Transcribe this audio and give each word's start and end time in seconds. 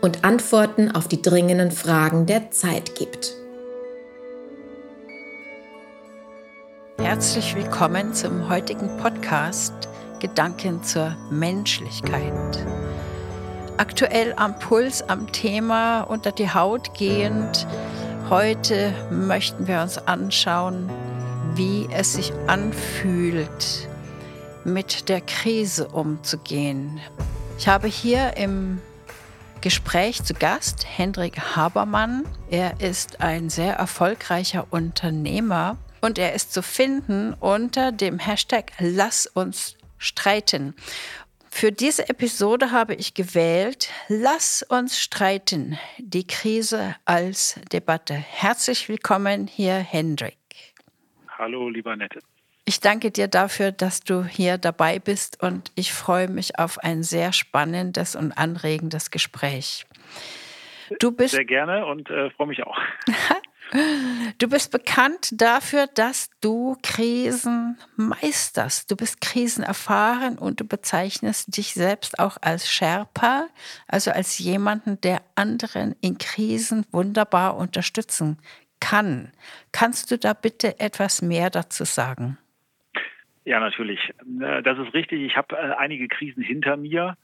und 0.00 0.24
Antworten 0.24 0.90
auf 0.90 1.08
die 1.08 1.22
dringenden 1.22 1.70
Fragen 1.70 2.26
der 2.26 2.50
Zeit 2.50 2.94
gibt. 2.94 3.34
Herzlich 6.98 7.54
willkommen 7.54 8.14
zum 8.14 8.48
heutigen 8.48 8.96
Podcast 8.98 9.88
Gedanken 10.20 10.82
zur 10.82 11.16
Menschlichkeit 11.30 12.66
aktuell 13.78 14.34
am 14.36 14.58
Puls, 14.58 15.02
am 15.08 15.30
Thema 15.32 16.02
unter 16.02 16.32
die 16.32 16.52
Haut 16.52 16.94
gehend. 16.94 17.66
Heute 18.28 18.92
möchten 19.10 19.66
wir 19.66 19.80
uns 19.80 19.98
anschauen, 19.98 20.90
wie 21.54 21.88
es 21.90 22.14
sich 22.14 22.32
anfühlt, 22.46 23.88
mit 24.64 25.08
der 25.08 25.20
Krise 25.20 25.88
umzugehen. 25.88 27.00
Ich 27.58 27.68
habe 27.68 27.86
hier 27.86 28.36
im 28.36 28.80
Gespräch 29.60 30.22
zu 30.22 30.34
Gast 30.34 30.86
Hendrik 30.86 31.38
Habermann. 31.56 32.24
Er 32.48 32.80
ist 32.80 33.20
ein 33.20 33.50
sehr 33.50 33.74
erfolgreicher 33.74 34.66
Unternehmer 34.70 35.76
und 36.00 36.18
er 36.18 36.34
ist 36.34 36.52
zu 36.52 36.62
finden 36.62 37.34
unter 37.34 37.90
dem 37.90 38.18
Hashtag 38.18 38.72
Lass 38.78 39.26
uns 39.26 39.76
streiten. 39.98 40.74
Für 41.50 41.72
diese 41.72 42.08
Episode 42.08 42.70
habe 42.70 42.94
ich 42.94 43.14
gewählt, 43.14 43.90
lass 44.08 44.62
uns 44.62 45.00
streiten, 45.00 45.76
die 45.98 46.26
Krise 46.26 46.94
als 47.04 47.58
Debatte. 47.72 48.14
Herzlich 48.14 48.88
willkommen 48.88 49.48
hier, 49.48 49.74
Hendrik. 49.74 50.36
Hallo, 51.36 51.68
lieber 51.68 51.96
Nette. 51.96 52.20
Ich 52.68 52.80
danke 52.80 53.10
dir 53.10 53.28
dafür, 53.28 53.72
dass 53.72 54.00
du 54.00 54.24
hier 54.26 54.58
dabei 54.58 54.98
bist 54.98 55.42
und 55.42 55.72
ich 55.74 55.90
freue 55.90 56.28
mich 56.28 56.58
auf 56.58 56.78
ein 56.80 57.02
sehr 57.02 57.32
spannendes 57.32 58.14
und 58.14 58.32
anregendes 58.32 59.10
Gespräch. 59.10 59.86
Du 61.00 61.10
bist 61.10 61.34
sehr 61.34 61.46
gerne 61.46 61.86
und 61.86 62.10
äh, 62.10 62.28
freue 62.32 62.48
mich 62.48 62.62
auch. 62.62 62.76
Du 64.38 64.48
bist 64.48 64.70
bekannt 64.70 65.28
dafür, 65.32 65.88
dass 65.88 66.30
du 66.40 66.78
Krisen 66.82 67.76
meisterst. 67.96 68.90
Du 68.90 68.96
bist 68.96 69.20
krisenerfahren 69.20 70.38
und 70.38 70.60
du 70.60 70.64
bezeichnest 70.64 71.54
dich 71.54 71.74
selbst 71.74 72.18
auch 72.18 72.38
als 72.40 72.66
Sherpa, 72.66 73.48
also 73.86 74.10
als 74.10 74.38
jemanden, 74.38 74.98
der 75.02 75.20
anderen 75.34 75.94
in 76.00 76.16
Krisen 76.16 76.86
wunderbar 76.92 77.58
unterstützen 77.58 78.38
kann. 78.80 79.32
Kannst 79.70 80.10
du 80.10 80.16
da 80.16 80.32
bitte 80.32 80.80
etwas 80.80 81.20
mehr 81.20 81.50
dazu 81.50 81.84
sagen? 81.84 82.38
Ja, 83.48 83.60
natürlich. 83.60 84.12
Äh, 84.42 84.62
das 84.62 84.78
ist 84.78 84.92
richtig. 84.92 85.22
Ich 85.22 85.38
habe 85.38 85.56
äh, 85.56 85.72
einige 85.78 86.06
Krisen 86.06 86.42
hinter 86.42 86.76
mir 86.76 87.16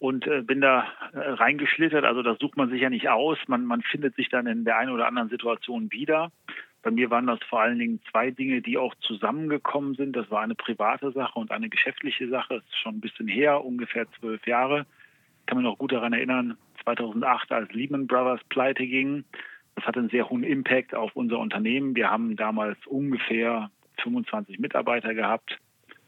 und 0.00 0.26
äh, 0.26 0.42
bin 0.42 0.60
da 0.60 0.88
reingeschlittert. 1.14 2.04
Also 2.04 2.24
das 2.24 2.40
sucht 2.40 2.56
man 2.56 2.68
sich 2.68 2.80
ja 2.80 2.90
nicht 2.90 3.08
aus. 3.08 3.38
Man, 3.46 3.64
man 3.64 3.80
findet 3.82 4.16
sich 4.16 4.28
dann 4.28 4.48
in 4.48 4.64
der 4.64 4.76
einen 4.76 4.90
oder 4.90 5.06
anderen 5.06 5.28
Situation 5.28 5.92
wieder. 5.92 6.32
Bei 6.82 6.90
mir 6.90 7.10
waren 7.10 7.28
das 7.28 7.38
vor 7.48 7.60
allen 7.60 7.78
Dingen 7.78 8.00
zwei 8.10 8.32
Dinge, 8.32 8.60
die 8.60 8.76
auch 8.76 8.96
zusammengekommen 8.96 9.94
sind. 9.94 10.16
Das 10.16 10.28
war 10.32 10.42
eine 10.42 10.56
private 10.56 11.12
Sache 11.12 11.38
und 11.38 11.52
eine 11.52 11.68
geschäftliche 11.68 12.28
Sache. 12.28 12.54
Das 12.54 12.64
ist 12.64 12.78
schon 12.78 12.96
ein 12.96 13.00
bisschen 13.00 13.28
her, 13.28 13.64
ungefähr 13.64 14.10
zwölf 14.18 14.44
Jahre. 14.48 14.84
Ich 15.42 15.46
kann 15.46 15.58
mich 15.58 15.64
noch 15.64 15.78
gut 15.78 15.92
daran 15.92 16.12
erinnern, 16.12 16.58
2008, 16.82 17.52
als 17.52 17.72
Lehman 17.72 18.08
Brothers 18.08 18.42
pleite 18.48 18.84
ging. 18.84 19.22
Das 19.76 19.84
hatte 19.84 20.00
einen 20.00 20.10
sehr 20.10 20.28
hohen 20.28 20.42
Impact 20.42 20.92
auf 20.92 21.14
unser 21.14 21.38
Unternehmen. 21.38 21.94
Wir 21.94 22.10
haben 22.10 22.34
damals 22.34 22.84
ungefähr 22.88 23.70
25 24.02 24.58
Mitarbeiter 24.58 25.14
gehabt 25.14 25.58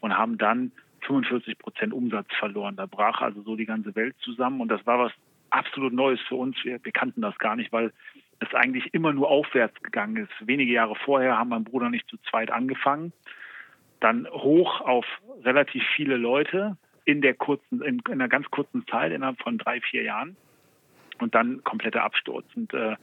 und 0.00 0.16
haben 0.16 0.38
dann 0.38 0.72
45 1.02 1.58
Prozent 1.58 1.92
Umsatz 1.92 2.28
verloren. 2.38 2.76
Da 2.76 2.86
brach 2.86 3.20
also 3.20 3.42
so 3.42 3.56
die 3.56 3.66
ganze 3.66 3.94
Welt 3.94 4.16
zusammen 4.20 4.60
und 4.60 4.68
das 4.68 4.84
war 4.86 4.98
was 4.98 5.12
absolut 5.50 5.92
Neues 5.92 6.20
für 6.28 6.34
uns. 6.34 6.56
Wir, 6.64 6.82
wir 6.84 6.92
kannten 6.92 7.22
das 7.22 7.38
gar 7.38 7.56
nicht, 7.56 7.72
weil 7.72 7.92
es 8.40 8.54
eigentlich 8.54 8.92
immer 8.92 9.12
nur 9.12 9.28
aufwärts 9.28 9.82
gegangen 9.82 10.16
ist. 10.16 10.46
Wenige 10.46 10.72
Jahre 10.72 10.94
vorher 10.94 11.38
haben 11.38 11.48
mein 11.48 11.64
Bruder 11.64 11.86
und 11.86 11.94
ich 11.94 12.06
zu 12.06 12.16
zweit 12.30 12.50
angefangen, 12.50 13.12
dann 14.00 14.28
hoch 14.28 14.80
auf 14.80 15.06
relativ 15.44 15.82
viele 15.96 16.16
Leute 16.16 16.76
in 17.04 17.20
der 17.20 17.34
kurzen, 17.34 17.82
in, 17.82 18.00
in 18.06 18.12
einer 18.12 18.28
ganz 18.28 18.50
kurzen 18.50 18.86
Zeit, 18.86 19.12
innerhalb 19.12 19.40
von 19.40 19.58
drei, 19.58 19.80
vier 19.80 20.02
Jahren 20.02 20.36
und 21.20 21.34
dann 21.34 21.64
kompletter 21.64 22.04
Absturz. 22.04 22.46
Und 22.54 22.72
äh, 22.74 22.96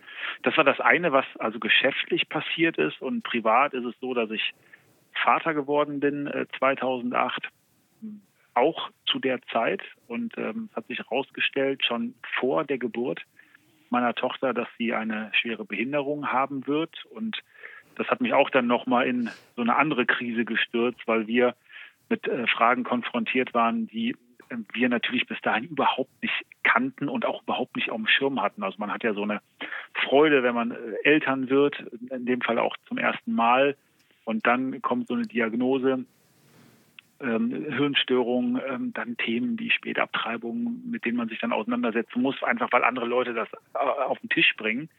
das 0.44 0.56
war 0.58 0.64
das 0.64 0.80
eine, 0.80 1.12
was 1.12 1.26
also 1.40 1.60
geschäftlich 1.60 2.30
passiert 2.30 2.78
ist 2.78 3.02
und 3.02 3.24
privat 3.24 3.74
ist 3.74 3.86
es 3.86 3.96
so, 4.00 4.14
dass 4.14 4.30
ich 4.32 4.54
Vater 5.24 5.54
geworden 5.54 6.00
bin 6.00 6.28
äh, 6.28 6.46
2008 6.60 7.50
auch 8.56 8.90
zu 9.06 9.20
der 9.20 9.42
Zeit 9.52 9.82
und 10.08 10.38
ähm, 10.38 10.70
hat 10.74 10.88
sich 10.88 11.00
herausgestellt, 11.00 11.84
schon 11.86 12.16
vor 12.40 12.64
der 12.64 12.78
Geburt 12.78 13.22
meiner 13.90 14.16
Tochter, 14.16 14.54
dass 14.54 14.68
sie 14.78 14.94
eine 14.94 15.32
schwere 15.34 15.66
Behinderung 15.66 16.32
haben 16.32 16.66
wird. 16.66 17.06
Und 17.06 17.38
das 17.96 18.08
hat 18.08 18.22
mich 18.22 18.34
auch 18.34 18.50
dann 18.50 18.68
nochmal 18.68 19.08
in 19.08 19.30
so 19.56 19.62
eine 19.62 19.76
andere 19.76 20.06
Krise 20.06 20.46
gestürzt, 20.46 21.02
weil 21.06 21.28
wir 21.28 21.56
mit 22.10 22.28
äh, 22.28 22.48
Fragen 22.48 22.84
konfrontiert 22.84 23.54
waren, 23.54 23.88
die 23.88 24.16
äh, 24.50 24.58
wir 24.74 24.90
natürlich 24.90 25.28
bis 25.28 25.40
dahin 25.42 25.66
überhaupt 25.66 26.12
nicht 26.22 26.46
kannten 26.64 27.10
und 27.10 27.26
auch 27.26 27.44
überhaupt 27.44 27.76
nicht 27.76 27.90
auf 27.90 27.98
dem 27.98 28.08
Schirm 28.08 28.42
hatten. 28.42 28.64
Also 28.64 28.78
man 28.80 28.92
hat 28.92 29.04
ja 29.04 29.14
so 29.14 29.24
eine 29.24 29.42
Freude, 29.94 30.44
wenn 30.44 30.56
man 30.56 30.72
äh, 30.72 30.76
Eltern 31.04 31.50
wird, 31.50 31.80
in 32.10 32.26
dem 32.26 32.42
Fall 32.42 32.60
auch 32.60 32.76
zum 32.88 32.98
ersten 32.98 33.34
Mal. 33.34 33.76
Und 34.26 34.46
dann 34.46 34.82
kommt 34.82 35.08
so 35.08 35.14
eine 35.14 35.24
Diagnose, 35.24 36.06
ähm, 37.22 37.66
Hirnstörungen, 37.70 38.62
ähm, 38.68 38.94
dann 38.94 39.16
Themen 39.18 39.58
wie 39.60 39.72
Spätabtreibungen, 39.72 40.84
mit 40.90 41.06
denen 41.06 41.18
man 41.18 41.30
sich 41.30 41.40
dann 41.40 41.54
auseinandersetzen 41.54 42.22
muss, 42.22 42.42
einfach 42.44 42.72
weil 42.72 42.84
andere 42.84 43.06
Leute 43.06 43.34
das 43.34 43.48
äh, 43.74 43.78
auf 43.78 44.20
den 44.20 44.30
Tisch 44.30 44.54
bringen. 44.58 44.90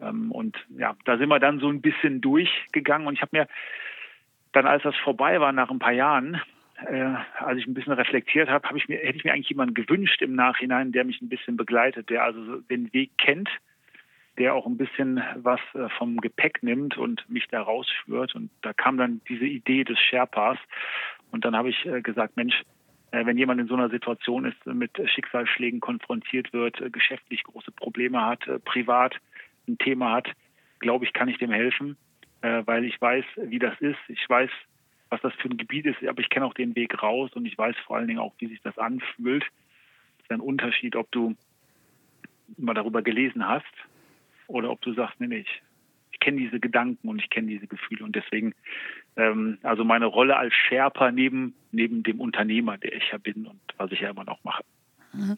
Ähm, 0.00 0.30
und 0.30 0.56
ja, 0.78 0.96
da 1.04 1.18
sind 1.18 1.28
wir 1.28 1.40
dann 1.40 1.58
so 1.58 1.68
ein 1.68 1.80
bisschen 1.80 2.20
durchgegangen 2.20 3.08
und 3.08 3.14
ich 3.14 3.22
habe 3.22 3.36
mir 3.36 3.48
dann, 4.52 4.66
als 4.66 4.82
das 4.82 4.96
vorbei 4.96 5.40
war, 5.40 5.52
nach 5.52 5.70
ein 5.70 5.78
paar 5.78 5.92
Jahren, 5.92 6.40
äh, 6.86 7.14
als 7.38 7.58
ich 7.58 7.66
ein 7.66 7.74
bisschen 7.74 7.92
reflektiert 7.92 8.48
habe, 8.48 8.68
mir, 8.72 8.98
hätte 8.98 9.18
ich 9.18 9.24
mir 9.24 9.32
eigentlich 9.32 9.48
jemanden 9.48 9.74
gewünscht 9.74 10.22
im 10.22 10.34
Nachhinein, 10.34 10.92
der 10.92 11.04
mich 11.04 11.20
ein 11.20 11.28
bisschen 11.28 11.56
begleitet, 11.56 12.10
der 12.10 12.24
also 12.24 12.56
den 12.56 12.92
Weg 12.92 13.10
kennt, 13.18 13.48
der 14.40 14.54
auch 14.54 14.66
ein 14.66 14.78
bisschen 14.78 15.22
was 15.36 15.60
äh, 15.74 15.88
vom 15.98 16.16
Gepäck 16.16 16.62
nimmt 16.62 16.96
und 16.96 17.28
mich 17.28 17.46
da 17.48 17.60
rausführt. 17.60 18.34
Und 18.34 18.50
da 18.62 18.72
kam 18.72 18.96
dann 18.96 19.20
diese 19.28 19.44
Idee 19.44 19.84
des 19.84 19.98
Sherpas. 20.00 20.58
Und 21.30 21.44
dann 21.44 21.54
habe 21.54 21.68
ich 21.68 21.84
äh, 21.84 22.00
gesagt, 22.00 22.38
Mensch, 22.38 22.62
äh, 23.10 23.26
wenn 23.26 23.36
jemand 23.36 23.60
in 23.60 23.68
so 23.68 23.74
einer 23.74 23.90
Situation 23.90 24.46
ist, 24.46 24.64
mit 24.64 24.92
Schicksalsschlägen 25.04 25.80
konfrontiert 25.80 26.54
wird, 26.54 26.82
geschäftlich 26.90 27.44
große 27.44 27.70
Probleme 27.70 28.24
hat, 28.24 28.40
privat 28.64 29.14
ein 29.68 29.76
Thema 29.76 30.12
hat, 30.12 30.32
glaube 30.78 31.04
ich, 31.04 31.12
kann 31.12 31.28
ich 31.28 31.36
dem 31.36 31.52
helfen, 31.52 31.98
weil 32.40 32.84
ich 32.86 32.98
weiß, 32.98 33.24
wie 33.36 33.58
das 33.58 33.78
ist. 33.80 33.98
Ich 34.08 34.26
weiß, 34.26 34.48
was 35.10 35.20
das 35.20 35.34
für 35.34 35.50
ein 35.50 35.58
Gebiet 35.58 35.84
ist, 35.84 36.02
aber 36.02 36.20
ich 36.22 36.30
kenne 36.30 36.46
auch 36.46 36.54
den 36.54 36.74
Weg 36.74 37.02
raus 37.02 37.30
und 37.34 37.44
ich 37.44 37.58
weiß 37.58 37.76
vor 37.86 37.98
allen 37.98 38.08
Dingen 38.08 38.18
auch, 38.18 38.32
wie 38.38 38.46
sich 38.46 38.62
das 38.62 38.78
anfühlt. 38.78 39.42
Das 39.42 40.24
ist 40.24 40.32
ein 40.32 40.40
Unterschied, 40.40 40.96
ob 40.96 41.12
du 41.12 41.36
mal 42.56 42.72
darüber 42.72 43.02
gelesen 43.02 43.46
hast 43.46 43.66
oder 44.50 44.70
ob 44.70 44.80
du 44.82 44.92
sagst, 44.94 45.20
nee, 45.20 45.26
nee, 45.26 45.44
ich 45.46 45.62
kenne 46.20 46.38
diese 46.38 46.60
Gedanken 46.60 47.08
und 47.08 47.18
ich 47.18 47.30
kenne 47.30 47.48
diese 47.48 47.66
Gefühle 47.66 48.04
und 48.04 48.14
deswegen, 48.14 48.54
ähm, 49.16 49.58
also 49.62 49.84
meine 49.84 50.06
Rolle 50.06 50.36
als 50.36 50.54
Sherpa 50.54 51.10
neben, 51.10 51.54
neben 51.72 52.02
dem 52.02 52.20
Unternehmer, 52.20 52.78
der 52.78 52.94
ich 52.94 53.10
ja 53.10 53.18
bin 53.18 53.46
und 53.46 53.60
was 53.78 53.90
ich 53.90 54.00
ja 54.00 54.10
immer 54.10 54.24
noch 54.24 54.42
mache. 54.44 54.62
Mhm. 55.12 55.36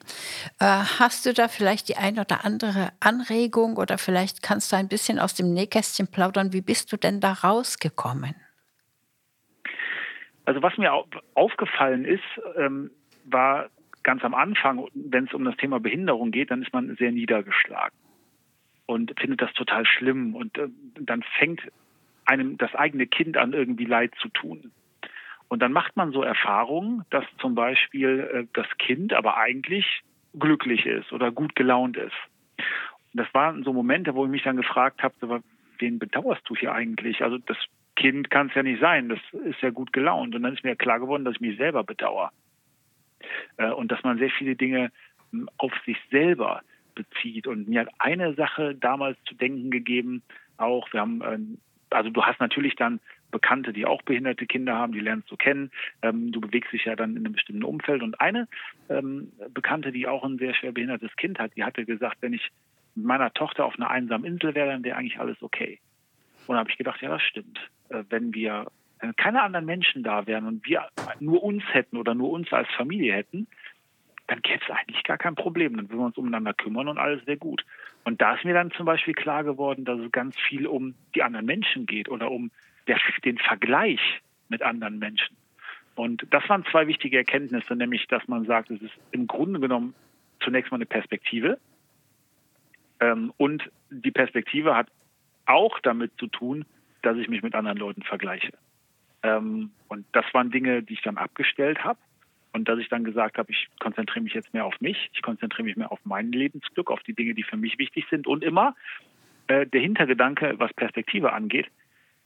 Äh, 0.60 0.64
hast 0.98 1.24
du 1.24 1.32
da 1.32 1.48
vielleicht 1.48 1.88
die 1.88 1.96
ein 1.96 2.18
oder 2.18 2.44
andere 2.44 2.90
Anregung 3.00 3.76
oder 3.76 3.96
vielleicht 3.96 4.42
kannst 4.42 4.72
du 4.72 4.76
ein 4.76 4.88
bisschen 4.88 5.18
aus 5.18 5.34
dem 5.34 5.54
Nähkästchen 5.54 6.08
plaudern? 6.08 6.52
Wie 6.52 6.60
bist 6.60 6.92
du 6.92 6.96
denn 6.96 7.20
da 7.20 7.32
rausgekommen? 7.32 8.34
Also 10.44 10.60
was 10.62 10.76
mir 10.76 10.92
aufgefallen 11.34 12.04
ist, 12.04 12.22
ähm, 12.56 12.90
war 13.24 13.70
ganz 14.02 14.24
am 14.24 14.34
Anfang, 14.34 14.88
wenn 14.94 15.24
es 15.26 15.32
um 15.32 15.44
das 15.44 15.56
Thema 15.56 15.78
Behinderung 15.78 16.32
geht, 16.32 16.50
dann 16.50 16.62
ist 16.62 16.72
man 16.72 16.94
sehr 16.96 17.12
niedergeschlagen 17.12 17.96
und 18.92 19.12
findet 19.18 19.42
das 19.42 19.52
total 19.54 19.86
schlimm. 19.86 20.34
Und 20.34 20.56
äh, 20.58 20.68
dann 21.00 21.22
fängt 21.38 21.62
einem 22.24 22.58
das 22.58 22.74
eigene 22.74 23.06
Kind 23.06 23.36
an, 23.36 23.52
irgendwie 23.52 23.84
Leid 23.84 24.12
zu 24.20 24.28
tun. 24.28 24.70
Und 25.48 25.60
dann 25.60 25.72
macht 25.72 25.96
man 25.96 26.12
so 26.12 26.22
Erfahrungen, 26.22 27.04
dass 27.10 27.24
zum 27.38 27.54
Beispiel 27.54 28.20
äh, 28.20 28.46
das 28.52 28.66
Kind 28.78 29.12
aber 29.12 29.36
eigentlich 29.36 30.02
glücklich 30.38 30.86
ist 30.86 31.12
oder 31.12 31.30
gut 31.30 31.54
gelaunt 31.54 31.96
ist. 31.96 32.16
das 33.12 33.26
waren 33.34 33.62
so 33.62 33.72
Momente, 33.72 34.14
wo 34.14 34.24
ich 34.24 34.30
mich 34.30 34.44
dann 34.44 34.56
gefragt 34.56 35.02
habe, 35.02 35.42
wen 35.78 35.98
bedauerst 35.98 36.48
du 36.48 36.56
hier 36.56 36.72
eigentlich? 36.72 37.22
Also 37.22 37.36
das 37.36 37.58
Kind 37.96 38.30
kann 38.30 38.48
es 38.48 38.54
ja 38.54 38.62
nicht 38.62 38.80
sein, 38.80 39.10
das 39.10 39.18
ist 39.44 39.60
ja 39.60 39.68
gut 39.70 39.92
gelaunt. 39.92 40.34
Und 40.34 40.42
dann 40.42 40.54
ist 40.54 40.64
mir 40.64 40.76
klar 40.76 41.00
geworden, 41.00 41.24
dass 41.24 41.34
ich 41.34 41.40
mich 41.40 41.58
selber 41.58 41.84
bedauere. 41.84 42.30
Äh, 43.56 43.70
und 43.70 43.92
dass 43.92 44.02
man 44.02 44.18
sehr 44.18 44.30
viele 44.30 44.56
Dinge 44.56 44.90
hm, 45.30 45.48
auf 45.58 45.72
sich 45.84 45.98
selber 46.10 46.62
bezieht. 46.94 47.46
Und 47.46 47.68
mir 47.68 47.80
hat 47.80 47.88
eine 47.98 48.34
Sache 48.34 48.74
damals 48.74 49.18
zu 49.24 49.34
denken 49.34 49.70
gegeben, 49.70 50.22
auch, 50.56 50.92
wir 50.92 51.00
haben, 51.00 51.22
ähm, 51.24 51.58
also 51.90 52.10
du 52.10 52.22
hast 52.22 52.40
natürlich 52.40 52.76
dann 52.76 53.00
Bekannte, 53.30 53.72
die 53.72 53.86
auch 53.86 54.02
behinderte 54.02 54.46
Kinder 54.46 54.74
haben, 54.74 54.92
die 54.92 55.00
lernst 55.00 55.30
du 55.30 55.36
kennen. 55.36 55.70
Ähm, 56.02 56.32
du 56.32 56.40
bewegst 56.40 56.72
dich 56.72 56.84
ja 56.84 56.94
dann 56.94 57.16
in 57.16 57.24
einem 57.24 57.32
bestimmten 57.32 57.64
Umfeld. 57.64 58.02
Und 58.02 58.20
eine 58.20 58.46
ähm, 58.88 59.32
Bekannte, 59.52 59.90
die 59.90 60.06
auch 60.06 60.24
ein 60.24 60.38
sehr 60.38 60.54
schwer 60.54 60.72
behindertes 60.72 61.14
Kind 61.16 61.38
hat, 61.38 61.56
die 61.56 61.64
hatte 61.64 61.84
gesagt, 61.84 62.18
wenn 62.20 62.34
ich 62.34 62.50
mit 62.94 63.06
meiner 63.06 63.32
Tochter 63.32 63.64
auf 63.64 63.76
einer 63.76 63.90
einsamen 63.90 64.26
Insel 64.26 64.54
wäre, 64.54 64.70
dann 64.70 64.84
wäre 64.84 64.96
eigentlich 64.96 65.18
alles 65.18 65.42
okay. 65.42 65.80
Und 66.46 66.54
da 66.54 66.60
habe 66.60 66.70
ich 66.70 66.76
gedacht, 66.76 67.00
ja, 67.00 67.08
das 67.08 67.22
stimmt. 67.22 67.58
Äh, 67.88 68.04
wenn 68.10 68.34
wir 68.34 68.66
wenn 69.00 69.16
keine 69.16 69.42
anderen 69.42 69.66
Menschen 69.66 70.04
da 70.04 70.26
wären 70.26 70.46
und 70.46 70.64
wir 70.64 70.88
nur 71.18 71.42
uns 71.42 71.64
hätten 71.72 71.96
oder 71.96 72.14
nur 72.14 72.30
uns 72.30 72.52
als 72.52 72.68
Familie 72.76 73.14
hätten, 73.14 73.48
dann 74.32 74.40
gäbe 74.40 74.60
es 74.64 74.70
eigentlich 74.70 75.04
gar 75.04 75.18
kein 75.18 75.34
Problem. 75.34 75.76
Dann 75.76 75.90
würden 75.90 76.00
wir 76.00 76.06
uns 76.06 76.16
umeinander 76.16 76.54
kümmern 76.54 76.88
und 76.88 76.96
alles 76.96 77.26
wäre 77.26 77.36
gut. 77.36 77.66
Und 78.04 78.22
da 78.22 78.34
ist 78.34 78.44
mir 78.44 78.54
dann 78.54 78.70
zum 78.70 78.86
Beispiel 78.86 79.12
klar 79.12 79.44
geworden, 79.44 79.84
dass 79.84 80.00
es 80.00 80.10
ganz 80.10 80.34
viel 80.48 80.66
um 80.66 80.94
die 81.14 81.22
anderen 81.22 81.44
Menschen 81.44 81.84
geht 81.84 82.08
oder 82.08 82.30
um 82.30 82.50
der, 82.86 82.98
den 83.26 83.36
Vergleich 83.36 84.00
mit 84.48 84.62
anderen 84.62 84.98
Menschen. 84.98 85.36
Und 85.96 86.26
das 86.30 86.48
waren 86.48 86.64
zwei 86.70 86.86
wichtige 86.86 87.18
Erkenntnisse, 87.18 87.76
nämlich, 87.76 88.06
dass 88.06 88.26
man 88.26 88.46
sagt, 88.46 88.70
es 88.70 88.80
ist 88.80 88.94
im 89.10 89.26
Grunde 89.26 89.60
genommen 89.60 89.94
zunächst 90.40 90.72
mal 90.72 90.78
eine 90.78 90.86
Perspektive. 90.86 91.58
Ähm, 93.00 93.34
und 93.36 93.70
die 93.90 94.12
Perspektive 94.12 94.74
hat 94.74 94.88
auch 95.44 95.78
damit 95.80 96.12
zu 96.18 96.26
tun, 96.26 96.64
dass 97.02 97.18
ich 97.18 97.28
mich 97.28 97.42
mit 97.42 97.54
anderen 97.54 97.76
Leuten 97.76 98.02
vergleiche. 98.02 98.52
Ähm, 99.22 99.72
und 99.88 100.06
das 100.12 100.24
waren 100.32 100.50
Dinge, 100.50 100.82
die 100.82 100.94
ich 100.94 101.02
dann 101.02 101.18
abgestellt 101.18 101.84
habe. 101.84 101.98
Und 102.52 102.68
dass 102.68 102.78
ich 102.78 102.88
dann 102.88 103.04
gesagt 103.04 103.38
habe, 103.38 103.50
ich 103.50 103.68
konzentriere 103.80 104.22
mich 104.22 104.34
jetzt 104.34 104.52
mehr 104.52 104.66
auf 104.66 104.80
mich, 104.80 105.10
ich 105.14 105.22
konzentriere 105.22 105.64
mich 105.64 105.76
mehr 105.76 105.90
auf 105.90 106.00
mein 106.04 106.32
Lebensglück, 106.32 106.90
auf 106.90 107.02
die 107.02 107.14
Dinge, 107.14 107.34
die 107.34 107.42
für 107.44 107.56
mich 107.56 107.78
wichtig 107.78 108.06
sind. 108.10 108.26
Und 108.26 108.44
immer 108.44 108.74
äh, 109.46 109.66
der 109.66 109.80
Hintergedanke, 109.80 110.54
was 110.58 110.72
Perspektive 110.74 111.32
angeht, 111.32 111.66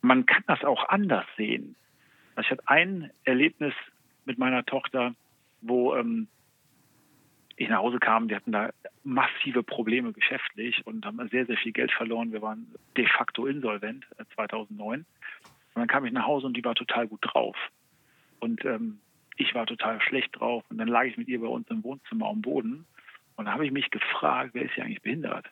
man 0.02 0.26
kann 0.26 0.42
das 0.46 0.64
auch 0.64 0.88
anders 0.88 1.24
sehen. 1.36 1.76
Also 2.34 2.46
ich 2.46 2.50
hatte 2.50 2.68
ein 2.68 3.10
Erlebnis 3.24 3.74
mit 4.24 4.38
meiner 4.38 4.64
Tochter, 4.64 5.14
wo 5.60 5.94
ähm, 5.94 6.28
ich 7.56 7.68
nach 7.68 7.78
Hause 7.78 7.98
kam, 7.98 8.28
die 8.28 8.36
hatten 8.36 8.52
da 8.52 8.70
massive 9.02 9.62
Probleme 9.62 10.12
geschäftlich 10.12 10.86
und 10.86 11.06
haben 11.06 11.26
sehr, 11.28 11.46
sehr 11.46 11.56
viel 11.56 11.72
Geld 11.72 11.92
verloren. 11.92 12.32
Wir 12.32 12.42
waren 12.42 12.66
de 12.96 13.06
facto 13.06 13.46
insolvent 13.46 14.06
äh, 14.18 14.24
2009. 14.34 15.00
Und 15.00 15.06
dann 15.74 15.86
kam 15.88 16.04
ich 16.04 16.12
nach 16.12 16.26
Hause 16.26 16.46
und 16.46 16.56
die 16.56 16.64
war 16.64 16.74
total 16.74 17.06
gut 17.06 17.20
drauf. 17.22 17.56
Und 18.40 18.64
ähm, 18.64 18.98
ich 19.36 19.54
war 19.54 19.66
total 19.66 20.00
schlecht 20.00 20.38
drauf. 20.38 20.64
Und 20.68 20.78
dann 20.78 20.88
lag 20.88 21.04
ich 21.04 21.16
mit 21.16 21.28
ihr 21.28 21.40
bei 21.40 21.46
uns 21.46 21.68
im 21.70 21.84
Wohnzimmer 21.84 22.28
am 22.28 22.42
Boden. 22.42 22.86
Und 23.36 23.46
da 23.46 23.52
habe 23.52 23.66
ich 23.66 23.72
mich 23.72 23.90
gefragt, 23.90 24.50
wer 24.54 24.62
ist 24.62 24.74
hier 24.74 24.84
eigentlich 24.84 25.02
behindert? 25.02 25.46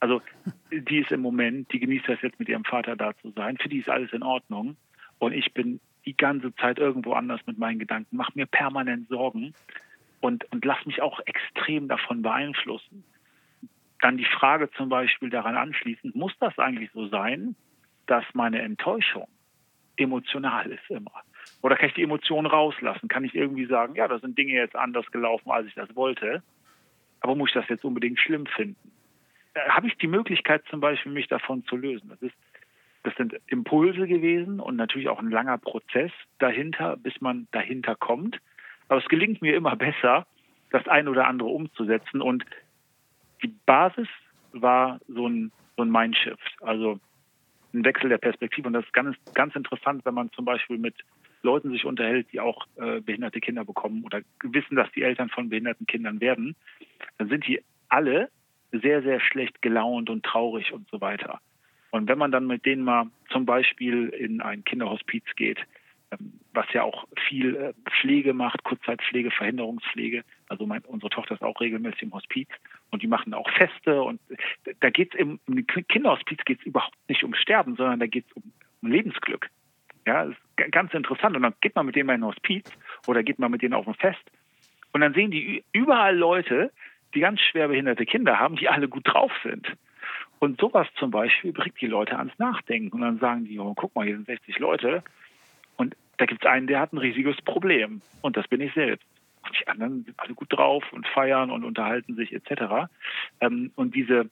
Also 0.00 0.20
die 0.72 0.98
ist 0.98 1.12
im 1.12 1.20
Moment, 1.20 1.72
die 1.72 1.80
genießt 1.80 2.08
das 2.08 2.22
jetzt 2.22 2.38
mit 2.38 2.48
ihrem 2.48 2.64
Vater 2.64 2.96
da 2.96 3.16
zu 3.18 3.30
sein. 3.30 3.58
Für 3.58 3.68
die 3.68 3.78
ist 3.78 3.88
alles 3.88 4.12
in 4.12 4.22
Ordnung. 4.22 4.76
Und 5.18 5.32
ich 5.32 5.52
bin 5.54 5.80
die 6.04 6.16
ganze 6.16 6.54
Zeit 6.56 6.78
irgendwo 6.78 7.12
anders 7.12 7.40
mit 7.46 7.58
meinen 7.58 7.78
Gedanken, 7.78 8.16
mache 8.16 8.32
mir 8.34 8.46
permanent 8.46 9.08
Sorgen 9.08 9.54
und, 10.20 10.50
und 10.52 10.64
lass 10.64 10.84
mich 10.84 11.00
auch 11.00 11.20
extrem 11.26 11.88
davon 11.88 12.22
beeinflussen. 12.22 13.04
Dann 14.00 14.16
die 14.16 14.24
Frage 14.24 14.68
zum 14.72 14.88
Beispiel 14.88 15.30
daran 15.30 15.56
anschließend, 15.56 16.16
muss 16.16 16.32
das 16.40 16.58
eigentlich 16.58 16.90
so 16.92 17.06
sein, 17.06 17.54
dass 18.06 18.24
meine 18.34 18.60
Enttäuschung 18.62 19.28
emotional 19.96 20.70
ist 20.72 20.90
immer? 20.90 21.22
Oder 21.62 21.76
kann 21.76 21.88
ich 21.88 21.94
die 21.94 22.02
Emotionen 22.02 22.46
rauslassen? 22.46 23.08
Kann 23.08 23.24
ich 23.24 23.34
irgendwie 23.34 23.66
sagen, 23.66 23.94
ja, 23.94 24.08
da 24.08 24.18
sind 24.18 24.36
Dinge 24.36 24.52
jetzt 24.52 24.76
anders 24.76 25.10
gelaufen, 25.12 25.50
als 25.50 25.66
ich 25.66 25.74
das 25.74 25.94
wollte, 25.94 26.42
aber 27.20 27.36
muss 27.36 27.50
ich 27.50 27.54
das 27.54 27.68
jetzt 27.68 27.84
unbedingt 27.84 28.18
schlimm 28.18 28.46
finden? 28.46 28.92
Äh, 29.54 29.68
Habe 29.68 29.86
ich 29.86 29.96
die 29.96 30.08
Möglichkeit 30.08 30.64
zum 30.68 30.80
Beispiel, 30.80 31.12
mich 31.12 31.28
davon 31.28 31.64
zu 31.64 31.76
lösen? 31.76 32.08
Das, 32.08 32.20
ist, 32.20 32.34
das 33.04 33.14
sind 33.16 33.40
Impulse 33.46 34.06
gewesen 34.06 34.60
und 34.60 34.76
natürlich 34.76 35.08
auch 35.08 35.20
ein 35.20 35.30
langer 35.30 35.58
Prozess 35.58 36.10
dahinter, 36.38 36.96
bis 36.96 37.20
man 37.20 37.46
dahinter 37.52 37.94
kommt. 37.94 38.38
Aber 38.88 39.00
es 39.00 39.08
gelingt 39.08 39.40
mir 39.40 39.54
immer 39.54 39.76
besser, 39.76 40.26
das 40.70 40.86
ein 40.88 41.06
oder 41.06 41.28
andere 41.28 41.48
umzusetzen. 41.48 42.20
Und 42.20 42.44
die 43.42 43.54
Basis 43.66 44.08
war 44.52 45.00
so 45.06 45.28
ein, 45.28 45.52
so 45.76 45.84
ein 45.84 45.90
Mindshift, 45.90 46.56
also 46.60 46.98
ein 47.72 47.84
Wechsel 47.84 48.08
der 48.08 48.18
Perspektive. 48.18 48.66
Und 48.66 48.74
das 48.74 48.84
ist 48.84 48.92
ganz, 48.92 49.16
ganz 49.34 49.54
interessant, 49.54 50.04
wenn 50.04 50.14
man 50.14 50.30
zum 50.32 50.44
Beispiel 50.44 50.78
mit 50.78 50.94
Leuten 51.42 51.70
sich 51.70 51.84
unterhält, 51.84 52.28
die 52.32 52.40
auch 52.40 52.66
äh, 52.76 53.00
behinderte 53.00 53.40
Kinder 53.40 53.64
bekommen 53.64 54.04
oder 54.04 54.22
wissen, 54.42 54.76
dass 54.76 54.90
die 54.92 55.02
Eltern 55.02 55.28
von 55.28 55.48
behinderten 55.48 55.86
Kindern 55.86 56.20
werden, 56.20 56.56
dann 57.18 57.28
sind 57.28 57.46
die 57.46 57.62
alle 57.88 58.30
sehr, 58.72 59.02
sehr 59.02 59.20
schlecht 59.20 59.60
gelaunt 59.60 60.08
und 60.08 60.24
traurig 60.24 60.72
und 60.72 60.88
so 60.90 61.00
weiter. 61.00 61.40
Und 61.90 62.08
wenn 62.08 62.18
man 62.18 62.32
dann 62.32 62.46
mit 62.46 62.64
denen 62.64 62.84
mal 62.84 63.10
zum 63.30 63.44
Beispiel 63.44 64.08
in 64.08 64.40
ein 64.40 64.64
Kinderhospiz 64.64 65.24
geht, 65.36 65.58
ähm, 66.10 66.40
was 66.54 66.66
ja 66.72 66.82
auch 66.82 67.06
viel 67.28 67.54
äh, 67.56 67.72
Pflege 67.90 68.34
macht, 68.34 68.64
Kurzzeitpflege, 68.64 69.30
Verhinderungspflege. 69.30 70.24
Also 70.48 70.66
mein, 70.66 70.82
unsere 70.82 71.10
Tochter 71.10 71.34
ist 71.34 71.42
auch 71.42 71.60
regelmäßig 71.60 72.02
im 72.02 72.14
Hospiz 72.14 72.48
und 72.90 73.02
die 73.02 73.06
machen 73.06 73.34
auch 73.34 73.50
Feste 73.50 74.02
und 74.02 74.20
da 74.80 74.90
geht 74.90 75.14
es 75.14 75.20
im, 75.20 75.38
im 75.46 75.66
Kinderhospiz 75.66 76.38
geht 76.44 76.60
es 76.60 76.66
überhaupt 76.66 76.96
nicht 77.08 77.24
um 77.24 77.34
Sterben, 77.34 77.76
sondern 77.76 78.00
da 78.00 78.06
geht 78.06 78.26
es 78.26 78.32
um, 78.32 78.42
um 78.82 78.90
Lebensglück. 78.90 79.48
Ja, 80.06 80.24
ist 80.24 80.38
ganz 80.70 80.94
interessant. 80.94 81.36
Und 81.36 81.42
dann 81.42 81.54
geht 81.60 81.74
man 81.74 81.86
mit 81.86 81.96
denen 81.96 82.06
mal 82.06 82.14
in 82.14 82.22
ein 82.22 82.26
Hospiz 82.26 82.70
oder 83.06 83.22
geht 83.22 83.38
man 83.38 83.50
mit 83.50 83.62
denen 83.62 83.74
auf 83.74 83.86
ein 83.86 83.94
Fest. 83.94 84.22
Und 84.92 85.00
dann 85.00 85.14
sehen 85.14 85.30
die 85.30 85.64
überall 85.72 86.16
Leute, 86.16 86.70
die 87.14 87.20
ganz 87.20 87.40
schwer 87.40 87.68
behinderte 87.68 88.06
Kinder 88.06 88.38
haben, 88.38 88.56
die 88.56 88.68
alle 88.68 88.88
gut 88.88 89.02
drauf 89.06 89.32
sind. 89.42 89.66
Und 90.38 90.60
sowas 90.60 90.88
zum 90.96 91.10
Beispiel 91.10 91.52
bringt 91.52 91.80
die 91.80 91.86
Leute 91.86 92.18
ans 92.18 92.36
Nachdenken. 92.38 92.96
Und 92.96 93.02
dann 93.02 93.18
sagen 93.18 93.44
die, 93.44 93.58
oh, 93.58 93.74
guck 93.74 93.94
mal, 93.94 94.04
hier 94.04 94.16
sind 94.16 94.26
60 94.26 94.58
Leute. 94.58 95.02
Und 95.76 95.96
da 96.16 96.26
gibt 96.26 96.44
es 96.44 96.50
einen, 96.50 96.66
der 96.66 96.80
hat 96.80 96.92
ein 96.92 96.98
riesiges 96.98 97.40
Problem. 97.42 98.02
Und 98.22 98.36
das 98.36 98.48
bin 98.48 98.60
ich 98.60 98.72
selbst. 98.74 99.06
Und 99.44 99.58
die 99.58 99.66
anderen 99.68 100.04
sind 100.04 100.18
alle 100.18 100.34
gut 100.34 100.52
drauf 100.52 100.84
und 100.92 101.06
feiern 101.08 101.50
und 101.50 101.64
unterhalten 101.64 102.14
sich 102.16 102.32
etc. 102.32 102.88
Ähm, 103.40 103.72
und 103.76 103.94
diese 103.94 104.30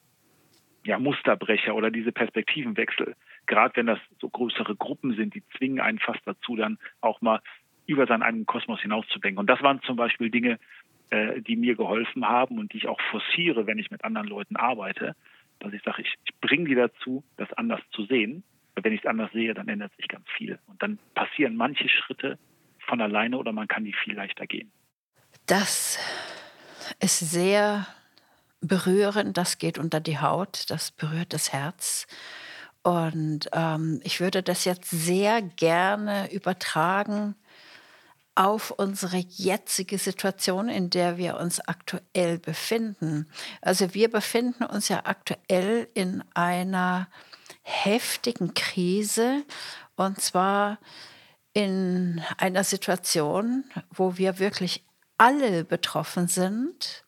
ja, 0.84 0.98
Musterbrecher 0.98 1.74
oder 1.74 1.90
diese 1.90 2.12
Perspektivenwechsel, 2.12 3.14
gerade 3.50 3.76
wenn 3.76 3.86
das 3.86 3.98
so 4.20 4.30
größere 4.30 4.76
Gruppen 4.76 5.14
sind, 5.16 5.34
die 5.34 5.42
zwingen 5.58 5.80
einen 5.80 5.98
fast 5.98 6.20
dazu, 6.24 6.56
dann 6.56 6.78
auch 7.00 7.20
mal 7.20 7.40
über 7.84 8.06
seinen 8.06 8.22
eigenen 8.22 8.46
Kosmos 8.46 8.80
hinauszudenken. 8.80 9.38
Und 9.38 9.48
das 9.48 9.60
waren 9.60 9.82
zum 9.82 9.96
Beispiel 9.96 10.30
Dinge, 10.30 10.58
äh, 11.10 11.42
die 11.42 11.56
mir 11.56 11.74
geholfen 11.74 12.26
haben 12.26 12.58
und 12.58 12.72
die 12.72 12.78
ich 12.78 12.88
auch 12.88 13.00
forciere, 13.10 13.66
wenn 13.66 13.78
ich 13.78 13.90
mit 13.90 14.04
anderen 14.04 14.28
Leuten 14.28 14.56
arbeite, 14.56 15.16
dass 15.58 15.72
ich 15.72 15.82
sage, 15.82 16.02
ich, 16.02 16.14
ich 16.24 16.34
bringe 16.40 16.68
die 16.68 16.76
dazu, 16.76 17.24
das 17.36 17.52
anders 17.54 17.80
zu 17.90 18.04
sehen. 18.06 18.44
Wenn 18.80 18.92
ich 18.92 19.00
es 19.00 19.06
anders 19.06 19.32
sehe, 19.32 19.52
dann 19.52 19.68
ändert 19.68 19.94
sich 19.96 20.06
ganz 20.06 20.24
viel. 20.36 20.58
Und 20.68 20.80
dann 20.80 20.98
passieren 21.14 21.56
manche 21.56 21.88
Schritte 21.88 22.38
von 22.86 23.00
alleine 23.00 23.36
oder 23.36 23.52
man 23.52 23.66
kann 23.66 23.84
die 23.84 23.92
viel 23.92 24.14
leichter 24.14 24.46
gehen. 24.46 24.70
Das 25.46 25.98
ist 27.00 27.18
sehr 27.18 27.86
berührend, 28.60 29.36
das 29.36 29.58
geht 29.58 29.76
unter 29.76 30.00
die 30.00 30.18
Haut, 30.18 30.70
das 30.70 30.92
berührt 30.92 31.32
das 31.32 31.52
Herz. 31.52 32.06
Und 32.82 33.50
ähm, 33.52 34.00
ich 34.04 34.20
würde 34.20 34.42
das 34.42 34.64
jetzt 34.64 34.90
sehr 34.90 35.42
gerne 35.42 36.32
übertragen 36.32 37.34
auf 38.34 38.70
unsere 38.70 39.18
jetzige 39.18 39.98
Situation, 39.98 40.68
in 40.68 40.88
der 40.88 41.18
wir 41.18 41.36
uns 41.36 41.60
aktuell 41.60 42.38
befinden. 42.38 43.28
Also 43.60 43.92
wir 43.92 44.10
befinden 44.10 44.64
uns 44.64 44.88
ja 44.88 45.02
aktuell 45.04 45.88
in 45.92 46.24
einer 46.32 47.08
heftigen 47.62 48.54
Krise 48.54 49.44
und 49.96 50.20
zwar 50.20 50.78
in 51.52 52.22
einer 52.38 52.64
Situation, 52.64 53.64
wo 53.90 54.16
wir 54.16 54.38
wirklich 54.38 54.84
alle 55.18 55.64
betroffen 55.64 56.28
sind 56.28 57.04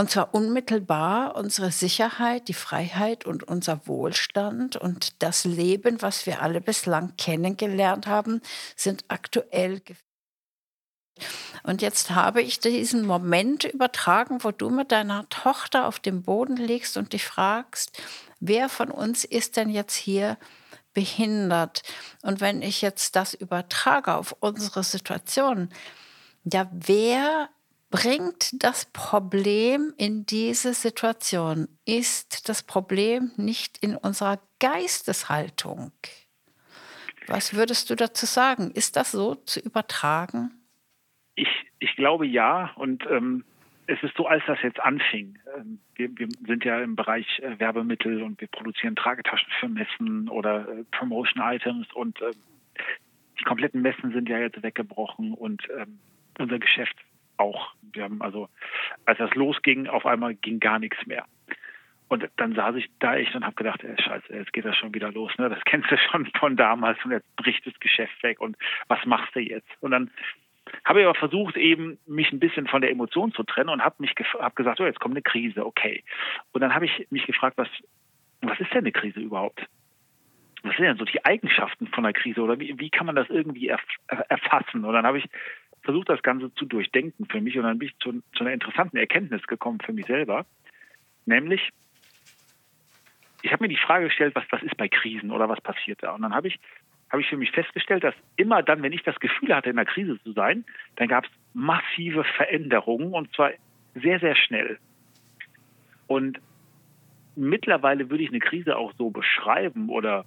und 0.00 0.10
zwar 0.10 0.34
unmittelbar 0.34 1.36
unsere 1.36 1.70
Sicherheit, 1.70 2.48
die 2.48 2.54
Freiheit 2.54 3.26
und 3.26 3.42
unser 3.42 3.86
Wohlstand 3.86 4.76
und 4.76 5.22
das 5.22 5.44
Leben, 5.44 6.00
was 6.00 6.24
wir 6.24 6.40
alle 6.40 6.62
bislang 6.62 7.16
kennengelernt 7.18 8.06
haben, 8.06 8.40
sind 8.76 9.04
aktuell 9.08 9.82
und 11.64 11.82
jetzt 11.82 12.12
habe 12.12 12.40
ich 12.40 12.60
diesen 12.60 13.06
Moment 13.06 13.64
übertragen, 13.64 14.42
wo 14.42 14.52
du 14.52 14.70
mit 14.70 14.90
deiner 14.90 15.28
Tochter 15.28 15.86
auf 15.86 15.98
dem 15.98 16.22
Boden 16.22 16.56
liegst 16.56 16.96
und 16.96 17.12
dich 17.12 17.26
fragst, 17.26 18.00
wer 18.38 18.70
von 18.70 18.90
uns 18.90 19.26
ist 19.26 19.58
denn 19.58 19.68
jetzt 19.68 19.96
hier 19.96 20.38
behindert? 20.94 21.82
Und 22.22 22.40
wenn 22.40 22.62
ich 22.62 22.80
jetzt 22.80 23.16
das 23.16 23.34
übertrage 23.34 24.14
auf 24.14 24.34
unsere 24.40 24.82
Situation, 24.82 25.68
ja, 26.44 26.70
wer 26.72 27.50
bringt 27.90 28.62
das 28.62 28.90
Problem 28.92 29.92
in 29.98 30.24
diese 30.24 30.74
Situation? 30.74 31.68
Ist 31.84 32.48
das 32.48 32.62
Problem 32.62 33.32
nicht 33.36 33.78
in 33.78 33.96
unserer 33.96 34.40
Geisteshaltung? 34.60 35.92
Was 37.26 37.54
würdest 37.54 37.90
du 37.90 37.96
dazu 37.96 38.26
sagen? 38.26 38.70
Ist 38.72 38.96
das 38.96 39.12
so 39.12 39.34
zu 39.34 39.60
übertragen? 39.60 40.50
Ich, 41.34 41.48
ich 41.78 41.94
glaube 41.96 42.26
ja. 42.26 42.72
Und 42.76 43.06
ähm, 43.10 43.44
es 43.86 44.02
ist 44.02 44.16
so, 44.16 44.26
als 44.26 44.42
das 44.46 44.58
jetzt 44.62 44.80
anfing. 44.80 45.38
Ähm, 45.56 45.80
wir, 45.94 46.10
wir, 46.16 46.28
sind 46.46 46.64
ja 46.64 46.80
im 46.80 46.96
Bereich 46.96 47.26
äh, 47.40 47.58
Werbemittel 47.58 48.22
und 48.22 48.40
wir 48.40 48.48
produzieren 48.48 48.96
Tragetaschen 48.96 49.48
für 49.58 49.68
Messen 49.68 50.28
oder 50.28 50.68
äh, 50.68 50.84
Promotion-Items 50.92 51.92
und 51.92 52.20
äh, 52.20 52.30
die 53.38 53.44
kompletten 53.44 53.82
Messen 53.82 54.12
sind 54.12 54.28
ja 54.28 54.38
jetzt 54.38 54.62
weggebrochen 54.62 55.34
und 55.34 55.62
ähm, 55.76 55.98
unser 56.38 56.58
Geschäft 56.58 56.96
auch. 57.40 57.74
Wir 57.92 58.04
haben 58.04 58.22
also, 58.22 58.48
als 59.06 59.18
das 59.18 59.34
losging, 59.34 59.88
auf 59.88 60.06
einmal 60.06 60.34
ging 60.34 60.60
gar 60.60 60.78
nichts 60.78 61.04
mehr. 61.06 61.24
Und 62.08 62.28
dann 62.36 62.56
saß 62.56 62.74
ich 62.74 62.90
da 62.98 63.16
echt 63.16 63.36
und 63.36 63.44
habe 63.44 63.54
gedacht, 63.54 63.84
ey, 63.84 63.94
scheiße, 63.96 64.34
jetzt 64.34 64.52
geht 64.52 64.64
das 64.64 64.76
schon 64.76 64.92
wieder 64.92 65.12
los. 65.12 65.32
Ne? 65.38 65.48
Das 65.48 65.60
kennst 65.64 65.90
du 65.90 65.96
schon 65.96 66.26
von 66.38 66.56
damals 66.56 66.98
und 67.04 67.12
jetzt 67.12 67.36
bricht 67.36 67.64
das 67.66 67.78
Geschäft 67.78 68.22
weg 68.22 68.40
und 68.40 68.56
was 68.88 69.04
machst 69.06 69.34
du 69.34 69.40
jetzt? 69.40 69.68
Und 69.80 69.92
dann 69.92 70.10
habe 70.84 71.00
ich 71.00 71.06
aber 71.06 71.18
versucht, 71.18 71.56
eben 71.56 71.98
mich 72.06 72.32
ein 72.32 72.40
bisschen 72.40 72.66
von 72.66 72.80
der 72.80 72.90
Emotion 72.90 73.32
zu 73.32 73.44
trennen 73.44 73.70
und 73.70 73.84
habe 73.84 73.96
mich 73.98 74.14
hab 74.40 74.56
gesagt, 74.56 74.80
oh, 74.80 74.84
jetzt 74.84 75.00
kommt 75.00 75.14
eine 75.14 75.22
Krise, 75.22 75.64
okay. 75.64 76.02
Und 76.52 76.60
dann 76.60 76.74
habe 76.74 76.84
ich 76.84 77.06
mich 77.10 77.26
gefragt, 77.26 77.56
was, 77.56 77.68
was 78.40 78.58
ist 78.58 78.72
denn 78.72 78.80
eine 78.80 78.92
Krise 78.92 79.20
überhaupt? 79.20 79.64
Was 80.62 80.76
sind 80.76 80.84
denn 80.86 80.96
so 80.98 81.04
die 81.04 81.24
Eigenschaften 81.24 81.86
von 81.86 82.04
einer 82.04 82.12
Krise 82.12 82.42
oder 82.42 82.58
wie, 82.58 82.78
wie 82.78 82.90
kann 82.90 83.06
man 83.06 83.16
das 83.16 83.30
irgendwie 83.30 83.68
erf 83.68 83.82
erfassen? 84.28 84.84
Und 84.84 84.92
dann 84.92 85.06
habe 85.06 85.18
ich 85.18 85.28
versucht, 85.82 86.08
das 86.08 86.22
Ganze 86.22 86.52
zu 86.54 86.64
durchdenken 86.66 87.26
für 87.26 87.40
mich 87.40 87.56
und 87.56 87.64
dann 87.64 87.78
bin 87.78 87.88
ich 87.88 87.98
zu, 87.98 88.22
zu 88.34 88.44
einer 88.44 88.52
interessanten 88.52 88.96
Erkenntnis 88.96 89.46
gekommen 89.46 89.80
für 89.84 89.92
mich 89.92 90.06
selber, 90.06 90.46
nämlich 91.26 91.70
ich 93.42 93.52
habe 93.52 93.64
mir 93.64 93.68
die 93.68 93.76
Frage 93.76 94.06
gestellt, 94.06 94.34
was, 94.34 94.44
was 94.50 94.62
ist 94.62 94.76
bei 94.76 94.88
Krisen 94.88 95.30
oder 95.30 95.48
was 95.48 95.60
passiert 95.60 96.02
da? 96.02 96.14
Und 96.14 96.22
dann 96.22 96.34
habe 96.34 96.48
ich, 96.48 96.58
hab 97.10 97.20
ich 97.20 97.28
für 97.28 97.36
mich 97.36 97.50
festgestellt, 97.50 98.04
dass 98.04 98.14
immer 98.36 98.62
dann, 98.62 98.82
wenn 98.82 98.92
ich 98.92 99.02
das 99.02 99.18
Gefühl 99.18 99.54
hatte, 99.54 99.70
in 99.70 99.78
einer 99.78 99.90
Krise 99.90 100.22
zu 100.22 100.32
sein, 100.32 100.64
dann 100.96 101.08
gab 101.08 101.24
es 101.24 101.30
massive 101.54 102.24
Veränderungen 102.24 103.14
und 103.14 103.34
zwar 103.34 103.52
sehr, 103.94 104.20
sehr 104.20 104.36
schnell. 104.36 104.78
Und 106.06 106.40
mittlerweile 107.36 108.10
würde 108.10 108.24
ich 108.24 108.30
eine 108.30 108.40
Krise 108.40 108.76
auch 108.76 108.92
so 108.98 109.10
beschreiben 109.10 109.88
oder 109.88 110.24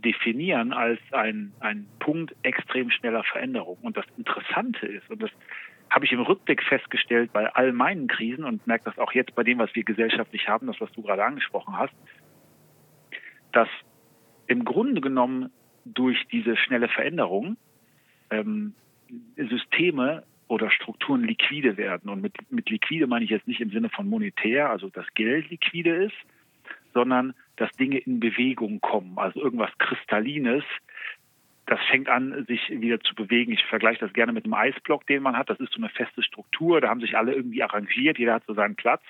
definieren 0.00 0.72
als 0.72 1.00
ein, 1.12 1.52
ein 1.60 1.86
Punkt 1.98 2.34
extrem 2.42 2.90
schneller 2.90 3.24
Veränderung. 3.24 3.78
Und 3.82 3.96
das 3.96 4.06
Interessante 4.16 4.86
ist, 4.86 5.08
und 5.10 5.22
das 5.22 5.30
habe 5.90 6.04
ich 6.04 6.12
im 6.12 6.20
Rückblick 6.20 6.62
festgestellt 6.62 7.32
bei 7.32 7.52
all 7.54 7.72
meinen 7.72 8.08
Krisen 8.08 8.44
und 8.44 8.66
merke 8.66 8.84
das 8.84 8.98
auch 8.98 9.12
jetzt 9.12 9.34
bei 9.34 9.42
dem, 9.42 9.58
was 9.58 9.74
wir 9.74 9.84
gesellschaftlich 9.84 10.48
haben, 10.48 10.66
das, 10.66 10.80
was 10.80 10.92
du 10.92 11.02
gerade 11.02 11.24
angesprochen 11.24 11.76
hast, 11.76 11.94
dass 13.52 13.68
im 14.46 14.64
Grunde 14.64 15.00
genommen 15.00 15.50
durch 15.84 16.26
diese 16.30 16.56
schnelle 16.56 16.88
Veränderung 16.88 17.56
ähm, 18.30 18.74
Systeme 19.36 20.24
oder 20.48 20.70
Strukturen 20.70 21.24
liquide 21.24 21.76
werden. 21.76 22.10
Und 22.10 22.20
mit, 22.20 22.34
mit 22.50 22.68
liquide 22.70 23.06
meine 23.06 23.24
ich 23.24 23.30
jetzt 23.30 23.46
nicht 23.46 23.60
im 23.60 23.70
Sinne 23.70 23.88
von 23.88 24.08
monetär, 24.08 24.70
also 24.70 24.88
dass 24.90 25.06
Geld 25.14 25.50
liquide 25.50 26.04
ist, 26.04 26.16
sondern 26.94 27.34
dass 27.56 27.70
Dinge 27.72 27.98
in 27.98 28.20
Bewegung 28.20 28.80
kommen, 28.80 29.18
also 29.18 29.40
irgendwas 29.40 29.70
Kristallines. 29.78 30.64
Das 31.66 31.80
fängt 31.90 32.08
an, 32.08 32.46
sich 32.46 32.70
wieder 32.70 32.98
zu 33.00 33.14
bewegen. 33.14 33.52
Ich 33.52 33.62
vergleiche 33.64 34.00
das 34.00 34.14
gerne 34.14 34.32
mit 34.32 34.44
einem 34.44 34.54
Eisblock, 34.54 35.06
den 35.06 35.22
man 35.22 35.36
hat. 35.36 35.50
Das 35.50 35.60
ist 35.60 35.72
so 35.72 35.78
eine 35.78 35.90
feste 35.90 36.22
Struktur. 36.22 36.80
Da 36.80 36.88
haben 36.88 37.00
sich 37.00 37.16
alle 37.16 37.34
irgendwie 37.34 37.62
arrangiert. 37.62 38.18
Jeder 38.18 38.34
hat 38.34 38.44
so 38.46 38.54
seinen 38.54 38.74
Platz. 38.74 39.02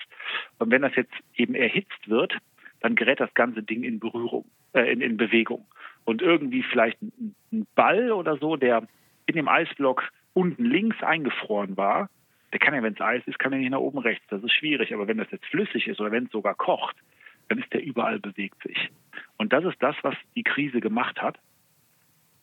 Und 0.57 0.69
wenn 0.69 0.81
das 0.81 0.93
jetzt 0.95 1.13
eben 1.35 1.55
erhitzt 1.55 2.09
wird, 2.09 2.37
dann 2.81 2.95
gerät 2.95 3.21
das 3.21 3.33
ganze 3.33 3.63
Ding 3.63 3.83
in 3.83 3.99
Berührung, 3.99 4.45
äh, 4.73 4.91
in, 4.91 4.99
in 4.99 5.15
Bewegung. 5.15 5.65
Und 6.03 6.21
irgendwie 6.21 6.63
vielleicht 6.63 7.01
ein, 7.01 7.35
ein 7.53 7.67
Ball 7.75 8.11
oder 8.11 8.37
so, 8.37 8.57
der 8.57 8.87
in 9.25 9.35
dem 9.35 9.47
Eisblock 9.47 10.03
unten 10.33 10.65
links 10.65 11.01
eingefroren 11.01 11.77
war, 11.77 12.09
der 12.51 12.59
kann 12.59 12.73
ja, 12.73 12.81
wenn 12.81 12.93
es 12.93 13.01
Eis 13.01 13.21
ist, 13.25 13.39
kann 13.39 13.53
er 13.53 13.59
nicht 13.59 13.69
nach 13.69 13.79
oben 13.79 13.99
rechts. 13.99 14.25
Das 14.29 14.43
ist 14.43 14.53
schwierig. 14.53 14.93
Aber 14.93 15.07
wenn 15.07 15.17
das 15.17 15.31
jetzt 15.31 15.45
flüssig 15.45 15.87
ist 15.87 15.99
oder 15.99 16.11
wenn 16.11 16.25
es 16.25 16.31
sogar 16.31 16.55
kocht, 16.55 16.95
dann 17.49 17.59
ist 17.59 17.73
der 17.73 17.83
überall 17.83 18.19
bewegt 18.19 18.61
sich. 18.63 18.89
Und 19.37 19.51
das 19.51 19.65
ist 19.65 19.81
das, 19.81 19.95
was 20.03 20.15
die 20.35 20.43
Krise 20.43 20.79
gemacht 20.79 21.21
hat, 21.21 21.37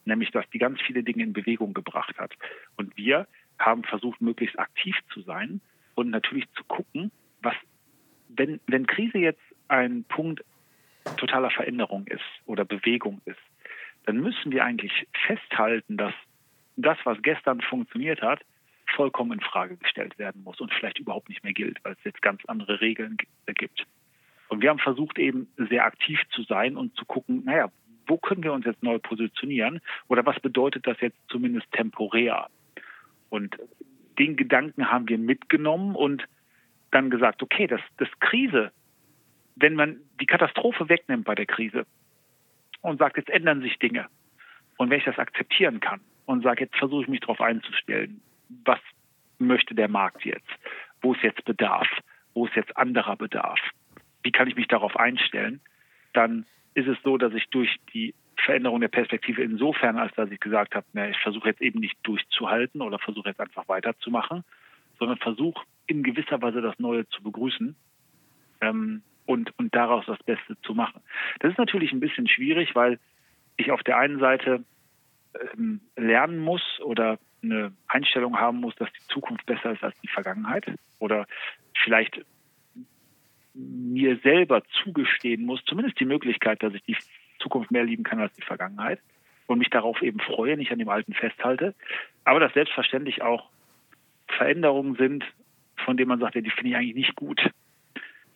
nämlich 0.05 0.31
dass 0.31 0.49
die 0.51 0.59
ganz 0.59 0.81
viele 0.83 1.03
Dinge 1.03 1.23
in 1.23 1.33
Bewegung 1.33 1.75
gebracht 1.75 2.19
hat. 2.19 2.33
Und 2.77 2.97
wir 2.97 3.27
haben 3.59 3.85
versucht, 3.85 4.21
möglichst 4.21 4.59
aktiv 4.59 4.97
zu 5.13 5.23
sein 5.23 5.61
und 5.95 6.11
natürlich 6.11 6.51
zu 6.53 6.65
gucken, 6.65 7.11
was, 7.41 7.55
wenn, 8.29 8.61
wenn 8.67 8.87
Krise 8.87 9.19
jetzt 9.19 9.41
ein 9.69 10.05
Punkt 10.05 10.45
totaler 11.17 11.51
Veränderung 11.51 12.07
ist 12.09 12.25
oder 12.47 12.65
Bewegung 12.65 13.21
ist, 13.25 13.39
dann 14.05 14.19
müssen 14.19 14.53
wir 14.53 14.65
eigentlich 14.65 15.07
festhalten, 15.27 15.97
dass 15.97 16.15
das, 16.77 16.99
was 17.05 17.21
gestern 17.23 17.61
funktioniert 17.61 18.23
hat, 18.23 18.45
vollkommen 18.95 19.33
in 19.33 19.41
Frage 19.41 19.77
gestellt 19.77 20.19
werden 20.19 20.43
muss 20.45 20.61
und 20.61 20.73
vielleicht 20.73 20.99
überhaupt 20.99 21.29
nicht 21.29 21.43
mehr 21.43 21.53
gilt, 21.53 21.79
weil 21.85 21.95
es 21.95 22.05
jetzt 22.05 22.23
ganz 22.23 22.45
andere 22.47 22.81
Regeln 22.81 23.17
gibt. 23.47 23.87
Und 24.49 24.63
wir 24.63 24.71
haben 24.71 24.79
versucht, 24.79 25.19
eben 25.19 25.49
sehr 25.57 25.85
aktiv 25.85 26.21
zu 26.31 26.43
sein 26.43 26.77
und 26.77 26.97
zu 26.97 27.05
gucken, 27.05 27.45
naja, 27.45 27.71
wo 28.07 28.17
können 28.17 28.43
wir 28.43 28.53
uns 28.53 28.65
jetzt 28.65 28.83
neu 28.83 28.99
positionieren 28.99 29.81
oder 30.09 30.25
was 30.25 30.39
bedeutet 30.41 30.87
das 30.87 31.01
jetzt 31.01 31.19
zumindest 31.29 31.71
temporär? 31.73 32.47
Und 33.29 33.57
den 34.19 34.37
Gedanken 34.37 34.91
haben 34.91 35.09
wir 35.09 35.19
mitgenommen 35.19 35.95
und 35.95 36.27
dann 36.91 37.11
gesagt, 37.11 37.43
okay, 37.43 37.67
das, 37.67 37.81
das 37.99 38.09
Krise, 38.21 38.73
wenn 39.57 39.75
man 39.75 39.99
die 40.21 40.27
Katastrophe 40.27 40.89
wegnimmt 40.89 41.25
bei 41.25 41.35
der 41.35 41.47
Krise 41.47 41.87
und 42.81 42.99
sagt, 42.99 43.17
jetzt 43.17 43.31
ändern 43.31 43.61
sich 43.61 43.79
Dinge 43.79 44.07
und 44.77 44.91
wenn 44.91 44.99
ich 44.99 45.05
das 45.05 45.19
akzeptieren 45.19 45.81
kann 45.81 46.01
und 46.27 46.43
sage, 46.43 46.65
jetzt 46.65 46.77
versuche 46.77 47.03
ich 47.03 47.09
mich 47.09 47.21
darauf 47.21 47.41
einzustellen, 47.41 48.21
was 48.65 48.79
möchte 49.39 49.75
der 49.75 49.89
Markt 49.89 50.25
jetzt, 50.25 50.49
wo 51.03 51.13
es 51.15 51.23
jetzt 51.23 51.45
Bedarf, 51.45 51.89
wo 52.35 52.47
es 52.47 52.55
jetzt 52.55 52.77
anderer 52.77 53.17
Bedarf, 53.17 53.61
wie 54.27 54.33
kann 54.33 54.49
ich 54.49 54.57
mich 54.57 54.67
darauf 54.67 54.97
einstellen, 54.97 55.61
dann 56.13 56.47
ist 56.75 56.89
es 56.89 56.99
so, 57.05 57.17
dass 57.17 57.33
ich 57.33 57.49
durch 57.51 57.77
die 57.95 58.13
Veränderung 58.37 58.81
der 58.81 58.89
Perspektive 58.89 59.43
insofern, 59.43 59.99
als 59.99 60.13
dass 60.17 60.31
ich 60.33 60.41
gesagt 60.41 60.75
habe, 60.75 60.85
na, 60.93 61.09
ich 61.09 61.19
versuche 61.19 61.49
jetzt 61.49 61.63
eben 61.63 61.79
nicht 61.79 61.97
durchzuhalten 62.03 62.83
oder 62.83 62.99
versuche 62.99 63.29
jetzt 63.29 63.41
einfach 63.41 63.69
weiterzumachen, 63.69 64.43
sondern 64.99 65.19
versuche 65.19 65.65
in 65.87 66.03
gewisser 66.03 66.43
Weise 66.43 66.61
das 66.61 66.77
Neue 66.81 67.09
zu 67.09 67.23
begrüßen 67.23 67.77
ähm, 68.63 69.03
und, 69.27 69.57
und 69.59 69.75
daraus 69.75 70.05
das 70.07 70.21
Beste 70.25 70.61
zu 70.63 70.75
machen. 70.75 71.01
Das 71.39 71.53
ist 71.53 71.59
natürlich 71.59 71.93
ein 71.93 72.01
bisschen 72.01 72.29
schwierig, 72.29 72.75
weil 72.75 72.99
ich 73.57 73.71
auf 73.71 73.85
der 73.85 73.99
einen 73.99 74.19
Seite 74.19 74.65
ähm, 75.55 75.81
lernen 75.95 76.41
muss 76.41 76.81
oder 76.81 77.21
eine 77.45 77.73
Einstellung 77.87 78.41
haben 78.41 78.59
muss, 78.59 78.75
dass 78.75 78.93
die 78.93 79.07
Zukunft 79.07 79.47
besser 79.47 79.71
ist 79.71 79.85
als 79.85 79.99
die 80.01 80.09
Vergangenheit 80.09 80.67
oder 80.99 81.27
vielleicht 81.85 82.25
mir 83.57 84.19
selber 84.23 84.63
zugestehen 84.83 85.45
muss, 85.45 85.65
zumindest 85.65 85.99
die 85.99 86.05
Möglichkeit, 86.05 86.63
dass 86.63 86.75
ich 86.75 86.83
die 86.83 86.97
Zukunft 87.39 87.71
mehr 87.71 87.85
lieben 87.85 88.05
kann 88.05 88.21
als 88.21 88.33
die 88.35 88.43
Vergangenheit 88.43 89.01
und 89.47 89.59
mich 89.59 89.71
darauf 89.71 90.03
eben 90.03 90.21
freue, 90.21 90.57
nicht 90.57 90.73
an 90.73 90.79
dem 90.79 90.89
Alten 90.89 91.15
festhalte. 91.15 91.75
Aber 92.25 92.41
dass 92.41 92.53
selbstverständlich 92.53 93.23
auch 93.23 93.49
Veränderungen 94.29 94.97
sind, 94.97 95.25
von 95.77 95.97
denen 95.97 96.09
man 96.09 96.21
sagt, 96.21 96.35
ja, 96.35 96.41
die 96.41 96.51
finde 96.51 96.71
ich 96.71 96.77
eigentlich 96.77 96.95
nicht 96.95 97.17
gut. 97.17 97.41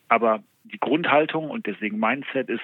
Aber 0.08 0.42
die 0.64 0.78
Grundhaltung 0.78 1.50
und 1.50 1.66
deswegen 1.66 1.98
Mindset 1.98 2.48
ist, 2.48 2.62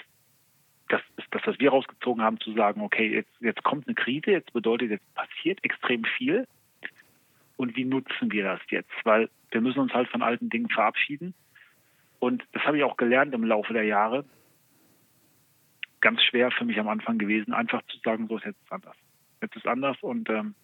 das 0.89 1.03
ist 1.17 1.27
das, 1.33 1.43
was 1.47 1.59
wir 1.59 1.71
rausgezogen 1.71 2.23
haben, 2.23 2.39
zu 2.41 2.53
sagen, 2.53 2.81
okay, 2.81 3.13
jetzt, 3.13 3.33
jetzt 3.41 3.65
kommt 3.65 3.89
eine 3.89 3.95
Krise, 3.95 4.31
jetzt 4.31 4.53
bedeutet, 4.53 4.91
jetzt 4.91 5.15
passiert 5.15 5.65
extrem 5.65 6.05
viel. 6.05 6.47
Und 7.57 7.75
wie 7.77 7.85
nutzen 7.85 8.31
wir 8.31 8.45
das 8.45 8.61
jetzt? 8.71 8.93
Weil 9.05 9.29
wir 9.51 9.61
müssen 9.61 9.81
uns 9.81 9.93
halt 9.93 10.09
von 10.09 10.23
alten 10.23 10.51
Dingen 10.51 10.69
verabschieden 10.69 11.35
und 12.19 12.45
das 12.53 12.63
habe 12.65 12.79
ich 12.79 12.85
auch 12.85 12.97
gelernt 12.97 13.35
im 13.35 13.45
Laufe 13.45 13.73
der 13.73 13.85
Jahre. 13.85 14.25
Ganz 16.01 16.23
schwer 16.23 16.51
für 16.51 16.65
mich 16.65 16.79
am 16.79 16.89
Anfang 16.89 17.19
gewesen, 17.19 17.53
einfach 17.53 17.83
zu 17.87 17.99
sagen, 17.99 18.29
so 18.29 18.37
ist 18.37 18.45
jetzt 18.45 18.61
anders. 18.71 18.97
Jetzt 19.43 19.57
ist 19.57 19.67
anders 19.67 19.97
und 20.01 20.29
ähm, 20.31 20.55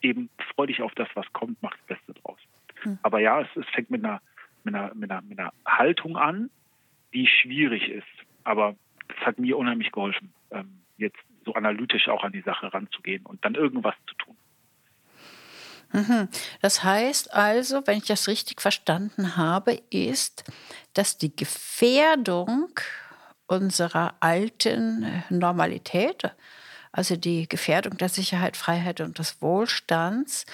eben 0.00 0.30
freu 0.54 0.66
dich 0.66 0.82
auf 0.82 0.94
das, 0.94 1.08
was 1.14 1.30
kommt, 1.32 1.62
mach 1.62 1.76
das 1.76 1.98
Beste 1.98 2.14
draus. 2.14 2.38
Mhm. 2.84 2.98
Aber 3.02 3.20
ja, 3.20 3.40
es, 3.40 3.48
es 3.56 3.66
fängt 3.70 3.90
mit 3.90 4.04
einer, 4.04 4.20
mit, 4.64 4.74
einer, 4.74 4.94
mit, 4.94 5.10
einer, 5.10 5.22
mit 5.22 5.38
einer 5.38 5.52
Haltung 5.66 6.16
an, 6.16 6.50
die 7.12 7.26
schwierig 7.26 7.88
ist. 7.88 8.06
Aber 8.44 8.76
es 9.08 9.26
hat 9.26 9.38
mir 9.38 9.56
unheimlich 9.56 9.92
geholfen, 9.92 10.32
ähm, 10.50 10.80
jetzt 10.96 11.18
so 11.44 11.54
analytisch 11.54 12.08
auch 12.08 12.24
an 12.24 12.32
die 12.32 12.40
Sache 12.40 12.72
ranzugehen 12.72 13.24
und 13.26 13.44
dann 13.44 13.54
irgendwas 13.54 13.94
zu 14.06 14.14
tun. 14.16 14.36
Mhm. 15.92 16.28
Das 16.60 16.82
heißt 16.82 17.32
also, 17.34 17.86
wenn 17.86 17.98
ich 17.98 18.06
das 18.06 18.28
richtig 18.28 18.60
verstanden 18.60 19.36
habe, 19.36 19.80
ist, 19.90 20.44
dass 20.94 21.18
die 21.18 21.34
Gefährdung 21.34 22.68
unserer 23.46 24.14
alten 24.20 25.22
Normalität, 25.28 26.30
also 26.90 27.16
die 27.16 27.48
Gefährdung 27.48 27.96
der 27.98 28.08
Sicherheit, 28.08 28.56
Freiheit 28.56 29.00
und 29.00 29.18
des 29.18 29.40
Wohlstands, 29.42 30.46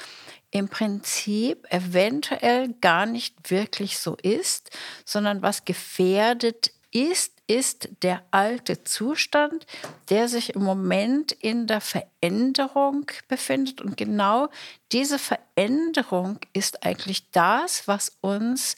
im 0.50 0.68
Prinzip 0.68 1.66
eventuell 1.70 2.74
gar 2.80 3.06
nicht 3.06 3.50
wirklich 3.50 3.98
so 3.98 4.16
ist, 4.22 4.70
sondern 5.04 5.42
was 5.42 5.64
gefährdet 5.64 6.72
ist, 6.90 7.37
ist 7.48 8.02
der 8.02 8.22
alte 8.30 8.84
Zustand, 8.84 9.66
der 10.10 10.28
sich 10.28 10.54
im 10.54 10.62
Moment 10.62 11.32
in 11.32 11.66
der 11.66 11.80
Veränderung 11.80 13.06
befindet. 13.28 13.80
Und 13.80 13.96
genau 13.96 14.48
diese 14.92 15.18
Veränderung 15.18 16.38
ist 16.52 16.86
eigentlich 16.86 17.30
das, 17.32 17.88
was 17.88 18.18
uns 18.20 18.76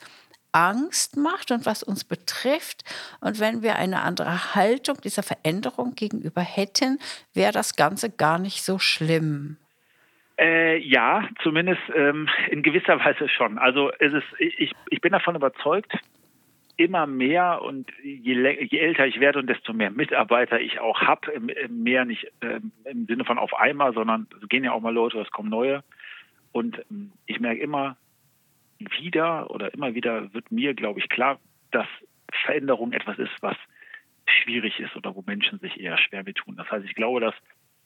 Angst 0.52 1.16
macht 1.16 1.50
und 1.50 1.66
was 1.66 1.82
uns 1.82 2.04
betrifft. 2.04 2.84
Und 3.20 3.40
wenn 3.40 3.62
wir 3.62 3.76
eine 3.76 4.02
andere 4.02 4.54
Haltung 4.54 5.00
dieser 5.02 5.22
Veränderung 5.22 5.94
gegenüber 5.94 6.40
hätten, 6.40 6.98
wäre 7.34 7.52
das 7.52 7.76
Ganze 7.76 8.10
gar 8.10 8.38
nicht 8.38 8.62
so 8.62 8.78
schlimm. 8.78 9.56
Äh, 10.38 10.78
ja, 10.78 11.28
zumindest 11.42 11.82
ähm, 11.94 12.28
in 12.50 12.62
gewisser 12.62 12.98
Weise 13.04 13.28
schon. 13.28 13.58
Also 13.58 13.90
es 13.98 14.12
ist, 14.12 14.26
ich, 14.38 14.72
ich 14.88 15.00
bin 15.00 15.12
davon 15.12 15.36
überzeugt, 15.36 15.92
immer 16.80 17.06
mehr 17.06 17.60
und 17.60 17.92
je, 18.02 18.34
je, 18.64 18.78
älter 18.78 19.06
ich 19.06 19.20
werde 19.20 19.38
und 19.38 19.48
desto 19.48 19.74
mehr 19.74 19.90
Mitarbeiter 19.90 20.58
ich 20.58 20.80
auch 20.80 21.02
habe, 21.02 21.38
mehr 21.68 22.06
nicht 22.06 22.32
ähm, 22.40 22.72
im 22.84 23.04
Sinne 23.04 23.24
von 23.26 23.38
auf 23.38 23.54
einmal, 23.54 23.92
sondern 23.92 24.26
es 24.40 24.48
gehen 24.48 24.64
ja 24.64 24.72
auch 24.72 24.80
mal 24.80 24.94
Leute, 24.94 25.20
es 25.20 25.30
kommen 25.30 25.50
neue. 25.50 25.84
Und 26.52 26.82
ähm, 26.90 27.12
ich 27.26 27.38
merke 27.38 27.60
immer 27.60 27.98
wieder 28.78 29.50
oder 29.50 29.74
immer 29.74 29.94
wieder 29.94 30.32
wird 30.32 30.50
mir, 30.50 30.72
glaube 30.72 31.00
ich, 31.00 31.10
klar, 31.10 31.38
dass 31.70 31.86
Veränderung 32.44 32.92
etwas 32.92 33.18
ist, 33.18 33.42
was 33.42 33.56
schwierig 34.26 34.80
ist 34.80 34.96
oder 34.96 35.14
wo 35.14 35.22
Menschen 35.26 35.58
sich 35.58 35.78
eher 35.78 35.98
schwer 35.98 36.24
mit 36.24 36.36
tun. 36.36 36.56
Das 36.56 36.70
heißt, 36.70 36.86
ich 36.86 36.94
glaube, 36.94 37.20
dass 37.20 37.34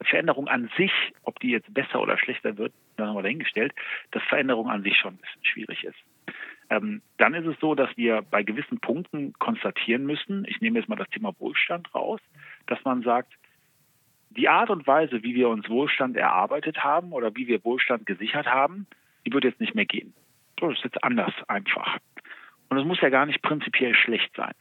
Veränderung 0.03 0.47
an 0.47 0.71
sich, 0.77 0.93
ob 1.23 1.41
die 1.41 1.51
jetzt 1.51 1.73
besser 1.75 2.01
oder 2.01 2.17
schlechter 2.17 2.57
wird, 2.59 2.73
dann 2.97 3.09
haben 3.09 3.17
wir 3.17 3.23
dahingestellt, 3.23 3.73
dass 4.13 4.23
Veränderung 4.25 4.71
an 4.71 4.85
sich 4.85 4.97
schon 4.97 5.15
ein 5.15 5.19
bisschen 5.19 5.45
schwierig 5.45 5.83
ist. 5.83 5.99
Ähm, 6.71 7.03
dann 7.19 7.35
ist 7.35 7.47
es 7.47 7.59
so, 7.61 7.75
dass 7.75 7.95
wir 7.97 8.23
bei 8.23 8.43
gewissen 8.43 8.81
Punkten 8.81 9.33
konstatieren 9.35 10.07
müssen, 10.07 10.45
ich 10.49 10.61
nehme 10.61 10.79
jetzt 10.79 10.89
mal 10.89 10.97
das 10.97 11.11
Thema 11.11 11.35
Wohlstand 11.39 11.95
raus, 11.95 12.21
dass 12.67 12.83
man 12.85 13.03
sagt, 13.03 13.33
die 14.31 14.49
Art 14.49 14.71
und 14.71 14.87
Weise, 14.87 15.23
wie 15.23 15.35
wir 15.35 15.49
uns 15.49 15.69
Wohlstand 15.69 16.17
erarbeitet 16.17 16.83
haben 16.83 17.13
oder 17.13 17.37
wie 17.37 17.47
wir 17.47 17.65
Wohlstand 17.65 18.07
gesichert 18.07 18.47
haben, 18.47 18.87
die 19.25 19.33
wird 19.33 19.45
jetzt 19.45 19.61
nicht 19.61 19.75
mehr 19.75 19.87
gehen. 19.87 20.13
Das 20.57 20.73
ist 20.73 20.85
jetzt 20.85 21.05
anders 21.05 21.33
einfach. 21.49 21.99
Und 22.69 22.79
es 22.79 22.85
muss 22.85 23.01
ja 23.01 23.11
gar 23.11 23.27
nicht 23.27 23.43
prinzipiell 23.43 23.95
schlecht 23.95 24.35
sein. 24.35 24.55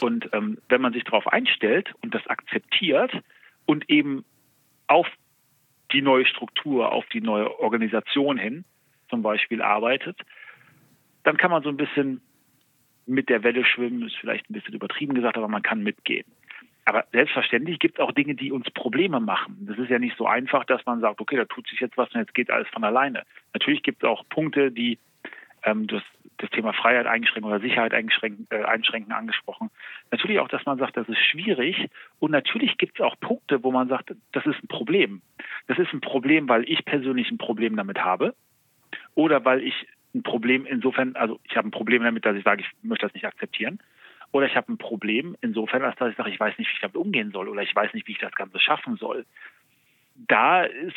Und 0.00 0.28
ähm, 0.32 0.58
wenn 0.68 0.80
man 0.80 0.92
sich 0.92 1.04
darauf 1.04 1.26
einstellt 1.28 1.92
und 2.00 2.14
das 2.14 2.26
akzeptiert, 2.26 3.12
und 3.66 3.88
eben 3.88 4.24
auf 4.86 5.06
die 5.92 6.02
neue 6.02 6.26
Struktur, 6.26 6.92
auf 6.92 7.06
die 7.12 7.20
neue 7.20 7.58
Organisation 7.60 8.36
hin 8.36 8.64
zum 9.08 9.22
Beispiel 9.22 9.62
arbeitet, 9.62 10.20
dann 11.24 11.36
kann 11.36 11.50
man 11.50 11.62
so 11.62 11.68
ein 11.68 11.76
bisschen 11.76 12.20
mit 13.06 13.28
der 13.28 13.42
Welle 13.42 13.64
schwimmen, 13.64 14.06
ist 14.06 14.16
vielleicht 14.16 14.48
ein 14.48 14.54
bisschen 14.54 14.74
übertrieben 14.74 15.14
gesagt, 15.14 15.36
aber 15.36 15.48
man 15.48 15.62
kann 15.62 15.82
mitgehen. 15.82 16.24
Aber 16.86 17.04
selbstverständlich 17.12 17.78
gibt 17.78 17.98
es 17.98 18.04
auch 18.04 18.12
Dinge, 18.12 18.34
die 18.34 18.52
uns 18.52 18.70
Probleme 18.70 19.18
machen. 19.18 19.66
Das 19.68 19.78
ist 19.78 19.90
ja 19.90 19.98
nicht 19.98 20.16
so 20.18 20.26
einfach, 20.26 20.64
dass 20.64 20.84
man 20.84 21.00
sagt, 21.00 21.20
okay, 21.20 21.36
da 21.36 21.46
tut 21.46 21.66
sich 21.68 21.80
jetzt 21.80 21.96
was 21.96 22.10
und 22.14 22.20
jetzt 22.20 22.34
geht 22.34 22.50
alles 22.50 22.68
von 22.68 22.84
alleine. 22.84 23.24
Natürlich 23.54 23.82
gibt 23.82 24.02
es 24.02 24.08
auch 24.08 24.22
Punkte, 24.28 24.70
die 24.70 24.98
ähm, 25.62 25.86
das, 25.86 26.02
das 26.36 26.50
Thema 26.50 26.74
Freiheit 26.74 27.06
eingeschränken 27.06 27.50
oder 27.50 27.60
Sicherheit 27.60 27.94
eingeschränken, 27.94 28.46
äh, 28.50 28.64
einschränken 28.64 29.12
angesprochen. 29.12 29.70
Natürlich 30.10 30.40
auch, 30.40 30.48
dass 30.48 30.66
man 30.66 30.78
sagt, 30.78 30.98
das 30.98 31.08
ist 31.08 31.18
schwierig. 31.18 31.88
Und 32.18 32.32
natürlich 32.32 32.76
gibt 32.76 33.00
es 33.00 33.04
auch 33.04 33.18
Punkte, 33.18 33.64
wo 33.64 33.70
man 33.70 33.88
sagt, 33.88 34.14
das 34.32 34.44
ist 34.44 34.62
ein 34.62 34.68
Problem. 34.68 35.22
Das 35.68 35.78
ist 35.78 35.92
ein 35.94 36.02
Problem, 36.02 36.50
weil 36.50 36.68
ich 36.68 36.84
persönlich 36.84 37.30
ein 37.30 37.38
Problem 37.38 37.76
damit 37.76 38.04
habe 38.04 38.34
oder 39.14 39.42
weil 39.46 39.62
ich 39.62 39.86
ein 40.14 40.22
Problem 40.22 40.66
insofern, 40.66 41.16
also 41.16 41.40
ich 41.44 41.56
habe 41.56 41.68
ein 41.68 41.72
Problem 41.72 42.02
damit, 42.02 42.24
dass 42.24 42.36
ich 42.36 42.44
sage, 42.44 42.62
ich 42.62 42.68
möchte 42.82 43.06
das 43.06 43.14
nicht 43.14 43.26
akzeptieren. 43.26 43.78
Oder 44.32 44.46
ich 44.46 44.56
habe 44.56 44.72
ein 44.72 44.78
Problem 44.78 45.36
insofern, 45.40 45.82
als 45.82 45.96
dass 45.96 46.10
ich 46.10 46.16
sage, 46.16 46.30
ich 46.30 46.40
weiß 46.40 46.58
nicht, 46.58 46.68
wie 46.68 46.74
ich 46.74 46.80
damit 46.80 46.96
umgehen 46.96 47.30
soll 47.30 47.48
oder 47.48 47.62
ich 47.62 47.74
weiß 47.74 47.94
nicht, 47.94 48.06
wie 48.08 48.12
ich 48.12 48.18
das 48.18 48.34
Ganze 48.34 48.58
schaffen 48.58 48.96
soll. 48.96 49.26
Da 50.16 50.64
ist 50.64 50.96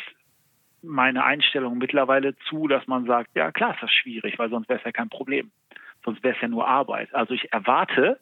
meine 0.82 1.24
Einstellung 1.24 1.78
mittlerweile 1.78 2.36
zu, 2.48 2.68
dass 2.68 2.86
man 2.86 3.04
sagt, 3.06 3.30
ja 3.34 3.52
klar 3.52 3.74
ist 3.74 3.82
das 3.82 3.92
schwierig, 3.92 4.38
weil 4.38 4.50
sonst 4.50 4.68
wäre 4.68 4.78
es 4.78 4.84
ja 4.84 4.92
kein 4.92 5.08
Problem. 5.08 5.50
Sonst 6.04 6.22
wäre 6.22 6.34
es 6.34 6.40
ja 6.40 6.48
nur 6.48 6.66
Arbeit. 6.66 7.14
Also 7.14 7.34
ich 7.34 7.52
erwarte 7.52 8.18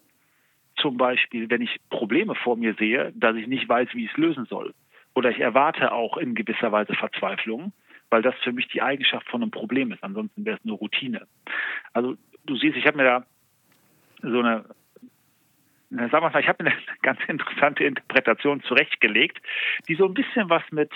zum 0.76 0.96
Beispiel, 0.96 1.48
wenn 1.50 1.62
ich 1.62 1.76
Probleme 1.88 2.34
vor 2.34 2.56
mir 2.56 2.74
sehe, 2.74 3.12
dass 3.14 3.36
ich 3.36 3.46
nicht 3.46 3.68
weiß, 3.68 3.88
wie 3.92 4.04
ich 4.04 4.10
es 4.10 4.16
lösen 4.16 4.46
soll. 4.46 4.74
Oder 5.14 5.30
ich 5.30 5.40
erwarte 5.40 5.92
auch 5.92 6.18
in 6.18 6.34
gewisser 6.34 6.72
Weise 6.72 6.94
Verzweiflung, 6.94 7.72
weil 8.16 8.22
das 8.22 8.34
für 8.42 8.52
mich 8.52 8.66
die 8.68 8.80
Eigenschaft 8.80 9.28
von 9.28 9.42
einem 9.42 9.50
Problem 9.50 9.92
ist. 9.92 10.02
Ansonsten 10.02 10.46
wäre 10.46 10.56
es 10.56 10.64
nur 10.64 10.78
Routine. 10.78 11.26
Also 11.92 12.16
du 12.46 12.56
siehst, 12.56 12.74
ich 12.74 12.86
habe 12.86 12.96
mir 12.96 13.04
da 13.04 13.26
so 14.22 14.40
eine 14.40 14.64
wir 15.90 16.08
mal, 16.08 16.40
ich 16.40 16.48
habe 16.48 16.60
eine 16.60 16.72
ganz 17.02 17.20
interessante 17.28 17.84
Interpretation 17.84 18.62
zurechtgelegt, 18.62 19.38
die 19.86 19.96
so 19.96 20.06
ein 20.06 20.14
bisschen 20.14 20.48
was 20.48 20.62
mit 20.70 20.90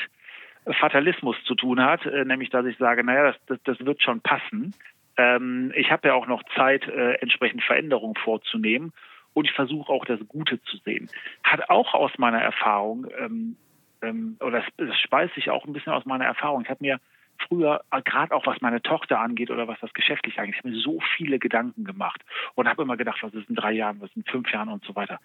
Fatalismus 0.81 1.37
zu 1.45 1.55
tun 1.55 1.83
hat, 1.83 2.07
äh, 2.07 2.25
nämlich 2.25 2.49
dass 2.49 2.65
ich 2.65 2.79
sage, 2.79 3.05
naja, 3.05 3.25
das, 3.25 3.37
das, 3.47 3.59
das 3.65 3.87
wird 3.87 4.03
schon 4.03 4.23
passen. 4.23 4.75
Ähm, 5.19 5.73
ich 5.77 5.91
habe 5.93 6.09
ja 6.09 6.15
auch 6.15 6.27
noch 6.27 6.43
Zeit, 6.57 6.89
äh, 6.89 7.17
entsprechend 7.21 7.63
Veränderungen 7.65 8.17
vorzunehmen 8.17 8.95
und 9.35 9.45
ich 9.45 9.53
versuche 9.53 9.93
auch 9.93 10.07
das 10.07 10.21
Gute 10.27 10.63
zu 10.63 10.79
sehen. 10.79 11.11
Hat 11.45 11.69
auch 11.69 11.93
aus 11.93 12.13
meiner 12.17 12.41
Erfahrung, 12.41 13.07
ähm, 13.19 13.57
ähm, 14.03 14.37
oder 14.41 14.61
das, 14.61 14.67
das 14.77 14.99
speist 14.99 15.35
sich 15.35 15.51
auch 15.51 15.65
ein 15.65 15.73
bisschen 15.73 15.93
aus 15.93 16.05
meiner 16.07 16.25
Erfahrung. 16.25 16.63
Ich 16.63 16.71
habe 16.71 16.83
mir 16.85 17.01
früher, 17.49 17.83
äh, 17.91 18.03
gerade 18.03 18.35
auch 18.35 18.47
was 18.47 18.61
meine 18.61 18.83
Tochter 18.83 19.21
angeht 19.21 19.51
oder 19.51 19.69
was 19.69 19.81
das 19.81 19.93
geschäftlich 19.93 20.39
angeht, 20.39 20.55
ich 20.55 20.59
habe 20.61 20.71
mir 20.71 20.81
so 20.81 21.01
viele 21.17 21.39
Gedanken 21.39 21.85
gemacht 21.85 22.23
und 22.55 22.69
habe 22.69 22.83
immer 22.83 22.97
gedacht, 22.97 23.23
was 23.23 23.35
ist 23.35 23.49
in 23.49 23.57
drei 23.57 23.73
Jahren, 23.73 24.01
was 24.01 24.11
ist 24.11 24.17
in 24.17 24.25
fünf 24.25 24.51
Jahren 24.53 24.69
und 24.69 24.85
so 24.85 24.95
weiter. 24.95 25.19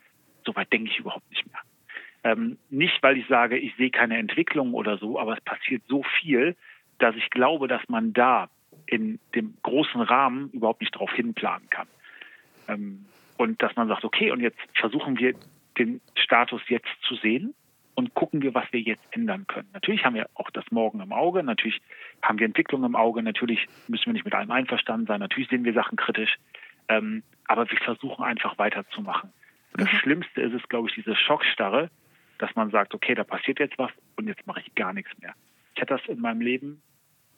So 0.46 0.56
weit 0.56 0.72
denke 0.72 0.92
ich 0.92 1.00
überhaupt 1.00 1.30
nicht 1.30 1.46
mehr. 1.52 1.62
Ähm, 2.24 2.58
nicht, 2.70 3.02
weil 3.04 3.18
ich 3.18 3.28
sage, 3.28 3.58
ich 3.58 3.76
sehe 3.76 3.92
keine 3.92 4.18
Entwicklung 4.18 4.74
oder 4.74 4.98
so, 4.98 5.20
aber 5.20 5.34
es 5.34 5.42
passiert 5.42 5.84
so 5.88 6.04
viel, 6.20 6.56
dass 6.98 7.16
ich 7.16 7.30
glaube, 7.30 7.68
dass 7.68 7.82
man 7.88 8.14
da 8.14 8.50
in 8.88 9.20
dem 9.34 9.56
großen 9.64 10.02
Rahmen 10.02 10.50
überhaupt 10.52 10.82
nicht 10.82 10.96
darauf 10.96 11.12
hinplanen 11.12 11.70
kann. 11.70 11.88
Ähm, 12.68 13.06
und 13.38 13.62
dass 13.62 13.76
man 13.76 13.88
sagt, 13.88 14.06
okay, 14.06 14.32
und 14.32 14.40
jetzt 14.40 14.60
versuchen 14.74 15.20
wir 15.20 15.36
den 15.78 16.02
Status 16.16 16.62
jetzt 16.68 16.90
zu 17.02 17.16
sehen 17.16 17.54
und 17.96 18.14
gucken 18.14 18.42
wir, 18.42 18.54
was 18.54 18.66
wir 18.72 18.82
jetzt 18.82 19.04
ändern 19.12 19.48
können. 19.48 19.70
Natürlich 19.74 20.06
haben 20.06 20.16
wir 20.16 20.30
auch 20.36 20.50
das 20.52 20.66
Morgen 20.70 21.00
im 21.00 21.12
Auge, 21.12 21.44
natürlich 21.44 21.82
haben 22.22 22.40
wir 22.40 22.46
Entwicklung 22.46 22.84
im 22.84 22.96
Auge, 22.96 23.24
natürlich 23.24 23.68
müssen 23.88 24.08
wir 24.08 24.14
nicht 24.14 24.26
mit 24.26 24.36
allem 24.36 24.52
einverstanden 24.52 25.08
sein, 25.08 25.20
natürlich 25.20 25.50
sehen 25.50 25.64
wir 25.64 25.74
Sachen 25.74 25.98
kritisch, 25.98 26.36
ähm, 26.90 27.24
aber 27.48 27.70
wir 27.70 27.78
versuchen 27.80 28.24
einfach 28.24 28.58
weiterzumachen. 28.58 29.32
Das 29.74 29.92
mhm. 29.92 29.98
Schlimmste 29.98 30.42
ist 30.42 30.54
es, 30.54 30.68
glaube 30.70 30.90
ich, 30.90 30.96
diese 30.96 31.16
Schockstarre, 31.16 31.90
dass 32.38 32.54
man 32.56 32.70
sagt, 32.70 32.94
okay, 32.94 33.16
da 33.16 33.24
passiert 33.24 33.60
jetzt 33.60 33.78
was 33.78 33.92
und 34.18 34.28
jetzt 34.28 34.46
mache 34.46 34.62
ich 34.62 34.76
gar 34.76 34.94
nichts 34.94 35.12
mehr. 35.22 35.34
Ich 35.74 35.82
hatte 35.82 35.96
das 35.96 36.06
in 36.08 36.20
meinem 36.20 36.42
Leben 36.42 36.82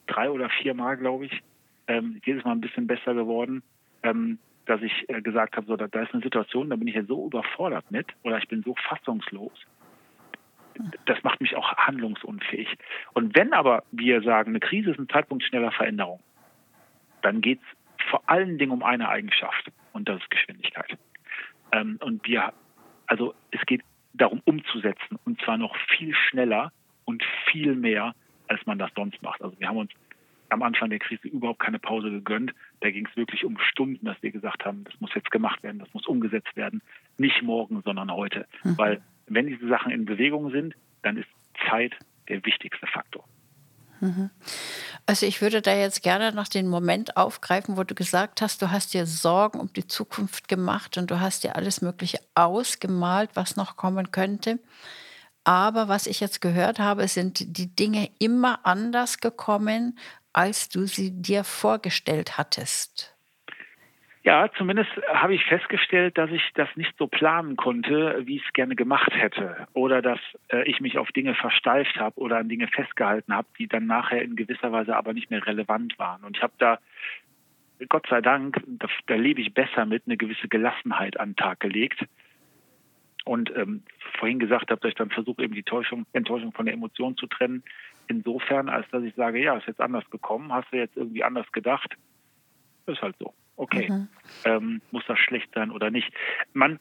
drei 0.07 0.29
oder 0.29 0.49
vier 0.49 0.73
Mal, 0.73 0.97
glaube 0.97 1.25
ich, 1.25 1.43
ähm, 1.87 2.21
jedes 2.25 2.43
Mal 2.43 2.51
ein 2.51 2.61
bisschen 2.61 2.87
besser 2.87 3.13
geworden, 3.13 3.63
ähm, 4.03 4.39
dass 4.65 4.81
ich 4.81 5.05
äh, 5.07 5.21
gesagt 5.21 5.55
habe, 5.55 5.65
so, 5.67 5.75
da, 5.75 5.87
da, 5.87 6.01
ist 6.01 6.13
eine 6.13 6.23
Situation, 6.23 6.69
da 6.69 6.75
bin 6.75 6.87
ich 6.87 6.95
ja 6.95 7.03
so 7.03 7.27
überfordert 7.27 7.89
mit 7.91 8.07
oder 8.23 8.37
ich 8.37 8.47
bin 8.47 8.63
so 8.63 8.75
fassungslos. 8.87 9.53
Das 11.05 11.23
macht 11.23 11.41
mich 11.41 11.55
auch 11.55 11.73
handlungsunfähig. 11.75 12.67
Und 13.13 13.35
wenn 13.35 13.53
aber 13.53 13.83
wir 13.91 14.21
sagen, 14.21 14.51
eine 14.51 14.59
Krise 14.59 14.91
ist 14.91 14.99
ein 14.99 15.09
Zeitpunkt 15.09 15.43
schneller 15.43 15.71
Veränderung, 15.71 16.21
dann 17.21 17.41
geht 17.41 17.59
es 17.59 18.05
vor 18.09 18.23
allen 18.27 18.57
Dingen 18.57 18.71
um 18.71 18.83
eine 18.83 19.09
Eigenschaft 19.09 19.71
und 19.93 20.07
das 20.07 20.21
ist 20.21 20.29
Geschwindigkeit. 20.29 20.97
Ähm, 21.71 21.97
und 22.01 22.25
wir, 22.27 22.53
also 23.07 23.33
es 23.51 23.61
geht 23.65 23.81
darum 24.13 24.41
umzusetzen 24.45 25.17
und 25.25 25.41
zwar 25.41 25.57
noch 25.57 25.75
viel 25.97 26.13
schneller 26.15 26.71
und 27.05 27.23
viel 27.51 27.75
mehr, 27.75 28.13
als 28.47 28.65
man 28.65 28.79
das 28.79 28.91
sonst 28.95 29.21
macht. 29.21 29.41
Also 29.41 29.59
wir 29.59 29.67
haben 29.67 29.77
uns 29.77 29.91
am 30.49 30.63
Anfang 30.63 30.89
der 30.89 30.99
Krise 30.99 31.27
überhaupt 31.27 31.59
keine 31.59 31.79
Pause 31.79 32.09
gegönnt. 32.09 32.53
Da 32.79 32.89
ging 32.89 33.05
es 33.05 33.15
wirklich 33.17 33.43
um 33.43 33.57
Stunden, 33.59 34.05
dass 34.05 34.21
wir 34.21 34.31
gesagt 34.31 34.65
haben, 34.65 34.83
das 34.85 34.99
muss 34.99 35.13
jetzt 35.13 35.31
gemacht 35.31 35.61
werden, 35.63 35.79
das 35.79 35.93
muss 35.93 36.07
umgesetzt 36.07 36.55
werden. 36.55 36.81
Nicht 37.17 37.41
morgen, 37.43 37.81
sondern 37.83 38.11
heute. 38.11 38.47
Mhm. 38.63 38.77
Weil 38.77 39.01
wenn 39.27 39.47
diese 39.47 39.67
Sachen 39.67 39.91
in 39.91 40.05
Bewegung 40.05 40.51
sind, 40.51 40.75
dann 41.03 41.17
ist 41.17 41.27
Zeit 41.69 41.93
der 42.29 42.43
wichtigste 42.45 42.87
Faktor. 42.87 43.23
Mhm. 43.99 44.29
Also 45.05 45.25
ich 45.25 45.41
würde 45.41 45.61
da 45.61 45.75
jetzt 45.75 46.03
gerne 46.03 46.31
noch 46.33 46.47
den 46.47 46.67
Moment 46.67 47.17
aufgreifen, 47.17 47.77
wo 47.77 47.83
du 47.83 47.95
gesagt 47.95 48.41
hast, 48.41 48.61
du 48.61 48.71
hast 48.71 48.93
dir 48.93 49.05
Sorgen 49.05 49.59
um 49.59 49.71
die 49.73 49.87
Zukunft 49.87 50.47
gemacht 50.47 50.97
und 50.97 51.09
du 51.09 51.19
hast 51.19 51.43
dir 51.43 51.55
alles 51.55 51.81
Mögliche 51.81 52.19
ausgemalt, 52.35 53.31
was 53.33 53.55
noch 53.55 53.75
kommen 53.75 54.11
könnte. 54.11 54.59
Aber 55.43 55.87
was 55.87 56.07
ich 56.07 56.19
jetzt 56.19 56.41
gehört 56.41 56.77
habe, 56.77 57.07
sind 57.07 57.57
die 57.57 57.73
Dinge 57.73 58.09
immer 58.19 58.65
anders 58.65 59.19
gekommen, 59.19 59.97
als 60.33 60.69
du 60.69 60.85
sie 60.85 61.11
dir 61.11 61.43
vorgestellt 61.43 62.37
hattest. 62.37 63.16
Ja, 64.27 64.49
zumindest 64.57 64.91
habe 65.07 65.35
ich 65.35 65.45
festgestellt, 65.45 66.17
dass 66.17 66.29
ich 66.31 66.41
das 66.53 66.67
nicht 66.75 66.93
so 66.97 67.07
planen 67.07 67.55
konnte, 67.55 68.23
wie 68.25 68.35
ich 68.35 68.45
es 68.45 68.51
gerne 68.51 68.75
gemacht 68.75 69.13
hätte. 69.13 69.69
Oder 69.71 70.01
dass 70.01 70.19
äh, 70.49 70.69
ich 70.69 70.81
mich 70.81 70.97
auf 70.97 71.13
Dinge 71.13 71.33
versteift 71.33 71.95
habe 71.95 72.19
oder 72.19 72.37
an 72.37 72.49
Dinge 72.49 72.67
festgehalten 72.67 73.33
habe, 73.33 73.47
die 73.57 73.69
dann 73.69 73.87
nachher 73.87 74.21
in 74.21 74.35
gewisser 74.35 74.73
Weise 74.73 74.97
aber 74.97 75.13
nicht 75.13 75.31
mehr 75.31 75.47
relevant 75.47 75.97
waren. 75.97 76.25
Und 76.25 76.35
ich 76.35 76.43
habe 76.43 76.51
da, 76.57 76.79
Gott 77.87 78.05
sei 78.09 78.19
Dank, 78.19 78.61
da, 78.67 78.89
da, 79.05 79.15
lebe 79.15 79.39
ich 79.39 79.53
besser 79.53 79.85
mit, 79.85 80.03
eine 80.05 80.17
gewisse 80.17 80.49
Gelassenheit 80.49 81.17
an 81.17 81.29
den 81.29 81.35
Tag 81.37 81.61
gelegt. 81.61 82.03
Und 83.23 83.49
ähm, 83.55 83.83
vorhin 84.19 84.39
gesagt 84.39 84.71
habe, 84.71 84.81
dass 84.81 84.89
ich 84.89 84.95
dann 84.95 85.09
versuche, 85.09 85.41
eben 85.41 85.55
die 85.55 85.63
Täuschung, 85.63 86.05
Enttäuschung 86.11 86.51
von 86.51 86.65
der 86.65 86.73
Emotion 86.73 87.15
zu 87.15 87.27
trennen. 87.27 87.63
Insofern, 88.09 88.67
als 88.67 88.89
dass 88.89 89.03
ich 89.03 89.15
sage, 89.15 89.41
ja, 89.41 89.55
ist 89.55 89.67
jetzt 89.67 89.79
anders 89.79 90.09
gekommen, 90.09 90.51
hast 90.51 90.69
du 90.73 90.75
jetzt 90.75 90.97
irgendwie 90.97 91.23
anders 91.23 91.49
gedacht. 91.53 91.95
Ist 92.87 93.01
halt 93.01 93.15
so 93.19 93.33
okay, 93.57 93.89
mhm. 93.89 94.07
ähm, 94.45 94.81
muss 94.91 95.03
das 95.07 95.19
schlecht 95.19 95.49
sein 95.53 95.71
oder 95.71 95.91
nicht. 95.91 96.11
Man, 96.53 96.79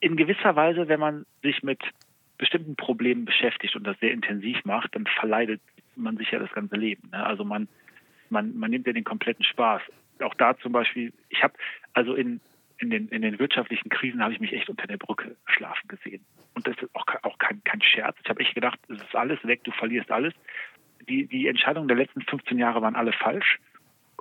in 0.00 0.16
gewisser 0.16 0.56
Weise, 0.56 0.88
wenn 0.88 1.00
man 1.00 1.26
sich 1.42 1.62
mit 1.62 1.80
bestimmten 2.38 2.76
Problemen 2.76 3.24
beschäftigt 3.24 3.76
und 3.76 3.84
das 3.84 3.98
sehr 4.00 4.12
intensiv 4.12 4.64
macht, 4.64 4.94
dann 4.94 5.06
verleidet 5.06 5.60
man 5.96 6.16
sich 6.16 6.30
ja 6.30 6.38
das 6.38 6.50
ganze 6.52 6.76
Leben. 6.76 7.10
Ne? 7.10 7.24
Also 7.24 7.44
man, 7.44 7.68
man, 8.30 8.56
man 8.56 8.70
nimmt 8.70 8.86
ja 8.86 8.92
den 8.92 9.04
kompletten 9.04 9.44
Spaß. 9.44 9.82
Auch 10.20 10.34
da 10.34 10.56
zum 10.58 10.72
Beispiel, 10.72 11.12
ich 11.28 11.42
habe 11.42 11.54
also 11.92 12.14
in, 12.14 12.40
in, 12.78 12.90
den, 12.90 13.08
in 13.08 13.22
den 13.22 13.38
wirtschaftlichen 13.38 13.88
Krisen 13.88 14.22
habe 14.22 14.32
ich 14.32 14.40
mich 14.40 14.52
echt 14.52 14.68
unter 14.68 14.86
der 14.86 14.96
Brücke 14.96 15.36
schlafen 15.46 15.88
gesehen. 15.88 16.24
Und 16.54 16.66
das 16.66 16.76
ist 16.76 16.94
auch, 16.94 17.06
auch 17.22 17.38
kein, 17.38 17.62
kein 17.64 17.82
Scherz. 17.82 18.16
Ich 18.22 18.30
habe 18.30 18.40
echt 18.40 18.54
gedacht, 18.54 18.78
es 18.88 19.02
ist 19.02 19.14
alles 19.14 19.44
weg, 19.44 19.64
du 19.64 19.72
verlierst 19.72 20.10
alles. 20.10 20.34
Die, 21.08 21.26
die 21.26 21.48
Entscheidungen 21.48 21.88
der 21.88 21.96
letzten 21.96 22.22
15 22.22 22.58
Jahre 22.58 22.82
waren 22.82 22.96
alle 22.96 23.12
falsch 23.12 23.58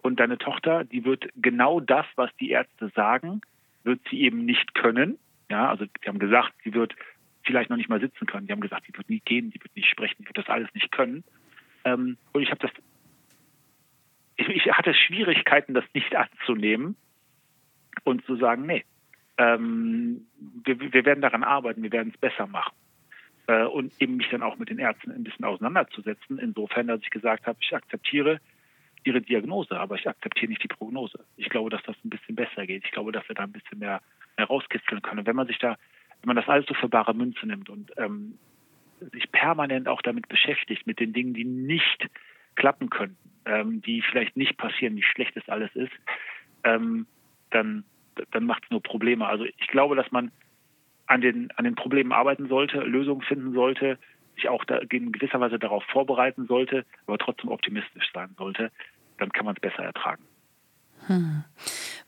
und 0.08 0.22
deine 0.22 0.38
Tochter, 0.38 0.86
die 0.86 1.04
wird 1.04 1.28
genau 1.36 1.82
das, 1.82 2.06
was 2.15 2.34
die 2.38 2.50
Ärzte 2.52 2.89
sagen, 2.96 3.41
wird 3.84 4.00
sie 4.10 4.22
eben 4.22 4.46
nicht 4.46 4.74
können. 4.74 5.20
Ja, 5.50 5.70
also 5.70 5.86
die 5.86 6.08
haben 6.08 6.17
gesagt, 6.17 6.54
sie 6.63 6.74
wird 6.74 6.96
vielleicht 7.43 7.70
noch 7.70 7.76
nicht 7.76 7.89
mal 7.89 8.00
sitzen 8.00 8.26
können. 8.26 8.48
Die 8.48 8.54
haben 8.54 8.62
gesagt, 8.62 8.88
die 8.88 8.98
wird 8.98 9.10
nie 9.10 9.20
gehen, 9.20 9.52
die 9.52 9.62
wird 9.62 9.76
nicht 9.76 9.89
sprechen, 9.89 10.15
die 10.20 10.26
wird 10.26 10.38
das 10.38 10.48
alles 10.48 10.74
nicht 10.74 10.93
können. 10.93 11.26
Ähm, 11.84 12.17
und 12.32 12.41
ich 12.41 12.50
habe 12.52 12.62
das, 12.62 12.72
ich, 14.38 14.48
ich, 14.48 14.72
hatte 14.72 14.93
Schwierigkeiten, 14.93 15.74
das 15.74 15.84
nicht 15.93 16.15
anzunehmen 16.15 16.96
und 18.06 18.26
zu 18.26 18.38
sagen, 18.38 18.65
nee, 18.65 18.86
ähm, 19.38 20.26
wir, 20.63 20.80
wir, 20.80 21.06
werden 21.06 21.22
daran 21.22 21.43
arbeiten, 21.43 21.84
wir 21.84 21.91
werden 21.91 22.13
es 22.13 22.20
besser 22.20 22.48
machen. 22.48 22.76
Äh, 23.48 23.65
und 23.65 23.93
eben 24.02 24.15
mich 24.15 24.30
dann 24.30 24.41
auch 24.43 24.58
mit 24.58 24.70
den 24.70 24.80
Ärzten 24.80 25.12
ein 25.12 25.26
bisschen 25.26 25.43
auseinanderzusetzen, 25.43 26.39
insofern, 26.39 26.88
dass 26.88 27.02
ich 27.02 27.10
gesagt 27.10 27.46
habe, 27.46 27.60
ich 27.62 27.76
akzeptiere, 27.76 28.39
ihre 29.03 29.21
Diagnose, 29.21 29.79
aber 29.79 29.95
ich 29.95 30.07
akzeptiere 30.07 30.49
nicht 30.49 30.63
die 30.63 30.67
Prognose. 30.67 31.19
Ich 31.38 31.49
glaube, 31.49 31.69
dass 31.69 31.83
das 31.83 31.95
ein 32.03 32.10
bisschen 32.10 32.36
besser 32.36 32.65
geht. 32.65 32.83
Ich 32.86 32.91
glaube, 32.91 33.12
dass 33.12 33.27
wir 33.27 33.36
da 33.36 33.43
ein 33.43 33.51
bisschen 33.51 33.79
mehr, 33.79 34.01
mehr 34.38 34.47
rauskitzeln 34.47 35.01
können. 35.01 35.19
Und 35.19 35.27
wenn 35.27 35.36
man 35.36 35.47
sich 35.47 35.60
da, 35.60 35.77
wenn 36.21 36.27
man 36.27 36.36
das 36.36 36.49
alles 36.49 36.65
so 36.65 36.73
für 36.73 36.89
bare 36.89 37.13
Münze 37.13 37.45
nimmt 37.45 37.69
und 37.69 37.91
ähm, 37.97 38.38
sich 39.13 39.31
permanent 39.31 39.88
auch 39.88 40.01
damit 40.01 40.27
beschäftigt, 40.27 40.88
mit 40.88 40.99
den 40.99 41.13
Dingen, 41.13 41.33
die 41.33 41.45
nicht 41.45 42.10
klappen 42.55 42.89
können, 42.89 43.17
ähm, 43.45 43.81
die 43.81 44.01
vielleicht 44.01 44.36
nicht 44.36 44.57
passieren, 44.57 44.95
wie 44.95 45.03
schlecht 45.03 45.36
das 45.36 45.47
alles 45.47 45.73
ist, 45.75 45.93
ähm, 46.63 47.05
dann, 47.51 47.83
dann 48.31 48.45
macht 48.45 48.63
es 48.65 48.71
nur 48.71 48.81
Probleme. 48.81 49.27
Also 49.27 49.45
ich 49.45 49.67
glaube, 49.67 49.95
dass 49.95 50.12
man 50.12 50.31
an 51.05 51.21
den, 51.21 51.51
an 51.51 51.63
den 51.63 51.75
Problemen 51.75 52.12
arbeiten 52.12 52.47
sollte, 52.47 52.79
Lösungen 52.79 53.21
finden 53.21 53.53
sollte, 53.53 53.97
sich 54.38 54.50
auch 54.50 54.63
da 54.65 54.78
in 54.78 55.12
gewisser 55.12 55.39
Weise 55.39 55.60
darauf 55.60 55.84
vorbereiten 55.91 56.47
sollte, 56.47 56.86
aber 57.06 57.17
trotzdem 57.17 57.50
optimistisch 57.50 58.10
sein 58.13 58.34
sollte 58.38 58.71
dann 59.17 59.32
kann 59.32 59.45
man 59.45 59.56
es 59.56 59.62
besser 59.62 59.84
ertragen. 59.84 60.23
Hm. 61.08 61.43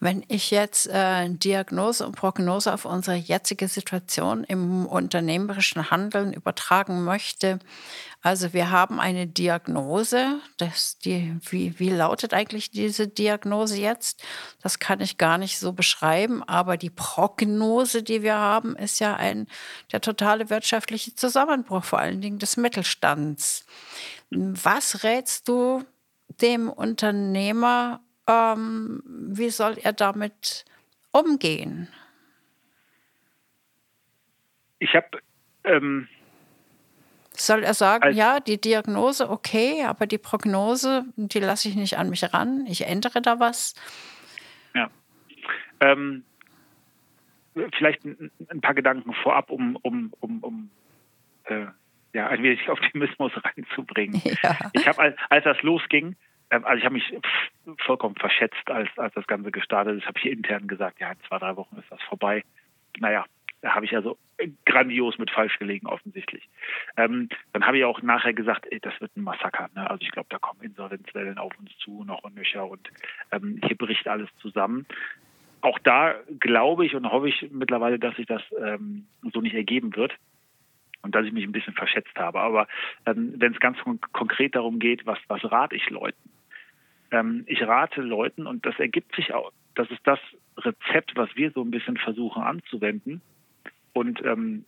Wenn 0.01 0.23
ich 0.29 0.49
jetzt 0.49 0.87
äh, 0.87 1.29
Diagnose 1.29 2.05
und 2.05 2.15
Prognose 2.15 2.73
auf 2.73 2.85
unsere 2.85 3.17
jetzige 3.17 3.67
Situation 3.67 4.45
im 4.45 4.85
unternehmerischen 4.85 5.91
Handeln 5.91 6.31
übertragen 6.31 7.03
möchte, 7.03 7.59
also 8.21 8.53
wir 8.53 8.71
haben 8.71 8.99
eine 8.99 9.27
Diagnose, 9.27 10.39
das 10.57 10.97
die, 10.99 11.37
wie, 11.49 11.77
wie 11.79 11.89
lautet 11.89 12.33
eigentlich 12.33 12.71
diese 12.71 13.07
Diagnose 13.07 13.77
jetzt? 13.77 14.23
Das 14.61 14.79
kann 14.79 15.01
ich 15.01 15.17
gar 15.17 15.37
nicht 15.37 15.59
so 15.59 15.73
beschreiben, 15.73 16.43
aber 16.43 16.77
die 16.77 16.89
Prognose, 16.89 18.01
die 18.01 18.21
wir 18.21 18.35
haben, 18.35 18.75
ist 18.77 18.99
ja 18.99 19.15
ein, 19.15 19.47
der 19.91 19.99
totale 19.99 20.49
wirtschaftliche 20.49 21.15
Zusammenbruch, 21.15 21.83
vor 21.83 21.99
allen 21.99 22.21
Dingen 22.21 22.39
des 22.39 22.55
Mittelstands. 22.55 23.65
Was 24.29 25.03
rätst 25.03 25.47
du 25.47 25.83
dem 26.41 26.69
Unternehmer, 26.69 28.01
ähm, 28.29 29.01
wie 29.05 29.49
soll 29.49 29.77
er 29.81 29.93
damit 29.93 30.65
umgehen? 31.11 31.87
Ich 34.77 34.93
habe. 34.93 35.19
Ähm, 35.63 36.07
soll 37.31 37.63
er 37.63 37.73
sagen, 37.73 38.13
ja, 38.13 38.39
die 38.39 38.59
Diagnose 38.59 39.29
okay, 39.29 39.83
aber 39.83 40.05
die 40.07 40.17
Prognose, 40.17 41.05
die 41.15 41.39
lasse 41.39 41.69
ich 41.69 41.75
nicht 41.75 41.97
an 41.97 42.09
mich 42.09 42.33
ran, 42.33 42.65
ich 42.67 42.85
ändere 42.85 43.21
da 43.21 43.39
was? 43.39 43.75
Ja. 44.75 44.89
Ähm, 45.79 46.23
vielleicht 47.77 48.03
ein, 48.03 48.31
ein, 48.49 48.61
paar 48.61 48.73
Gedanken 48.73 49.13
vorab, 49.13 49.51
um, 49.51 49.77
um, 49.77 50.13
um, 50.19 50.43
um 50.43 50.69
äh, 51.45 51.67
ja, 52.13 52.27
ein 52.27 52.43
wenig 52.43 52.67
Optimismus 52.69 53.31
reinzubringen. 53.43 54.21
Ja. 54.43 54.57
Ich 54.73 54.87
habe, 54.87 54.99
als, 54.99 55.17
als 55.29 55.43
das 55.45 55.61
losging, 55.61 56.15
also 56.49 56.77
ich 56.77 56.85
habe 56.85 56.95
mich 56.95 57.13
vollkommen 57.79 58.15
verschätzt, 58.15 58.69
als, 58.69 58.89
als 58.97 59.13
das 59.13 59.27
Ganze 59.27 59.51
gestartet 59.51 59.97
ist. 59.97 60.07
Habe 60.07 60.19
ich 60.19 60.25
intern 60.25 60.67
gesagt, 60.67 60.99
ja, 60.99 61.11
in 61.11 61.19
zwei, 61.27 61.37
drei 61.37 61.55
Wochen 61.55 61.77
ist 61.77 61.91
das 61.91 62.01
vorbei. 62.03 62.43
Naja, 62.99 63.25
da 63.61 63.75
habe 63.75 63.85
ich 63.85 63.95
also 63.95 64.17
grandios 64.65 65.17
mit 65.17 65.31
falsch 65.31 65.59
gelegen, 65.59 65.87
offensichtlich. 65.87 66.47
Ähm, 66.97 67.29
dann 67.53 67.65
habe 67.65 67.77
ich 67.77 67.83
auch 67.83 68.01
nachher 68.01 68.33
gesagt, 68.33 68.65
ey, 68.71 68.79
das 68.79 68.99
wird 69.01 69.15
ein 69.17 69.23
Massaker. 69.23 69.69
Ne? 69.75 69.89
Also 69.89 70.01
ich 70.01 70.11
glaube, 70.11 70.29
da 70.29 70.39
kommen 70.39 70.61
Insolvenzwellen 70.61 71.37
auf 71.37 71.57
uns 71.59 71.75
zu, 71.79 72.03
noch 72.03 72.23
und 72.23 72.35
nöcher 72.35 72.65
und 72.65 72.89
ähm, 73.31 73.59
hier 73.65 73.77
bricht 73.77 74.07
alles 74.07 74.29
zusammen. 74.41 74.85
Auch 75.61 75.77
da 75.79 76.15
glaube 76.39 76.85
ich 76.85 76.95
und 76.95 77.11
hoffe 77.11 77.27
ich 77.27 77.49
mittlerweile, 77.51 77.99
dass 77.99 78.15
sich 78.15 78.25
das 78.25 78.41
ähm, 78.57 79.07
so 79.33 79.41
nicht 79.41 79.55
ergeben 79.55 79.93
wird 79.95 80.15
und 81.01 81.13
dass 81.13 81.25
ich 81.25 81.33
mich 81.33 81.43
ein 81.43 81.51
bisschen 81.51 81.73
verschätzt 81.73 82.17
habe. 82.17 82.39
Aber 82.39 82.67
ähm, 83.05 83.33
wenn 83.37 83.53
es 83.53 83.59
ganz 83.59 83.77
konkret 84.13 84.55
darum 84.55 84.79
geht, 84.79 85.05
was, 85.05 85.19
was 85.27 85.43
rate 85.51 85.75
ich 85.75 85.89
Leuten? 85.89 86.29
Ähm, 87.11 87.43
ich 87.47 87.61
rate 87.61 88.01
Leuten, 88.01 88.47
und 88.47 88.65
das 88.65 88.79
ergibt 88.79 89.15
sich 89.15 89.33
auch, 89.33 89.51
das 89.75 89.89
ist 89.91 90.01
das 90.03 90.19
Rezept, 90.57 91.15
was 91.15 91.29
wir 91.35 91.51
so 91.51 91.61
ein 91.61 91.71
bisschen 91.71 91.97
versuchen 91.97 92.43
anzuwenden 92.43 93.21
und 93.93 94.23
ähm, 94.25 94.65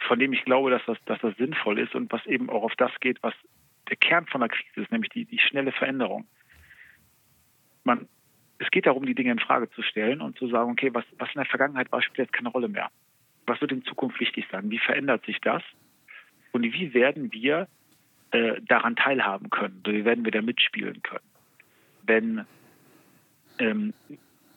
von 0.00 0.18
dem 0.18 0.32
ich 0.32 0.44
glaube, 0.44 0.70
dass 0.70 0.82
das, 0.86 0.98
dass 1.06 1.20
das 1.20 1.36
sinnvoll 1.36 1.78
ist 1.78 1.94
und 1.94 2.12
was 2.12 2.24
eben 2.26 2.50
auch 2.50 2.62
auf 2.62 2.74
das 2.76 2.92
geht, 3.00 3.22
was 3.22 3.34
der 3.88 3.96
Kern 3.96 4.26
von 4.26 4.40
der 4.40 4.50
Krise 4.50 4.82
ist, 4.82 4.92
nämlich 4.92 5.10
die, 5.10 5.24
die 5.24 5.38
schnelle 5.38 5.72
Veränderung. 5.72 6.26
Man, 7.84 8.08
es 8.58 8.70
geht 8.70 8.86
darum, 8.86 9.06
die 9.06 9.14
Dinge 9.14 9.32
in 9.32 9.38
Frage 9.38 9.70
zu 9.70 9.82
stellen 9.82 10.20
und 10.20 10.38
zu 10.38 10.48
sagen, 10.48 10.70
okay, 10.70 10.90
was, 10.92 11.04
was 11.18 11.28
in 11.28 11.40
der 11.40 11.46
Vergangenheit 11.46 11.90
war, 11.92 12.02
spielt 12.02 12.18
jetzt 12.26 12.32
keine 12.32 12.48
Rolle 12.48 12.68
mehr. 12.68 12.90
Was 13.46 13.60
wird 13.60 13.72
in 13.72 13.84
Zukunft 13.84 14.20
wichtig 14.20 14.46
sein? 14.50 14.70
Wie 14.70 14.78
verändert 14.78 15.24
sich 15.26 15.40
das? 15.40 15.62
Und 16.52 16.62
wie 16.62 16.94
werden 16.94 17.32
wir 17.32 17.68
äh, 18.30 18.60
daran 18.62 18.96
teilhaben 18.96 19.50
können? 19.50 19.82
Wie 19.84 20.04
werden 20.04 20.24
wir 20.24 20.32
da 20.32 20.40
mitspielen 20.40 21.02
können? 21.02 21.33
Wenn, 22.06 22.44
ähm, 23.58 23.92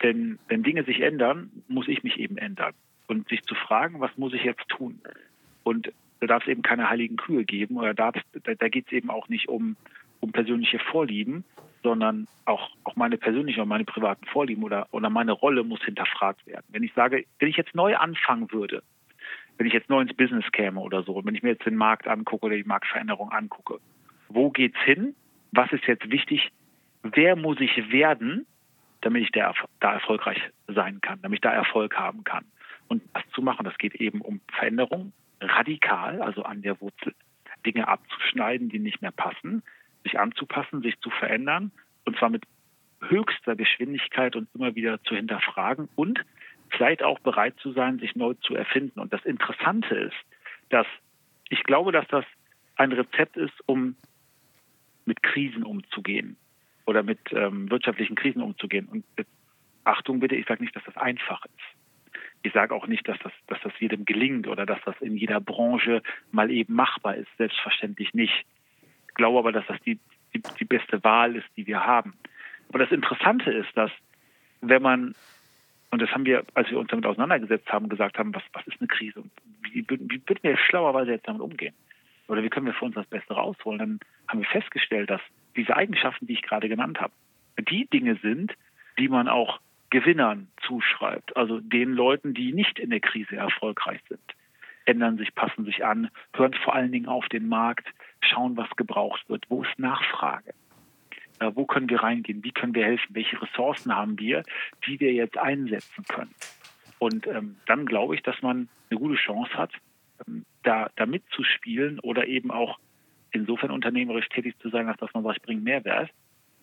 denn 0.03 0.39
wenn 0.47 0.63
Dinge 0.63 0.83
sich 0.83 1.01
ändern, 1.01 1.51
muss 1.67 1.87
ich 1.87 2.03
mich 2.03 2.19
eben 2.19 2.37
ändern. 2.37 2.73
Und 3.07 3.29
sich 3.29 3.43
zu 3.43 3.55
fragen, 3.55 3.99
was 4.01 4.17
muss 4.17 4.33
ich 4.33 4.43
jetzt 4.43 4.67
tun? 4.67 4.99
Und 5.63 5.91
da 6.19 6.27
darf 6.27 6.43
es 6.43 6.49
eben 6.49 6.61
keine 6.61 6.89
heiligen 6.89 7.15
Kühe 7.15 7.45
geben 7.45 7.77
oder 7.77 7.93
da, 7.93 8.11
da 8.43 8.67
geht 8.69 8.87
es 8.87 8.91
eben 8.91 9.09
auch 9.09 9.29
nicht 9.29 9.47
um, 9.47 9.75
um 10.19 10.31
persönliche 10.31 10.79
Vorlieben, 10.79 11.43
sondern 11.83 12.27
auch, 12.45 12.69
auch 12.83 12.95
meine 12.95 13.17
persönlichen 13.17 13.59
oder 13.59 13.67
meine 13.67 13.85
privaten 13.85 14.25
Vorlieben 14.25 14.63
oder, 14.63 14.87
oder 14.91 15.09
meine 15.09 15.31
Rolle 15.31 15.63
muss 15.63 15.83
hinterfragt 15.83 16.45
werden. 16.47 16.65
Wenn 16.69 16.83
ich 16.83 16.93
sage, 16.93 17.25
wenn 17.39 17.49
ich 17.49 17.57
jetzt 17.57 17.75
neu 17.75 17.95
anfangen 17.95 18.51
würde, 18.51 18.83
wenn 19.57 19.67
ich 19.67 19.73
jetzt 19.73 19.89
neu 19.89 20.01
ins 20.01 20.13
Business 20.13 20.45
käme 20.51 20.79
oder 20.79 21.03
so, 21.03 21.23
wenn 21.25 21.35
ich 21.35 21.43
mir 21.43 21.49
jetzt 21.49 21.65
den 21.65 21.75
Markt 21.75 22.07
angucke 22.07 22.47
oder 22.47 22.55
die 22.55 22.63
Marktveränderung 22.63 23.31
angucke, 23.31 23.79
wo 24.29 24.49
geht's 24.49 24.79
hin? 24.81 25.15
Was 25.51 25.71
ist 25.71 25.85
jetzt 25.85 26.11
wichtig? 26.11 26.51
Wer 27.03 27.35
muss 27.35 27.59
ich 27.59 27.91
werden, 27.91 28.45
damit 29.01 29.23
ich 29.23 29.31
da, 29.31 29.53
erfolgreich 29.81 30.41
sein 30.67 31.01
kann, 31.01 31.21
damit 31.21 31.37
ich 31.37 31.41
da 31.41 31.51
Erfolg 31.51 31.95
haben 31.95 32.23
kann. 32.23 32.45
Und 32.87 33.03
das 33.13 33.23
zu 33.33 33.41
machen, 33.41 33.65
das 33.65 33.77
geht 33.77 33.95
eben 33.95 34.21
um 34.21 34.41
Veränderung, 34.51 35.13
radikal, 35.41 36.21
also 36.21 36.43
an 36.43 36.61
der 36.61 36.79
Wurzel, 36.81 37.13
Dinge 37.65 37.87
abzuschneiden, 37.87 38.69
die 38.69 38.79
nicht 38.79 39.01
mehr 39.01 39.11
passen, 39.11 39.63
sich 40.03 40.19
anzupassen, 40.19 40.81
sich 40.81 40.99
zu 40.99 41.09
verändern, 41.09 41.71
und 42.05 42.17
zwar 42.17 42.29
mit 42.29 42.43
höchster 43.01 43.55
Geschwindigkeit 43.55 44.35
und 44.35 44.47
immer 44.55 44.75
wieder 44.75 45.01
zu 45.03 45.15
hinterfragen 45.15 45.89
und 45.95 46.23
vielleicht 46.69 47.03
auch 47.03 47.19
bereit 47.19 47.55
zu 47.59 47.71
sein, 47.73 47.99
sich 47.99 48.15
neu 48.15 48.33
zu 48.35 48.55
erfinden. 48.55 48.99
Und 48.99 49.13
das 49.13 49.23
Interessante 49.25 49.95
ist, 49.95 50.15
dass 50.69 50.87
ich 51.49 51.63
glaube, 51.63 51.91
dass 51.91 52.07
das 52.07 52.25
ein 52.75 52.91
Rezept 52.91 53.37
ist, 53.37 53.53
um 53.67 53.95
mit 55.05 55.21
Krisen 55.23 55.63
umzugehen 55.63 56.37
oder 56.87 57.03
mit 57.03 57.19
ähm, 57.31 57.69
wirtschaftlichen 57.69 58.15
Krisen 58.15 58.41
umzugehen. 58.41 58.87
Und 58.87 59.03
Achtung 59.83 60.19
bitte, 60.19 60.35
ich 60.35 60.47
sage 60.47 60.63
nicht, 60.63 60.75
dass 60.75 60.85
das 60.85 60.97
einfach 60.97 61.45
ist. 61.45 62.11
Ich 62.43 62.53
sage 62.53 62.73
auch 62.73 62.87
nicht, 62.87 63.07
dass 63.07 63.19
das, 63.19 63.33
dass 63.47 63.59
das 63.61 63.73
jedem 63.79 64.05
gelingt 64.05 64.47
oder 64.47 64.65
dass 64.65 64.79
das 64.85 64.95
in 65.01 65.17
jeder 65.17 65.41
Branche 65.41 66.01
mal 66.31 66.49
eben 66.49 66.73
machbar 66.73 67.15
ist. 67.15 67.27
Selbstverständlich 67.37 68.13
nicht. 68.13 68.45
Ich 69.09 69.13
glaube 69.15 69.39
aber, 69.39 69.51
dass 69.51 69.67
das 69.67 69.81
die, 69.81 69.99
die, 70.33 70.41
die 70.59 70.65
beste 70.65 71.03
Wahl 71.03 71.35
ist, 71.35 71.47
die 71.57 71.67
wir 71.67 71.85
haben. 71.85 72.13
Aber 72.69 72.79
das 72.79 72.91
Interessante 72.91 73.51
ist, 73.51 73.75
dass 73.75 73.91
wenn 74.61 74.81
man, 74.81 75.13
und 75.91 76.01
das 76.01 76.09
haben 76.11 76.25
wir, 76.25 76.45
als 76.53 76.69
wir 76.69 76.79
uns 76.79 76.89
damit 76.89 77.05
auseinandergesetzt 77.05 77.69
haben, 77.69 77.89
gesagt 77.89 78.17
haben, 78.17 78.33
was, 78.33 78.43
was 78.53 78.65
ist 78.65 78.79
eine 78.79 78.87
Krise 78.87 79.19
und 79.19 79.31
wie, 79.61 79.85
wie 79.89 80.21
würden 80.25 80.39
wir 80.41 80.57
schlauerweise 80.57 81.11
jetzt 81.11 81.27
damit 81.27 81.41
umgehen? 81.41 81.73
Oder 82.29 82.43
wie 82.43 82.49
können 82.49 82.65
wir 82.65 82.73
für 82.73 82.85
uns 82.85 82.95
das 82.95 83.07
Beste 83.07 83.33
rausholen? 83.33 83.79
Dann 83.79 83.99
haben 84.27 84.39
wir 84.39 84.47
festgestellt, 84.47 85.09
dass 85.09 85.21
diese 85.57 85.75
Eigenschaften, 85.75 86.27
die 86.27 86.33
ich 86.33 86.41
gerade 86.41 86.69
genannt 86.69 87.01
habe, 87.01 87.13
die 87.59 87.85
Dinge 87.87 88.17
sind, 88.21 88.53
die 88.97 89.09
man 89.09 89.27
auch 89.27 89.59
Gewinnern 89.89 90.47
zuschreibt, 90.65 91.35
also 91.37 91.59
den 91.59 91.93
Leuten, 91.93 92.33
die 92.33 92.53
nicht 92.53 92.77
in 92.79 92.89
der 92.89 92.99
Krise 92.99 93.35
erfolgreich 93.35 94.01
sind. 94.09 94.21
Ändern 94.85 95.17
sich, 95.17 95.33
passen 95.33 95.65
sich 95.65 95.83
an, 95.83 96.09
hören 96.33 96.53
vor 96.63 96.75
allen 96.75 96.91
Dingen 96.91 97.07
auf 97.07 97.27
den 97.29 97.47
Markt, 97.47 97.87
schauen, 98.21 98.57
was 98.57 98.69
gebraucht 98.75 99.27
wird, 99.29 99.45
wo 99.49 99.63
ist 99.63 99.79
Nachfrage. 99.79 100.53
Äh, 101.39 101.51
wo 101.55 101.65
können 101.65 101.89
wir 101.89 102.01
reingehen? 102.01 102.43
Wie 102.43 102.51
können 102.51 102.75
wir 102.75 102.85
helfen? 102.85 103.15
Welche 103.15 103.41
Ressourcen 103.41 103.95
haben 103.95 104.19
wir, 104.19 104.43
die 104.85 104.99
wir 104.99 105.13
jetzt 105.13 105.37
einsetzen 105.37 106.03
können? 106.05 106.33
Und 106.99 107.27
ähm, 107.27 107.57
dann 107.65 107.85
glaube 107.85 108.15
ich, 108.15 108.23
dass 108.23 108.41
man 108.41 108.69
eine 108.89 108.99
gute 108.99 109.15
Chance 109.15 109.53
hat, 109.53 109.71
ähm, 110.27 110.45
da, 110.63 110.89
da 110.95 111.05
mitzuspielen 111.05 111.99
oder 111.99 112.27
eben 112.27 112.51
auch 112.51 112.79
insofern 113.31 113.71
unternehmerisch 113.71 114.29
tätig 114.29 114.57
zu 114.59 114.69
sein, 114.69 114.87
als 114.87 114.99
dass 114.99 115.13
man 115.13 115.23
sagt, 115.23 115.37
ich 115.37 115.43
bringe 115.43 115.61
Mehrwert. 115.61 116.09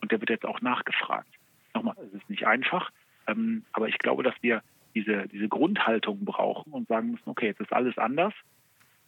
Und 0.00 0.12
der 0.12 0.20
wird 0.20 0.30
jetzt 0.30 0.44
auch 0.44 0.60
nachgefragt. 0.60 1.28
Nochmal, 1.74 1.96
es 2.06 2.20
ist 2.20 2.28
nicht 2.28 2.46
einfach, 2.46 2.90
ähm, 3.26 3.64
aber 3.72 3.88
ich 3.88 3.98
glaube, 3.98 4.22
dass 4.22 4.34
wir 4.42 4.62
diese, 4.94 5.26
diese 5.28 5.48
Grundhaltung 5.48 6.24
brauchen 6.24 6.72
und 6.72 6.88
sagen 6.88 7.12
müssen, 7.12 7.28
okay, 7.28 7.46
jetzt 7.46 7.60
ist 7.60 7.72
alles 7.72 7.98
anders. 7.98 8.32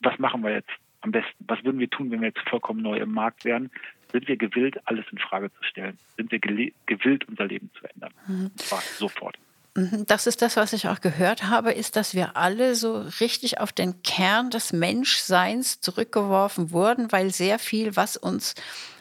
Was 0.01 0.19
machen 0.19 0.42
wir 0.42 0.53
jetzt 0.53 0.71
am 1.03 1.12
besten? 1.12 1.45
Was 1.47 1.62
würden 1.64 1.79
wir 1.79 1.90
tun, 1.90 2.11
wenn 2.11 2.21
wir 2.21 2.29
jetzt 2.29 2.49
vollkommen 2.49 2.83
neu 2.83 2.97
im 2.99 3.12
Markt 3.12 3.45
wären? 3.45 3.71
Sind 4.11 4.29
wir 4.29 4.37
gewillt, 4.37 4.81
alles 4.87 5.05
in 5.11 5.19
Frage 5.19 5.53
zu 5.53 5.62
stellen? 5.62 5.99
Sind 6.16 6.33
wir 6.33 6.38
gewillt, 6.38 7.29
unser 7.29 7.47
Leben 7.47 7.71
zu 7.79 7.87
ändern? 7.87 8.12
Mhm. 8.27 8.51
Zwar 8.57 8.81
sofort. 8.81 9.38
Mhm, 9.77 10.07
das 10.07 10.27
ist 10.27 10.41
das, 10.41 10.57
was 10.57 10.73
ich 10.73 10.89
auch 10.89 11.03
gehört 11.03 11.45
habe, 11.45 11.73
ist, 11.73 11.97
dass 11.97 12.15
wir 12.15 12.37
alle 12.37 12.75
so 12.75 13.05
richtig 13.21 13.61
auf 13.61 13.73
den 13.73 14.03
Kern 14.03 14.49
des 14.49 14.73
Menschseins 14.73 15.81
zurückgeworfen 15.81 16.71
wurden, 16.71 17.12
weil 17.12 17.31
sehr 17.31 17.59
viel, 17.59 17.95
was 17.95 18.17
uns 18.17 18.55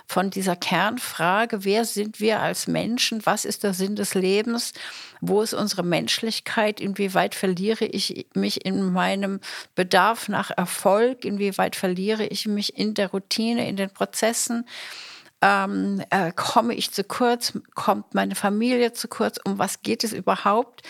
von 0.06 0.30
dieser 0.30 0.58
Kernfrage, 0.58 1.64
wer 1.64 1.86
sind 1.86 2.20
wir 2.20 2.42
als 2.42 2.68
Menschen, 2.68 3.26
was 3.26 3.46
ist 3.46 3.64
der 3.64 3.74
Sinn 3.74 3.96
des 3.96 4.14
Lebens, 4.16 4.74
wo 5.22 5.42
ist 5.42 5.54
unsere 5.54 5.82
Menschlichkeit, 5.82 6.80
inwieweit 6.80 7.36
verliere 7.36 7.86
ich 7.86 8.28
mich 8.36 8.66
in 8.66 8.92
meinem 8.92 9.40
Bedarf 9.76 10.28
nach 10.28 10.52
Erfolg, 10.52 11.24
inwieweit 11.26 11.76
verliere 11.76 12.26
ich 12.28 12.46
mich 12.48 12.78
in 12.78 12.94
der 12.94 13.12
Routine, 13.12 13.68
in 13.68 13.78
den 13.78 13.90
Prozessen, 13.90 14.66
ähm, 15.46 16.02
äh, 16.10 16.32
komme 16.36 16.74
ich 16.74 16.92
zu 16.92 17.04
kurz, 17.04 17.54
kommt 17.76 18.16
meine 18.16 18.34
Familie 18.34 18.94
zu 18.94 19.08
kurz, 19.08 19.38
um 19.46 19.60
was 19.60 19.84
geht 19.84 20.04
es 20.04 20.12
überhaupt, 20.12 20.82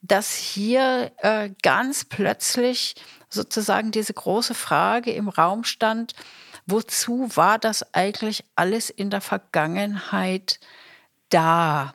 dass 0.00 0.32
hier 0.32 1.10
äh, 1.18 1.50
ganz 1.62 2.04
plötzlich 2.04 2.94
sozusagen 3.28 3.90
diese 3.90 4.14
große 4.14 4.54
Frage 4.54 5.10
im 5.10 5.28
Raum 5.28 5.64
stand, 5.64 6.14
wozu 6.66 7.28
war 7.34 7.58
das 7.58 7.94
eigentlich 7.94 8.44
alles 8.54 8.90
in 8.90 9.10
der 9.10 9.20
Vergangenheit 9.20 10.60
da? 11.30 11.94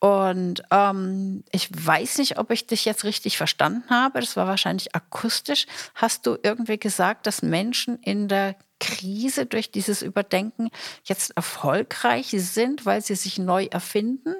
Und 0.00 0.62
ähm, 0.70 1.44
ich 1.50 1.70
weiß 1.72 2.18
nicht, 2.18 2.36
ob 2.38 2.50
ich 2.50 2.66
dich 2.66 2.84
jetzt 2.84 3.04
richtig 3.04 3.38
verstanden 3.38 3.88
habe. 3.88 4.20
Das 4.20 4.36
war 4.36 4.48
wahrscheinlich 4.48 4.94
akustisch. 4.94 5.66
Hast 5.94 6.26
du 6.26 6.36
irgendwie 6.42 6.78
gesagt, 6.78 7.26
dass 7.26 7.40
Menschen 7.40 7.98
in 8.00 8.28
der 8.28 8.56
Krise 8.82 9.46
durch 9.46 9.70
dieses 9.70 10.02
Überdenken 10.02 10.70
jetzt 11.04 11.36
erfolgreich 11.36 12.26
sind, 12.26 12.84
weil 12.84 13.00
sie 13.00 13.14
sich 13.14 13.38
neu 13.38 13.66
erfinden? 13.66 14.34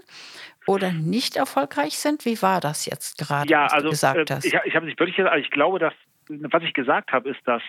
Oder 0.67 0.93
nicht 0.93 1.37
erfolgreich 1.37 1.99
sind? 1.99 2.25
Wie 2.25 2.41
war 2.41 2.61
das 2.61 2.87
jetzt 2.87 3.19
gerade, 3.19 3.51
ja, 3.51 3.65
was 3.65 3.73
also, 3.73 3.87
du 3.87 3.91
gesagt 3.91 4.31
äh, 4.31 4.35
hast? 4.35 4.45
Ich, 4.45 4.55
ich 4.65 4.77
habe 4.77 4.87
nicht 4.87 4.99
wirklich 4.99 5.17
gesagt, 5.17 5.33
also 5.33 5.45
ich 5.45 5.51
glaube, 5.51 5.79
dass, 5.79 5.95
was 6.29 6.63
ich 6.63 6.73
gesagt 6.73 7.13
habe, 7.13 7.31
ist, 7.31 7.41
dass 7.47 7.63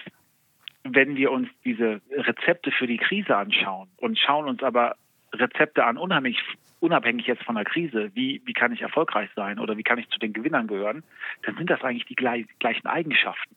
wenn 0.83 1.15
wir 1.15 1.31
uns 1.31 1.49
diese 1.63 2.01
Rezepte 2.11 2.71
für 2.71 2.87
die 2.87 2.97
Krise 2.97 3.35
anschauen 3.35 3.89
und 3.97 4.19
schauen 4.19 4.47
uns 4.47 4.61
aber 4.61 4.95
Rezepte 5.33 5.85
an, 5.85 5.97
unheimlich, 5.97 6.39
unabhängig 6.81 7.25
jetzt 7.25 7.43
von 7.43 7.55
der 7.55 7.63
Krise, 7.63 8.11
wie, 8.13 8.41
wie 8.45 8.53
kann 8.53 8.73
ich 8.73 8.81
erfolgreich 8.81 9.29
sein 9.35 9.59
oder 9.59 9.77
wie 9.77 9.83
kann 9.83 9.97
ich 9.97 10.09
zu 10.09 10.19
den 10.19 10.33
Gewinnern 10.33 10.67
gehören, 10.67 11.03
dann 11.43 11.55
sind 11.55 11.69
das 11.69 11.81
eigentlich 11.81 12.05
die 12.05 12.15
gleichen 12.15 12.85
Eigenschaften. 12.85 13.55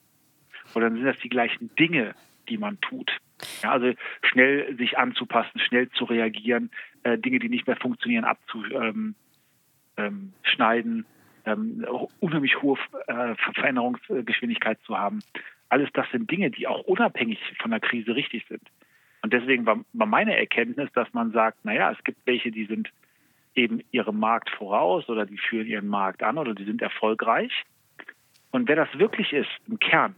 Oder 0.73 0.89
dann 0.89 0.95
sind 0.95 1.05
das 1.05 1.19
die 1.19 1.29
gleichen 1.29 1.75
Dinge, 1.75 2.15
die 2.49 2.57
man 2.57 2.79
tut. 2.81 3.11
Ja, 3.61 3.71
also 3.71 3.93
schnell 4.23 4.75
sich 4.77 4.97
anzupassen, 4.97 5.59
schnell 5.59 5.89
zu 5.91 6.05
reagieren, 6.05 6.71
äh, 7.03 7.17
Dinge, 7.17 7.39
die 7.39 7.49
nicht 7.49 7.67
mehr 7.67 7.75
funktionieren, 7.75 8.25
abzuschneiden, 8.25 9.15
ähm, 9.97 10.33
ähm, 11.45 11.85
ähm, 11.85 11.85
unheimlich 12.19 12.61
hohe 12.61 12.77
äh, 13.07 13.35
Veränderungsgeschwindigkeit 13.53 14.79
zu 14.83 14.97
haben 14.97 15.19
alles 15.69 15.89
das 15.93 16.09
sind 16.11 16.29
Dinge, 16.29 16.51
die 16.51 16.67
auch 16.67 16.81
unabhängig 16.83 17.39
von 17.59 17.71
der 17.71 17.79
Krise 17.79 18.15
richtig 18.15 18.45
sind. 18.47 18.63
Und 19.21 19.33
deswegen 19.33 19.65
war, 19.65 19.79
war 19.93 20.07
meine 20.07 20.37
Erkenntnis, 20.37 20.89
dass 20.93 21.11
man 21.13 21.31
sagt, 21.31 21.65
naja, 21.65 21.91
es 21.91 22.03
gibt 22.03 22.25
welche, 22.25 22.51
die 22.51 22.65
sind 22.65 22.91
eben 23.55 23.81
ihrem 23.91 24.19
Markt 24.19 24.49
voraus 24.51 25.09
oder 25.09 25.25
die 25.25 25.37
führen 25.37 25.67
ihren 25.67 25.87
Markt 25.87 26.23
an 26.23 26.37
oder 26.37 26.53
die 26.53 26.63
sind 26.63 26.81
erfolgreich. 26.81 27.51
Und 28.51 28.67
wer 28.67 28.75
das 28.75 28.87
wirklich 28.97 29.33
ist, 29.33 29.49
im 29.67 29.79
Kern, 29.79 30.15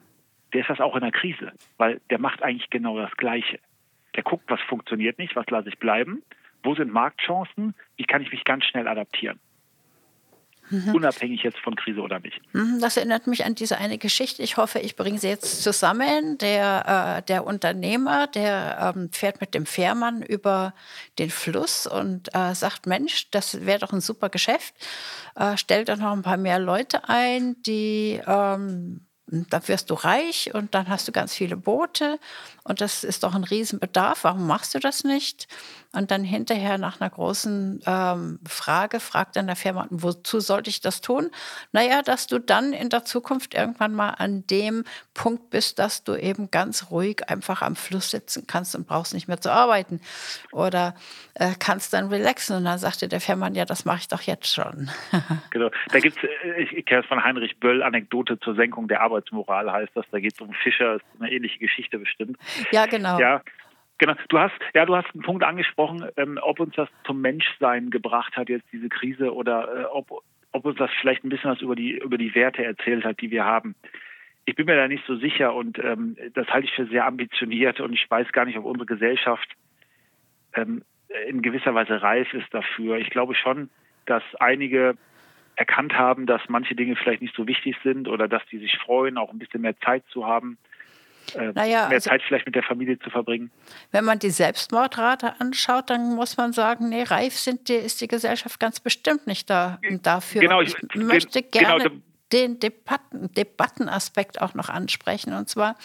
der 0.54 0.62
ist 0.62 0.70
das 0.70 0.80
auch 0.80 0.96
in 0.96 1.02
der 1.02 1.12
Krise, 1.12 1.52
weil 1.78 2.02
der 2.10 2.20
macht 2.20 2.44
eigentlich 2.44 2.70
genau 2.70 2.98
das 2.98 3.12
Gleiche. 3.18 3.60
Der 4.16 4.24
guckt, 4.24 4.46
was 4.48 4.62
funktioniert 4.62 5.20
nicht, 5.20 5.36
was 5.36 5.46
lasse 5.50 5.70
ich 5.70 5.78
bleiben, 5.78 6.24
wo 6.64 6.76
sind 6.76 6.92
Marktchancen, 6.92 7.76
wie 7.98 8.06
kann 8.06 8.22
ich 8.22 8.32
mich 8.32 8.44
ganz 8.44 8.66
schnell 8.66 8.88
adaptieren. 8.88 9.40
Mhm. 10.70 10.94
Unabhängig 10.94 11.42
jetzt 11.42 11.58
von 11.60 11.76
Krise 11.76 12.02
oder 12.02 12.20
nicht. 12.20 12.40
Mhm, 12.54 12.80
das 12.80 12.96
erinnert 12.96 13.26
mich 13.26 13.44
an 13.44 13.56
diese 13.56 13.78
eine 13.78 13.98
Geschichte. 13.98 14.44
Ich 14.44 14.58
hoffe, 14.58 14.80
ich 14.80 14.96
bringe 14.96 15.18
sie 15.18 15.28
jetzt 15.28 15.64
zusammen. 15.64 16.38
Der, 16.38 17.18
äh, 17.18 17.26
der 17.26 17.46
Unternehmer, 17.46 18.28
der 18.28 18.94
ähm, 18.96 19.10
fährt 19.12 19.42
mit 19.42 19.56
dem 19.56 19.66
Fährmann 19.66 20.22
über 20.22 20.74
den 21.18 21.32
Fluss 21.32 21.88
und 21.88 22.34
äh, 22.36 22.54
sagt, 22.54 22.86
Mensch, 22.86 23.32
das 23.32 23.66
wäre 23.66 23.80
doch 23.80 23.94
ein 23.94 24.02
super 24.02 24.30
Geschäft. 24.30 24.76
Äh, 25.36 25.58
stellt 25.58 25.90
dann 25.90 26.00
noch 26.00 26.14
ein 26.14 26.22
paar 26.22 26.38
mehr 26.38 26.60
Leute 26.60 27.10
ein, 27.10 27.56
die 27.64 28.22
ähm, 28.28 29.02
dann 29.32 29.68
wirst 29.68 29.90
du 29.90 29.94
reich 29.94 30.54
und 30.54 30.74
dann 30.74 30.90
hast 30.90 31.08
du 31.08 31.12
ganz 31.12 31.34
viele 31.34 31.56
Boote 31.56 32.20
und 32.64 32.82
das 32.82 33.04
ist 33.04 33.24
doch 33.24 33.36
ein 33.36 33.44
Riesenbedarf. 33.44 34.24
Warum 34.24 34.48
machst 34.48 34.74
du 34.76 34.80
das 34.80 35.04
nicht? 35.04 35.48
Und 35.92 36.12
dann 36.12 36.24
hinterher 36.24 36.78
nach 36.78 37.02
einer 37.02 37.10
großen 37.10 37.82
ähm, 37.88 38.40
Frage 38.48 39.00
fragt 39.00 39.36
dann 39.36 39.48
der 39.48 39.56
Firma, 39.56 39.88
wozu 39.90 40.40
sollte 40.40 40.70
ich 40.70 40.82
das 40.82 41.02
tun? 41.02 41.32
Naja, 41.72 42.04
dass 42.04 42.28
du 42.28 42.40
dann 42.40 42.74
in 42.74 42.90
der 42.90 43.06
Zukunft 43.06 43.56
irgendwann 43.56 43.96
mal 43.96 44.12
an 44.12 44.46
dem 44.46 44.84
Punkt 45.16 45.50
bist, 45.50 45.80
dass 45.80 46.04
du 46.04 46.16
eben 46.16 46.52
ganz 46.52 46.92
ruhig 46.92 47.28
einfach 47.28 47.64
am 47.64 47.76
Fluss 47.76 48.12
sitzen 48.12 48.46
kannst 48.46 48.76
und 48.76 48.86
brauchst 48.88 49.16
nicht 49.16 49.28
mehr 49.28 49.42
zu 49.42 49.52
arbeiten. 49.52 50.00
Oder 50.52 50.94
äh, 51.34 51.54
kannst 51.58 51.92
dann 51.94 52.10
relaxen. 52.10 52.58
Und 52.58 52.66
dann 52.66 52.78
sagte 52.78 53.08
der 53.08 53.20
Firma, 53.20 53.50
ja, 53.50 53.66
das 53.66 53.84
mache 53.84 54.00
ich 54.02 54.08
doch 54.08 54.22
jetzt 54.22 54.54
schon. 54.54 54.92
genau. 55.50 55.72
Da 55.92 56.00
gibt 56.00 56.18
es, 56.18 56.24
äh, 56.24 56.62
ich 56.62 56.86
kenne 56.86 57.02
es 57.02 57.08
von 57.08 57.24
Heinrich 57.24 57.60
Böll, 57.60 57.82
Anekdote 57.82 58.40
zur 58.40 58.54
Senkung 58.54 58.88
der 58.88 59.02
Arbeitsmoral 59.02 59.72
heißt 59.72 59.92
das. 59.96 60.06
Da 60.12 60.20
geht 60.20 60.34
es 60.36 60.42
um 60.42 60.54
Fischer, 60.54 60.98
ist 60.98 61.06
eine 61.20 61.32
ähnliche 61.32 61.58
Geschichte 61.58 61.98
bestimmt. 61.98 62.38
Ja, 62.72 62.86
genau. 62.86 63.20
Ja, 63.20 63.42
Genau. 64.00 64.14
Du 64.30 64.40
hast, 64.40 64.56
ja, 64.74 64.86
du 64.86 64.96
hast 64.96 65.14
einen 65.14 65.24
Punkt 65.24 65.44
angesprochen, 65.44 66.08
ähm, 66.16 66.40
ob 66.42 66.60
uns 66.60 66.74
das 66.76 66.90
zum 67.06 67.22
Menschsein 67.22 67.90
gebracht 67.90 68.36
hat, 68.38 68.50
jetzt 68.50 68.66
diese 68.72 68.90
Krise, 68.90 69.34
oder 69.34 69.82
äh, 69.82 69.86
ob, 69.86 70.24
ob 70.54 70.66
uns 70.66 70.78
das 70.78 70.90
vielleicht 71.02 71.24
ein 71.24 71.30
bisschen 71.30 71.52
was 71.52 71.62
über 71.62 71.76
die, 71.76 71.98
über 71.98 72.18
die 72.18 72.34
Werte 72.34 72.64
erzählt 72.64 73.04
hat, 73.04 73.22
die 73.22 73.30
wir 73.30 73.44
haben. 73.44 73.76
Ich 74.46 74.56
bin 74.56 74.66
mir 74.66 74.78
da 74.78 74.88
nicht 74.88 75.06
so 75.06 75.18
sicher 75.18 75.54
und 75.54 75.78
ähm, 75.80 76.16
das 76.34 76.48
halte 76.48 76.68
ich 76.68 76.74
für 76.74 76.88
sehr 76.88 77.06
ambitioniert 77.06 77.82
und 77.82 77.94
ich 77.94 78.10
weiß 78.10 78.32
gar 78.32 78.46
nicht, 78.46 78.58
ob 78.58 78.66
unsere 78.66 78.86
Gesellschaft 78.86 79.50
ähm, 80.54 80.84
in 81.28 81.42
gewisser 81.42 81.76
Weise 81.76 82.02
reif 82.02 82.34
ist 82.34 82.52
dafür. 82.54 82.98
Ich 82.98 83.10
glaube 83.10 83.36
schon, 83.36 83.70
dass 84.06 84.24
einige 84.40 84.96
erkannt 85.58 85.94
haben, 85.94 86.26
dass 86.26 86.42
manche 86.48 86.74
Dinge 86.74 86.96
vielleicht 86.96 87.22
nicht 87.22 87.36
so 87.36 87.48
wichtig 87.48 87.76
sind 87.84 88.08
oder 88.08 88.30
dass 88.30 88.46
die 88.46 88.60
sich 88.60 88.78
freuen, 88.78 89.18
auch 89.18 89.32
ein 89.32 89.40
bisschen 89.40 89.62
mehr 89.62 89.78
Zeit 89.82 90.06
zu 90.08 90.26
haben 90.26 90.58
äh, 91.36 91.52
naja, 91.54 91.88
mehr 91.88 91.98
also, 91.98 92.10
Zeit 92.10 92.22
vielleicht 92.28 92.46
mit 92.46 92.56
der 92.56 92.64
Familie 92.64 93.00
zu 93.00 93.10
verbringen. 93.10 93.52
Wenn 93.92 94.06
man 94.06 94.20
die 94.20 94.30
Selbstmordrate 94.30 95.40
anschaut, 95.40 95.90
dann 95.90 96.16
muss 96.16 96.38
man 96.38 96.54
sagen, 96.54 96.90
nee, 96.90 97.04
reif 97.04 97.36
sind 97.36 97.70
die, 97.70 97.76
ist 97.76 98.02
die 98.02 98.08
Gesellschaft 98.08 98.60
ganz 98.60 98.80
bestimmt 98.80 99.28
nicht 99.28 99.50
da, 99.50 99.80
dafür. 100.02 100.42
Genau, 100.42 100.62
ich, 100.62 100.76
ich 100.76 100.96
möchte 100.96 101.42
genau, 101.42 101.78
gerne 101.78 101.84
genau, 101.90 102.02
den 102.32 102.60
Debatten, 102.60 103.34
Debattenaspekt 103.34 104.42
auch 104.42 104.54
noch 104.54 104.70
ansprechen. 104.70 105.34
Und 105.34 105.50
zwar 105.50 105.76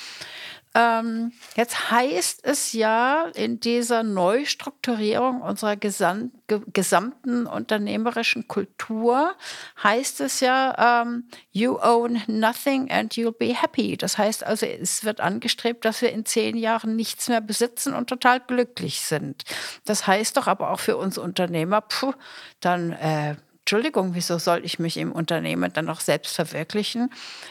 Ähm, 0.76 1.32
jetzt 1.54 1.92
heißt 1.92 2.44
es 2.44 2.72
ja 2.72 3.26
in 3.34 3.60
dieser 3.60 4.02
Neustrukturierung 4.02 5.40
unserer 5.40 5.76
gesam 5.76 6.32
gesamten 6.72 7.46
unternehmerischen 7.46 8.48
Kultur, 8.48 9.34
heißt 9.82 10.20
es 10.20 10.40
ja, 10.40 11.02
ähm, 11.02 11.28
you 11.52 11.78
own 11.80 12.20
nothing 12.26 12.90
and 12.90 13.14
you'll 13.14 13.32
be 13.32 13.54
happy. 13.54 13.96
Das 13.96 14.18
heißt 14.18 14.44
also, 14.44 14.66
es 14.66 15.04
wird 15.04 15.20
angestrebt, 15.20 15.84
dass 15.84 16.02
wir 16.02 16.12
in 16.12 16.26
zehn 16.26 16.56
Jahren 16.56 16.96
nichts 16.96 17.28
mehr 17.28 17.40
besitzen 17.40 17.94
und 17.94 18.08
total 18.08 18.40
glücklich 18.40 19.00
sind. 19.00 19.44
Das 19.84 20.06
heißt 20.06 20.36
doch 20.36 20.48
aber 20.48 20.70
auch 20.70 20.80
für 20.80 20.96
uns 20.96 21.18
Unternehmer, 21.18 21.82
puh, 21.82 22.12
dann 22.60 22.92
äh, 22.92 23.36
Entschuldigung, 23.64 24.14
wieso 24.14 24.36
soll 24.36 24.62
ich 24.62 24.78
mich 24.78 24.98
im 24.98 25.10
Unternehmen 25.10 25.72
dann 25.72 25.86
noch 25.86 26.00
selbst 26.00 26.36
verwirklichen, 26.36 27.10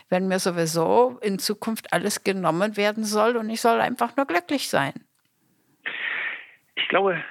wenn 0.09 0.27
mir 0.27 0.37
sowieso 0.37 1.17
in 1.23 1.39
Zukunft 1.39 1.91
alles 1.91 2.23
genommen 2.23 2.77
werden 2.77 3.03
soll 3.03 3.35
und 3.35 3.49
ich 3.49 3.61
soll 3.61 3.81
einfach 3.81 4.15
nur 4.15 4.27
glücklich 4.27 4.69
sein? 4.69 4.93
Ich 6.75 6.87
glaube, 6.87 7.23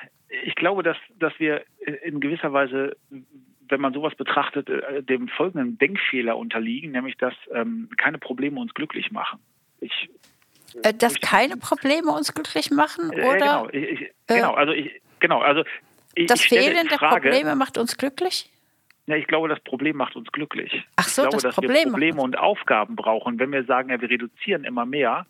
ich 0.44 0.56
glaube, 0.56 0.82
dass, 0.82 0.96
dass 1.16 1.32
wir 1.38 1.62
in 2.02 2.18
gewisser 2.18 2.52
Weise, 2.52 2.96
wenn 3.68 3.80
man 3.80 3.94
sowas 3.94 4.16
betrachtet, 4.16 4.68
äh, 4.68 5.00
dem 5.00 5.28
folgenden 5.28 5.78
Denkfehler 5.78 6.36
unterliegen, 6.36 6.90
nämlich 6.90 7.16
dass 7.18 7.34
ähm, 7.54 7.88
keine 7.96 8.18
Probleme 8.18 8.58
uns 8.58 8.74
glücklich 8.74 9.12
machen. 9.12 9.38
Ich, 9.78 10.10
äh, 10.82 10.92
dass 10.92 11.20
keine 11.20 11.56
Probleme 11.56 12.10
uns 12.10 12.34
glücklich 12.34 12.72
machen, 12.72 13.12
äh, 13.12 13.24
oder? 13.24 13.36
Genau, 13.36 13.68
ich, 13.70 14.10
genau, 14.26 14.54
also 14.54 14.72
ich, 14.72 15.00
genau, 15.20 15.40
also 15.40 15.62
ich, 16.16 16.26
das 16.26 16.40
Fehlen 16.40 16.88
der 16.88 16.98
Probleme 16.98 17.54
macht 17.54 17.78
uns 17.78 17.96
glücklich? 17.96 18.51
Ja, 19.12 19.18
ich 19.18 19.26
glaube, 19.26 19.46
das 19.46 19.60
Problem 19.60 19.98
macht 19.98 20.16
uns 20.16 20.32
glücklich. 20.32 20.82
Ach 20.96 21.06
so, 21.06 21.24
ich 21.24 21.28
glaube, 21.28 21.42
das 21.42 21.42
dass 21.42 21.54
Problem 21.54 21.84
wir 21.84 21.90
Probleme 21.90 22.22
und 22.22 22.38
Aufgaben 22.38 22.96
brauchen. 22.96 23.38
Wenn 23.38 23.52
wir 23.52 23.62
sagen, 23.64 23.90
ja, 23.90 24.00
wir 24.00 24.08
reduzieren 24.08 24.64
immer 24.64 24.86
mehr 24.86 25.26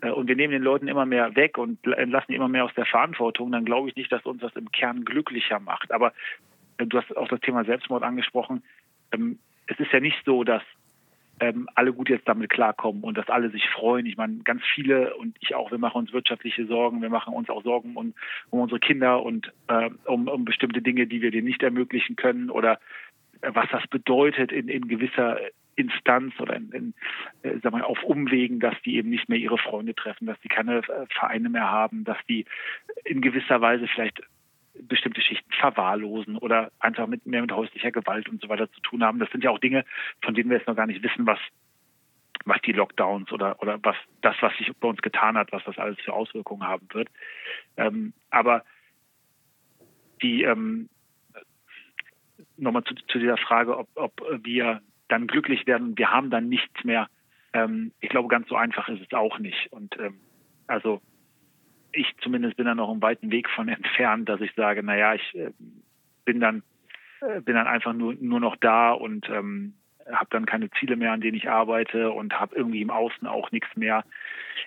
äh, 0.00 0.10
und 0.10 0.28
wir 0.28 0.36
nehmen 0.36 0.52
den 0.52 0.62
Leuten 0.62 0.86
immer 0.86 1.04
mehr 1.04 1.34
weg 1.34 1.58
und 1.58 1.84
entlassen 1.84 2.32
immer 2.32 2.46
mehr 2.46 2.64
aus 2.64 2.74
der 2.76 2.86
Verantwortung, 2.86 3.50
dann 3.50 3.64
glaube 3.64 3.88
ich 3.88 3.96
nicht, 3.96 4.12
dass 4.12 4.24
uns 4.24 4.40
das 4.40 4.54
im 4.54 4.70
Kern 4.70 5.04
glücklicher 5.04 5.58
macht. 5.58 5.90
Aber 5.90 6.12
äh, 6.78 6.86
du 6.86 6.96
hast 6.96 7.16
auch 7.16 7.26
das 7.26 7.40
Thema 7.40 7.64
Selbstmord 7.64 8.04
angesprochen. 8.04 8.62
Ähm, 9.10 9.40
es 9.66 9.76
ist 9.80 9.90
ja 9.90 9.98
nicht 9.98 10.24
so, 10.24 10.44
dass 10.44 10.62
ähm, 11.40 11.68
alle 11.74 11.92
gut 11.92 12.08
jetzt 12.08 12.28
damit 12.28 12.50
klarkommen 12.50 13.02
und 13.02 13.18
dass 13.18 13.28
alle 13.28 13.50
sich 13.50 13.68
freuen. 13.68 14.06
Ich 14.06 14.16
meine, 14.16 14.38
ganz 14.44 14.62
viele 14.74 15.16
und 15.16 15.36
ich 15.40 15.54
auch, 15.54 15.70
wir 15.70 15.78
machen 15.78 15.98
uns 15.98 16.12
wirtschaftliche 16.12 16.66
Sorgen, 16.66 17.02
wir 17.02 17.10
machen 17.10 17.34
uns 17.34 17.48
auch 17.48 17.62
Sorgen 17.62 17.96
um, 17.96 18.14
um 18.50 18.60
unsere 18.60 18.80
Kinder 18.80 19.22
und 19.22 19.52
äh, 19.68 19.90
um, 20.04 20.28
um 20.28 20.44
bestimmte 20.44 20.82
Dinge, 20.82 21.06
die 21.06 21.22
wir 21.22 21.30
denen 21.30 21.46
nicht 21.46 21.62
ermöglichen 21.62 22.16
können 22.16 22.50
oder 22.50 22.78
äh, 23.40 23.50
was 23.52 23.66
das 23.70 23.86
bedeutet 23.88 24.52
in, 24.52 24.68
in 24.68 24.88
gewisser 24.88 25.38
Instanz 25.76 26.38
oder 26.38 26.54
in, 26.56 26.70
in 26.70 26.94
äh, 27.42 27.58
sag 27.62 27.72
mal, 27.72 27.82
auf 27.82 28.02
Umwegen, 28.04 28.60
dass 28.60 28.74
die 28.84 28.96
eben 28.96 29.10
nicht 29.10 29.28
mehr 29.28 29.38
ihre 29.38 29.58
Freunde 29.58 29.94
treffen, 29.94 30.26
dass 30.26 30.40
die 30.40 30.48
keine 30.48 30.78
äh, 30.78 31.06
Vereine 31.10 31.48
mehr 31.48 31.70
haben, 31.70 32.04
dass 32.04 32.18
die 32.28 32.44
in 33.04 33.20
gewisser 33.20 33.60
Weise 33.60 33.86
vielleicht 33.88 34.22
bestimmte 34.82 35.20
Schichten 35.20 35.50
verwahrlosen 35.52 36.36
oder 36.36 36.72
einfach 36.78 37.06
mit 37.06 37.26
mehr 37.26 37.42
mit 37.42 37.52
häuslicher 37.52 37.92
Gewalt 37.92 38.28
und 38.28 38.40
so 38.40 38.48
weiter 38.48 38.70
zu 38.72 38.80
tun 38.80 39.04
haben. 39.04 39.18
Das 39.18 39.30
sind 39.30 39.44
ja 39.44 39.50
auch 39.50 39.58
Dinge, 39.58 39.84
von 40.22 40.34
denen 40.34 40.50
wir 40.50 40.58
jetzt 40.58 40.66
noch 40.66 40.76
gar 40.76 40.86
nicht 40.86 41.02
wissen, 41.02 41.26
was 41.26 41.38
was 42.44 42.60
die 42.62 42.72
Lockdowns 42.72 43.32
oder 43.32 43.60
oder 43.62 43.78
was 43.82 43.96
das, 44.20 44.36
was 44.40 44.56
sich 44.56 44.70
bei 44.76 44.88
uns 44.88 45.00
getan 45.00 45.36
hat, 45.36 45.52
was 45.52 45.64
das 45.64 45.78
alles 45.78 45.98
für 46.00 46.12
Auswirkungen 46.12 46.64
haben 46.64 46.86
wird. 46.92 47.08
Ähm, 47.76 48.12
aber 48.30 48.64
die 50.22 50.42
ähm, 50.42 50.88
nochmal 52.56 52.84
zu, 52.84 52.94
zu 52.94 53.18
dieser 53.18 53.36
Frage, 53.36 53.76
ob, 53.76 53.88
ob 53.94 54.20
wir 54.42 54.80
dann 55.08 55.26
glücklich 55.26 55.66
werden, 55.66 55.96
wir 55.96 56.10
haben 56.10 56.30
dann 56.30 56.48
nichts 56.48 56.84
mehr. 56.84 57.08
Ähm, 57.52 57.92
ich 58.00 58.08
glaube, 58.08 58.28
ganz 58.28 58.48
so 58.48 58.56
einfach 58.56 58.88
ist 58.88 59.02
es 59.02 59.12
auch 59.12 59.38
nicht. 59.38 59.72
Und 59.72 59.98
ähm, 59.98 60.20
also 60.66 61.00
ich 61.94 62.14
zumindest 62.20 62.56
bin 62.56 62.66
da 62.66 62.74
noch 62.74 62.90
einen 62.90 63.02
weiten 63.02 63.30
Weg 63.30 63.48
von 63.50 63.68
entfernt, 63.68 64.28
dass 64.28 64.40
ich 64.40 64.52
sage, 64.54 64.82
naja, 64.82 65.14
ich 65.14 65.34
äh, 65.34 65.50
bin 66.24 66.40
dann 66.40 66.62
äh, 67.20 67.40
bin 67.40 67.54
dann 67.54 67.66
einfach 67.66 67.92
nur 67.92 68.14
nur 68.14 68.40
noch 68.40 68.56
da 68.56 68.92
und 68.92 69.28
ähm, 69.28 69.74
habe 70.10 70.26
dann 70.30 70.46
keine 70.46 70.70
Ziele 70.72 70.96
mehr, 70.96 71.12
an 71.12 71.20
denen 71.20 71.36
ich 71.36 71.48
arbeite 71.48 72.10
und 72.10 72.38
habe 72.38 72.56
irgendwie 72.56 72.82
im 72.82 72.90
Außen 72.90 73.26
auch 73.26 73.50
nichts 73.52 73.74
mehr. 73.76 74.04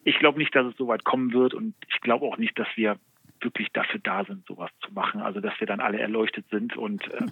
Ich 0.03 0.17
glaube 0.19 0.39
nicht, 0.39 0.55
dass 0.55 0.65
es 0.65 0.77
so 0.77 0.87
weit 0.87 1.03
kommen 1.03 1.31
wird 1.33 1.53
und 1.53 1.75
ich 1.87 2.01
glaube 2.01 2.25
auch 2.25 2.37
nicht, 2.37 2.57
dass 2.57 2.67
wir 2.75 2.97
wirklich 3.41 3.69
dafür 3.71 3.99
da 4.01 4.25
sind, 4.25 4.45
sowas 4.47 4.71
zu 4.81 4.91
machen. 4.93 5.21
Also 5.21 5.39
dass 5.39 5.59
wir 5.59 5.67
dann 5.67 5.79
alle 5.79 5.99
erleuchtet 5.99 6.45
sind 6.49 6.75
und 6.75 7.07
äh, 7.13 7.25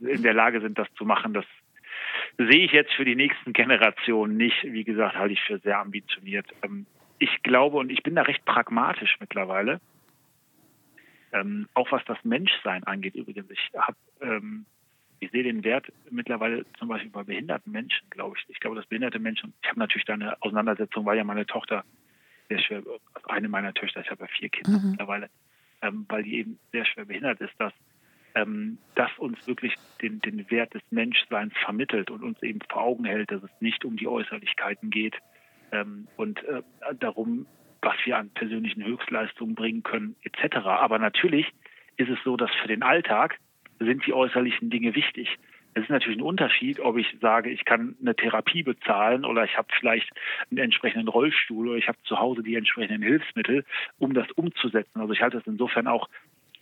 in 0.00 0.22
der 0.22 0.34
Lage 0.34 0.60
sind, 0.60 0.78
das 0.78 0.92
zu 0.94 1.04
machen, 1.04 1.32
das 1.32 1.44
sehe 2.38 2.64
ich 2.64 2.72
jetzt 2.72 2.92
für 2.94 3.04
die 3.04 3.14
nächsten 3.14 3.52
Generationen 3.52 4.36
nicht. 4.36 4.64
Wie 4.64 4.84
gesagt, 4.84 5.16
halte 5.16 5.34
ich 5.34 5.42
für 5.42 5.58
sehr 5.58 5.78
ambitioniert. 5.78 6.46
Ähm, 6.62 6.86
ich 7.24 7.42
glaube, 7.42 7.78
und 7.78 7.90
ich 7.90 8.02
bin 8.02 8.14
da 8.14 8.22
recht 8.22 8.44
pragmatisch 8.44 9.16
mittlerweile, 9.18 9.80
ähm, 11.32 11.68
auch 11.72 11.90
was 11.90 12.04
das 12.04 12.18
Menschsein 12.22 12.84
angeht 12.84 13.14
übrigens. 13.14 13.50
Ich 13.50 13.70
habe 13.74 13.96
ähm, 14.20 14.66
ich 15.20 15.30
sehe 15.30 15.42
den 15.42 15.64
Wert 15.64 15.90
mittlerweile 16.10 16.66
zum 16.78 16.88
Beispiel 16.88 17.10
bei 17.10 17.22
behinderten 17.22 17.72
Menschen, 17.72 18.08
glaube 18.10 18.36
ich. 18.38 18.44
Ich 18.48 18.60
glaube, 18.60 18.76
dass 18.76 18.86
behinderte 18.86 19.18
Menschen, 19.18 19.54
ich 19.62 19.68
habe 19.68 19.78
natürlich 19.78 20.04
da 20.04 20.12
eine 20.14 20.40
Auseinandersetzung, 20.42 21.06
weil 21.06 21.16
ja 21.16 21.24
meine 21.24 21.46
Tochter 21.46 21.82
sehr 22.50 22.58
schwer, 22.58 22.78
also 22.78 23.00
eine 23.28 23.48
meiner 23.48 23.72
Töchter, 23.72 24.02
ich 24.02 24.10
habe 24.10 24.24
ja 24.24 24.28
vier 24.28 24.50
Kinder 24.50 24.78
mhm. 24.78 24.90
mittlerweile, 24.90 25.30
ähm, 25.80 26.04
weil 26.08 26.24
die 26.24 26.36
eben 26.36 26.58
sehr 26.72 26.84
schwer 26.84 27.06
behindert 27.06 27.40
ist, 27.40 27.54
dass 27.58 27.72
ähm, 28.34 28.76
das 28.96 29.10
uns 29.16 29.46
wirklich 29.46 29.74
den, 30.02 30.20
den 30.20 30.50
Wert 30.50 30.74
des 30.74 30.82
Menschseins 30.90 31.54
vermittelt 31.64 32.10
und 32.10 32.22
uns 32.22 32.42
eben 32.42 32.58
vor 32.68 32.82
Augen 32.82 33.06
hält, 33.06 33.30
dass 33.30 33.42
es 33.42 33.50
nicht 33.60 33.84
um 33.86 33.96
die 33.96 34.08
Äußerlichkeiten 34.08 34.90
geht, 34.90 35.16
ähm, 35.74 36.08
und 36.16 36.42
äh, 36.44 36.62
darum, 36.98 37.46
was 37.82 37.96
wir 38.04 38.16
an 38.16 38.30
persönlichen 38.30 38.84
Höchstleistungen 38.84 39.54
bringen 39.54 39.82
können, 39.82 40.16
etc. 40.22 40.56
Aber 40.66 40.98
natürlich 40.98 41.46
ist 41.96 42.08
es 42.08 42.18
so, 42.24 42.36
dass 42.36 42.50
für 42.62 42.68
den 42.68 42.82
Alltag 42.82 43.38
sind 43.78 44.06
die 44.06 44.12
äußerlichen 44.12 44.70
Dinge 44.70 44.94
wichtig. 44.94 45.38
Es 45.74 45.82
ist 45.82 45.90
natürlich 45.90 46.18
ein 46.18 46.24
Unterschied, 46.24 46.78
ob 46.78 46.96
ich 46.96 47.16
sage, 47.20 47.50
ich 47.50 47.64
kann 47.64 47.96
eine 48.00 48.14
Therapie 48.14 48.62
bezahlen 48.62 49.24
oder 49.24 49.44
ich 49.44 49.58
habe 49.58 49.68
vielleicht 49.78 50.08
einen 50.50 50.58
entsprechenden 50.58 51.08
Rollstuhl 51.08 51.68
oder 51.68 51.78
ich 51.78 51.88
habe 51.88 51.98
zu 52.04 52.18
Hause 52.18 52.44
die 52.44 52.54
entsprechenden 52.54 53.02
Hilfsmittel, 53.02 53.64
um 53.98 54.14
das 54.14 54.30
umzusetzen. 54.32 55.00
Also 55.00 55.12
ich 55.12 55.20
halte 55.20 55.38
es 55.38 55.46
insofern 55.46 55.88
auch 55.88 56.08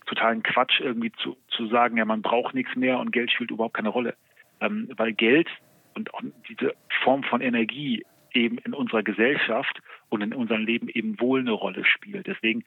totalen 0.07 0.41
Quatsch, 0.41 0.79
irgendwie 0.79 1.11
zu, 1.11 1.37
zu 1.49 1.67
sagen, 1.67 1.97
ja, 1.97 2.05
man 2.05 2.23
braucht 2.23 2.55
nichts 2.55 2.75
mehr 2.75 2.99
und 2.99 3.11
Geld 3.11 3.31
spielt 3.31 3.51
überhaupt 3.51 3.75
keine 3.75 3.89
Rolle. 3.89 4.15
Ähm, 4.59 4.89
weil 4.97 5.13
Geld 5.13 5.47
und 5.93 6.13
auch 6.13 6.21
diese 6.49 6.73
Form 7.03 7.23
von 7.23 7.41
Energie 7.41 8.03
eben 8.33 8.57
in 8.59 8.73
unserer 8.73 9.03
Gesellschaft 9.03 9.79
und 10.09 10.21
in 10.21 10.33
unserem 10.33 10.65
Leben 10.65 10.89
eben 10.89 11.19
wohl 11.19 11.39
eine 11.39 11.51
Rolle 11.51 11.85
spielt. 11.85 12.27
Deswegen, 12.27 12.63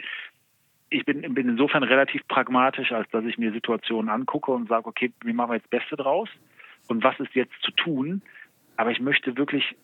ich 0.90 1.05
bin, 1.05 1.35
bin 1.35 1.48
insofern 1.48 1.83
relativ 1.83 2.26
pragmatisch, 2.29 2.92
als 2.92 3.09
dass 3.11 3.24
ich 3.24 3.38
mir 3.38 3.52
Situationen 3.52 4.11
angucke 4.11 4.52
und 4.52 4.68
sage, 4.68 4.87
okay, 4.87 5.12
wie 5.22 5.33
machen 5.33 5.50
wir 5.50 5.57
jetzt 5.57 5.70
Beste 5.70 5.96
draus 5.96 6.29
und 6.88 7.02
was 7.02 7.18
ist 7.20 7.35
jetzt 7.35 7.55
zu 7.62 7.72
tun? 7.72 8.22
Aber 8.76 8.90
ich 8.90 9.00
möchte 9.00 9.37
wirklich 9.37 9.74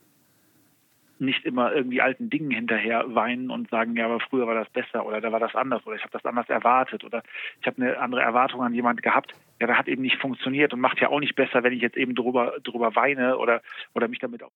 nicht 1.23 1.45
immer 1.45 1.73
irgendwie 1.73 2.03
alten 2.03 2.29
Dingen 2.29 2.51
hinterher 2.51 3.15
weinen 3.15 3.51
und 3.51 3.71
sagen, 3.71 3.97
ja, 3.97 4.07
aber 4.07 4.21
früher 4.21 4.47
war 4.47 4.55
das 4.55 4.69
besser 4.71 5.07
oder 5.07 5.21
da 5.21 5.31
war 5.31 5.41
das 5.41 5.55
anders 5.55 5.87
oder 5.87 5.97
ich 5.97 6.03
habe 6.03 6.13
das 6.13 6.27
anders 6.27 6.49
erwartet 6.49 7.05
oder 7.05 7.23
ich 7.61 7.67
habe 7.67 7.81
eine 7.81 7.99
andere 7.99 8.23
Erwartung 8.23 8.63
an 8.63 8.75
jemand 8.75 9.03
gehabt. 9.03 9.33
Ja, 9.61 9.69
da 9.69 9.79
hat 9.79 9.89
eben 9.89 10.03
nicht 10.03 10.21
funktioniert 10.21 10.75
und 10.75 10.81
macht 10.81 11.01
ja 11.01 11.09
auch 11.09 11.21
nicht 11.21 11.37
besser, 11.37 11.63
wenn 11.63 11.73
ich 11.73 11.81
jetzt 11.81 11.97
eben 11.97 12.15
drüber 12.15 12.59
drüber 12.65 12.97
weine 12.97 13.39
oder 13.39 13.63
oder 13.95 14.09
mich 14.09 14.19
damit 14.19 14.43
auch 14.43 14.51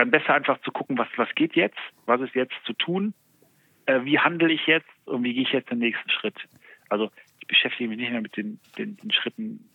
dann 0.00 0.10
besser 0.10 0.34
einfach 0.34 0.58
zu 0.62 0.72
gucken, 0.72 0.96
was, 0.96 1.08
was 1.16 1.28
geht 1.34 1.54
jetzt, 1.54 1.78
was 2.06 2.20
ist 2.22 2.34
jetzt 2.34 2.54
zu 2.64 2.72
tun, 2.72 3.12
äh, 3.84 4.00
wie 4.04 4.18
handle 4.18 4.50
ich 4.50 4.66
jetzt 4.66 4.88
und 5.04 5.22
wie 5.22 5.34
gehe 5.34 5.42
ich 5.42 5.52
jetzt 5.52 5.70
den 5.70 5.78
nächsten 5.78 6.08
Schritt. 6.08 6.36
Also 6.88 7.10
ich 7.38 7.46
beschäftige 7.46 7.88
mich 7.88 7.98
nicht 7.98 8.10
mehr 8.10 8.22
mit 8.22 8.36
den, 8.36 8.58
den, 8.78 8.96
den 8.96 9.12
Schritten, 9.12 9.68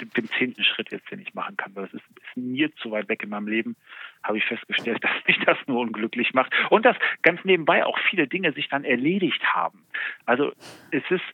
dem, 0.00 0.10
dem, 0.10 0.28
zehnten 0.30 0.62
Schritt 0.62 0.92
jetzt, 0.92 1.10
den 1.10 1.18
ich 1.18 1.34
machen 1.34 1.56
kann, 1.56 1.74
weil 1.74 1.86
das 1.86 1.94
ist, 1.94 2.04
ist 2.04 2.36
mir 2.36 2.72
zu 2.76 2.92
weit 2.92 3.08
weg 3.08 3.24
in 3.24 3.30
meinem 3.30 3.48
Leben, 3.48 3.76
habe 4.22 4.38
ich 4.38 4.44
festgestellt, 4.44 5.02
dass 5.02 5.26
mich 5.26 5.38
das 5.44 5.58
nur 5.66 5.80
unglücklich 5.80 6.34
macht 6.34 6.52
und 6.70 6.86
dass 6.86 6.96
ganz 7.22 7.44
nebenbei 7.44 7.84
auch 7.84 7.98
viele 8.10 8.28
Dinge 8.28 8.52
sich 8.52 8.68
dann 8.68 8.84
erledigt 8.84 9.42
haben. 9.42 9.84
Also 10.24 10.52
es 10.92 11.02
ist, 11.10 11.24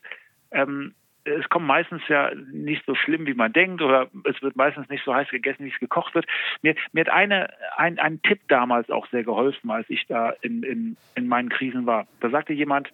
ähm, 0.49 0.95
es 1.25 1.49
kommt 1.49 1.65
meistens 1.65 2.07
ja 2.07 2.31
nicht 2.51 2.85
so 2.85 2.93
schlimm, 2.93 3.25
wie 3.25 3.33
man 3.33 3.51
denkt, 3.51 3.81
oder 3.81 4.09
es 4.25 4.41
wird 4.41 4.55
meistens 4.55 4.87
nicht 4.89 5.03
so 5.03 5.13
heiß 5.13 5.29
gegessen, 5.29 5.65
wie 5.65 5.71
es 5.71 5.79
gekocht 5.79 6.13
wird. 6.13 6.27
Mir, 6.61 6.75
mir 6.93 7.01
hat 7.01 7.09
eine, 7.09 7.49
ein, 7.77 7.97
ein 7.97 8.21
Tipp 8.21 8.41
damals 8.47 8.89
auch 8.91 9.07
sehr 9.07 9.23
geholfen, 9.23 9.71
als 9.71 9.89
ich 9.89 10.05
da 10.07 10.29
in, 10.41 10.61
in, 10.63 10.97
in 11.15 11.27
meinen 11.27 11.49
Krisen 11.49 11.87
war. 11.87 12.07
Da 12.19 12.29
sagte 12.29 12.53
jemand, 12.53 12.91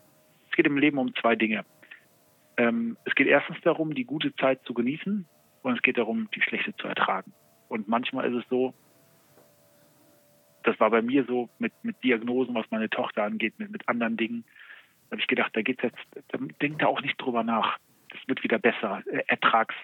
es 0.50 0.56
geht 0.56 0.66
im 0.66 0.78
Leben 0.78 0.98
um 0.98 1.14
zwei 1.16 1.36
Dinge. 1.36 1.66
Ähm, 2.56 2.98
es 3.04 3.16
geht 3.16 3.28
erstens 3.28 3.60
darum, 3.62 3.94
die 3.94 4.06
gute 4.06 4.34
Zeit 4.36 4.64
zu 4.64 4.74
genießen 4.74 5.26
und 5.64 5.76
es 5.76 5.82
geht 5.82 5.98
darum, 5.98 6.30
die 6.34 6.42
schlechte 6.42 6.74
zu 6.78 6.88
ertragen. 6.88 7.34
Und 7.68 7.90
manchmal 7.90 8.32
ist 8.32 8.44
es 8.44 8.50
so, 8.50 8.74
das 10.64 10.80
war 10.80 10.90
bei 10.90 11.02
mir 11.02 11.26
so 11.26 11.50
mit, 11.60 11.74
mit 11.84 12.02
Diagnosen, 12.04 12.56
was 12.56 12.70
meine 12.72 12.90
Tochter 12.90 13.24
angeht, 13.24 13.56
mit, 13.58 13.72
mit 13.72 13.90
anderen 13.90 14.16
Dingen, 14.16 14.46
da 15.10 15.16
habe 15.16 15.22
ich 15.22 15.28
gedacht, 15.28 15.54
da 15.54 15.62
geht's 15.62 15.84
jetzt, 15.84 15.98
da 16.30 16.38
denk 16.62 16.80
da 16.80 16.88
auch 16.88 17.02
nicht 17.02 17.20
drüber 17.20 17.44
nach 17.44 17.78
es 18.14 18.28
wird 18.28 18.44
wieder 18.44 18.60
besser. 18.60 19.04
Äh, 19.08 19.24
ertrags, 19.28 19.76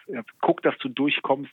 guck, 0.42 0.62
dass 0.62 0.78
du 0.80 0.90
durchkommst, 0.90 1.52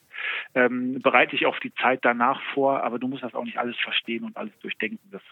ähm, 0.55 1.01
bereite 1.01 1.33
dich 1.33 1.47
auf 1.47 1.59
die 1.61 1.75
Zeit 1.75 2.01
danach 2.03 2.41
vor, 2.53 2.83
aber 2.83 2.99
du 2.99 3.09
musst 3.09 3.23
das 3.23 3.35
auch 3.35 3.45
nicht 3.45 3.59
alles 3.59 3.77
verstehen 3.79 4.25
und 4.25 4.37
alles 4.37 4.57
durchdenken. 4.61 4.99
Das 5.11 5.23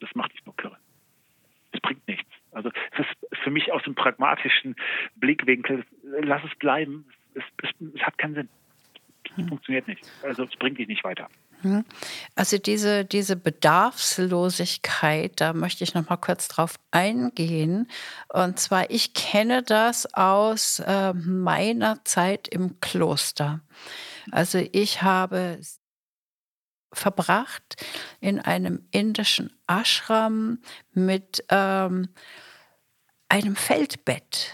das 0.00 0.14
macht 0.14 0.32
dich 0.32 0.44
nur 0.44 0.56
kirre. 0.56 0.76
Es 1.72 1.80
bringt 1.80 2.06
nichts. 2.08 2.28
Also 2.52 2.70
es 2.92 3.06
ist 3.06 3.38
für 3.42 3.50
mich 3.50 3.70
aus 3.72 3.82
dem 3.84 3.94
pragmatischen 3.94 4.74
Blickwinkel, 5.14 5.84
lass 6.02 6.42
es 6.44 6.54
bleiben. 6.58 7.06
Es, 7.34 7.44
es, 7.62 7.70
es 7.94 8.02
hat 8.02 8.18
keinen 8.18 8.34
Sinn. 8.34 8.48
Es 9.38 9.48
funktioniert 9.48 9.86
nicht. 9.86 10.02
Also 10.24 10.42
es 10.42 10.56
bringt 10.56 10.78
dich 10.78 10.88
nicht 10.88 11.04
weiter. 11.04 11.28
Hm. 11.62 11.84
Also 12.34 12.58
diese, 12.58 13.04
diese 13.04 13.36
Bedarfslosigkeit, 13.36 15.40
da 15.40 15.52
möchte 15.52 15.84
ich 15.84 15.94
noch 15.94 16.08
mal 16.08 16.16
kurz 16.16 16.48
drauf 16.48 16.74
eingehen. 16.90 17.88
Und 18.28 18.58
zwar, 18.58 18.90
ich 18.90 19.14
kenne 19.14 19.62
das 19.62 20.12
aus 20.14 20.80
äh, 20.80 21.12
meiner 21.12 22.04
Zeit 22.04 22.48
im 22.48 22.80
Kloster. 22.80 23.60
Also 24.30 24.58
ich 24.72 25.02
habe 25.02 25.60
verbracht 26.92 27.76
in 28.20 28.40
einem 28.40 28.86
indischen 28.90 29.52
Ashram 29.66 30.58
mit 30.92 31.44
ähm, 31.48 32.08
einem 33.28 33.54
Feldbett 33.54 34.52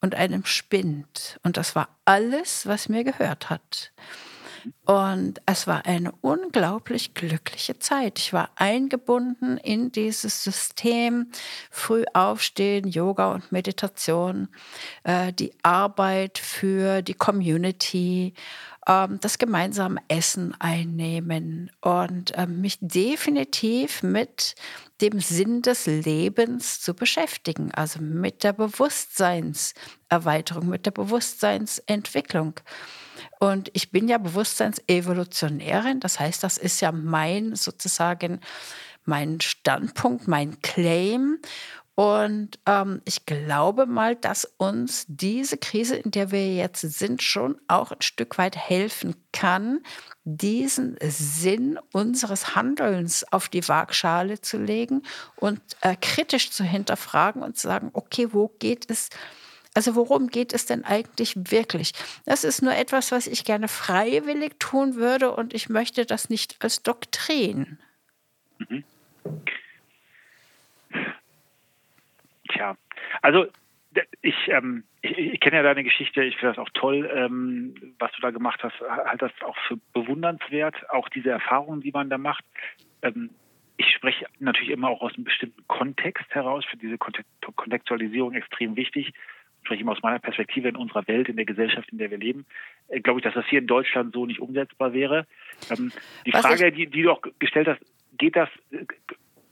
und 0.00 0.14
einem 0.14 0.44
Spind. 0.44 1.40
Und 1.42 1.56
das 1.56 1.74
war 1.74 1.88
alles, 2.04 2.66
was 2.66 2.88
mir 2.88 3.04
gehört 3.04 3.50
hat. 3.50 3.92
Und 4.84 5.40
es 5.46 5.66
war 5.66 5.86
eine 5.86 6.12
unglaublich 6.20 7.14
glückliche 7.14 7.78
Zeit. 7.78 8.18
Ich 8.18 8.32
war 8.32 8.50
eingebunden 8.56 9.56
in 9.58 9.92
dieses 9.92 10.42
System, 10.44 11.28
früh 11.70 12.04
aufstehen, 12.12 12.88
Yoga 12.88 13.32
und 13.32 13.52
Meditation, 13.52 14.48
äh, 15.04 15.32
die 15.32 15.54
Arbeit 15.62 16.38
für 16.38 17.02
die 17.02 17.14
Community, 17.14 18.34
ähm, 18.86 19.18
das 19.20 19.38
gemeinsame 19.38 20.00
Essen 20.08 20.54
einnehmen 20.58 21.70
und 21.80 22.36
äh, 22.36 22.46
mich 22.46 22.78
definitiv 22.80 24.02
mit 24.02 24.56
dem 25.00 25.20
Sinn 25.20 25.62
des 25.62 25.86
Lebens 25.86 26.80
zu 26.80 26.94
beschäftigen, 26.94 27.70
also 27.72 28.00
mit 28.00 28.42
der 28.44 28.52
Bewusstseinserweiterung, 28.52 30.68
mit 30.68 30.86
der 30.86 30.92
Bewusstseinsentwicklung. 30.92 32.54
Und 33.42 33.70
ich 33.72 33.90
bin 33.90 34.06
ja 34.06 34.18
Bewusstseinsevolutionärin, 34.18 35.98
das 35.98 36.20
heißt, 36.20 36.44
das 36.44 36.58
ist 36.58 36.80
ja 36.80 36.92
mein 36.92 37.56
sozusagen 37.56 38.38
mein 39.04 39.40
Standpunkt, 39.40 40.28
mein 40.28 40.60
Claim. 40.62 41.40
Und 41.96 42.60
ähm, 42.66 43.02
ich 43.04 43.26
glaube 43.26 43.86
mal, 43.86 44.14
dass 44.14 44.44
uns 44.58 45.06
diese 45.08 45.56
Krise, 45.56 45.96
in 45.96 46.12
der 46.12 46.30
wir 46.30 46.54
jetzt 46.54 46.82
sind, 46.82 47.20
schon 47.20 47.60
auch 47.66 47.90
ein 47.90 48.00
Stück 48.00 48.38
weit 48.38 48.56
helfen 48.56 49.16
kann, 49.32 49.80
diesen 50.22 50.96
Sinn 51.00 51.80
unseres 51.92 52.54
Handelns 52.54 53.24
auf 53.32 53.48
die 53.48 53.66
Waagschale 53.68 54.40
zu 54.40 54.56
legen 54.56 55.02
und 55.34 55.60
äh, 55.80 55.96
kritisch 56.00 56.52
zu 56.52 56.62
hinterfragen 56.62 57.42
und 57.42 57.58
zu 57.58 57.66
sagen, 57.66 57.90
okay, 57.92 58.28
wo 58.30 58.54
geht 58.60 58.88
es 58.88 59.08
also 59.74 59.96
worum 59.96 60.28
geht 60.28 60.52
es 60.52 60.66
denn 60.66 60.84
eigentlich 60.84 61.34
wirklich? 61.36 61.92
Das 62.26 62.44
ist 62.44 62.62
nur 62.62 62.74
etwas, 62.74 63.10
was 63.10 63.26
ich 63.26 63.44
gerne 63.44 63.68
freiwillig 63.68 64.58
tun 64.58 64.96
würde 64.96 65.30
und 65.32 65.54
ich 65.54 65.68
möchte 65.68 66.04
das 66.04 66.28
nicht 66.28 66.56
als 66.60 66.82
Doktrin. 66.82 67.78
Mhm. 68.58 68.84
Tja, 72.50 72.76
also 73.22 73.46
ich, 74.20 74.34
ähm, 74.48 74.84
ich, 75.00 75.16
ich 75.16 75.40
kenne 75.40 75.56
ja 75.56 75.62
deine 75.62 75.84
Geschichte, 75.84 76.22
ich 76.22 76.36
finde 76.36 76.54
das 76.54 76.64
auch 76.64 76.70
toll, 76.74 77.10
ähm, 77.14 77.74
was 77.98 78.12
du 78.12 78.20
da 78.20 78.30
gemacht 78.30 78.62
hast, 78.62 78.78
halt 78.80 79.22
das 79.22 79.32
auch 79.42 79.56
für 79.68 79.78
bewundernswert, 79.94 80.90
auch 80.90 81.08
diese 81.08 81.30
Erfahrungen, 81.30 81.80
die 81.80 81.92
man 81.92 82.10
da 82.10 82.18
macht. 82.18 82.44
Ähm, 83.02 83.30
ich 83.78 83.90
spreche 83.94 84.26
natürlich 84.38 84.70
immer 84.70 84.88
auch 84.88 85.00
aus 85.00 85.14
einem 85.14 85.24
bestimmten 85.24 85.66
Kontext 85.66 86.26
heraus, 86.30 86.64
für 86.66 86.76
diese 86.76 86.98
Kontextualisierung 86.98 88.34
extrem 88.34 88.76
wichtig 88.76 89.12
spreche 89.62 89.82
immer 89.82 89.92
aus 89.92 90.02
meiner 90.02 90.18
Perspektive 90.18 90.68
in 90.68 90.76
unserer 90.76 91.06
Welt, 91.08 91.28
in 91.28 91.36
der 91.36 91.44
Gesellschaft, 91.44 91.88
in 91.90 91.98
der 91.98 92.10
wir 92.10 92.18
leben, 92.18 92.46
äh, 92.88 93.00
glaube 93.00 93.20
ich, 93.20 93.24
dass 93.24 93.34
das 93.34 93.46
hier 93.46 93.60
in 93.60 93.66
Deutschland 93.66 94.12
so 94.12 94.26
nicht 94.26 94.40
umsetzbar 94.40 94.92
wäre. 94.92 95.26
Ähm, 95.70 95.92
die 96.26 96.32
Was 96.32 96.42
Frage, 96.42 96.72
die, 96.72 96.86
die, 96.86 97.02
du 97.02 97.12
auch 97.12 97.22
gestellt 97.38 97.68
hast, 97.68 97.80
geht 98.18 98.36
das, 98.36 98.48
äh, 98.70 98.84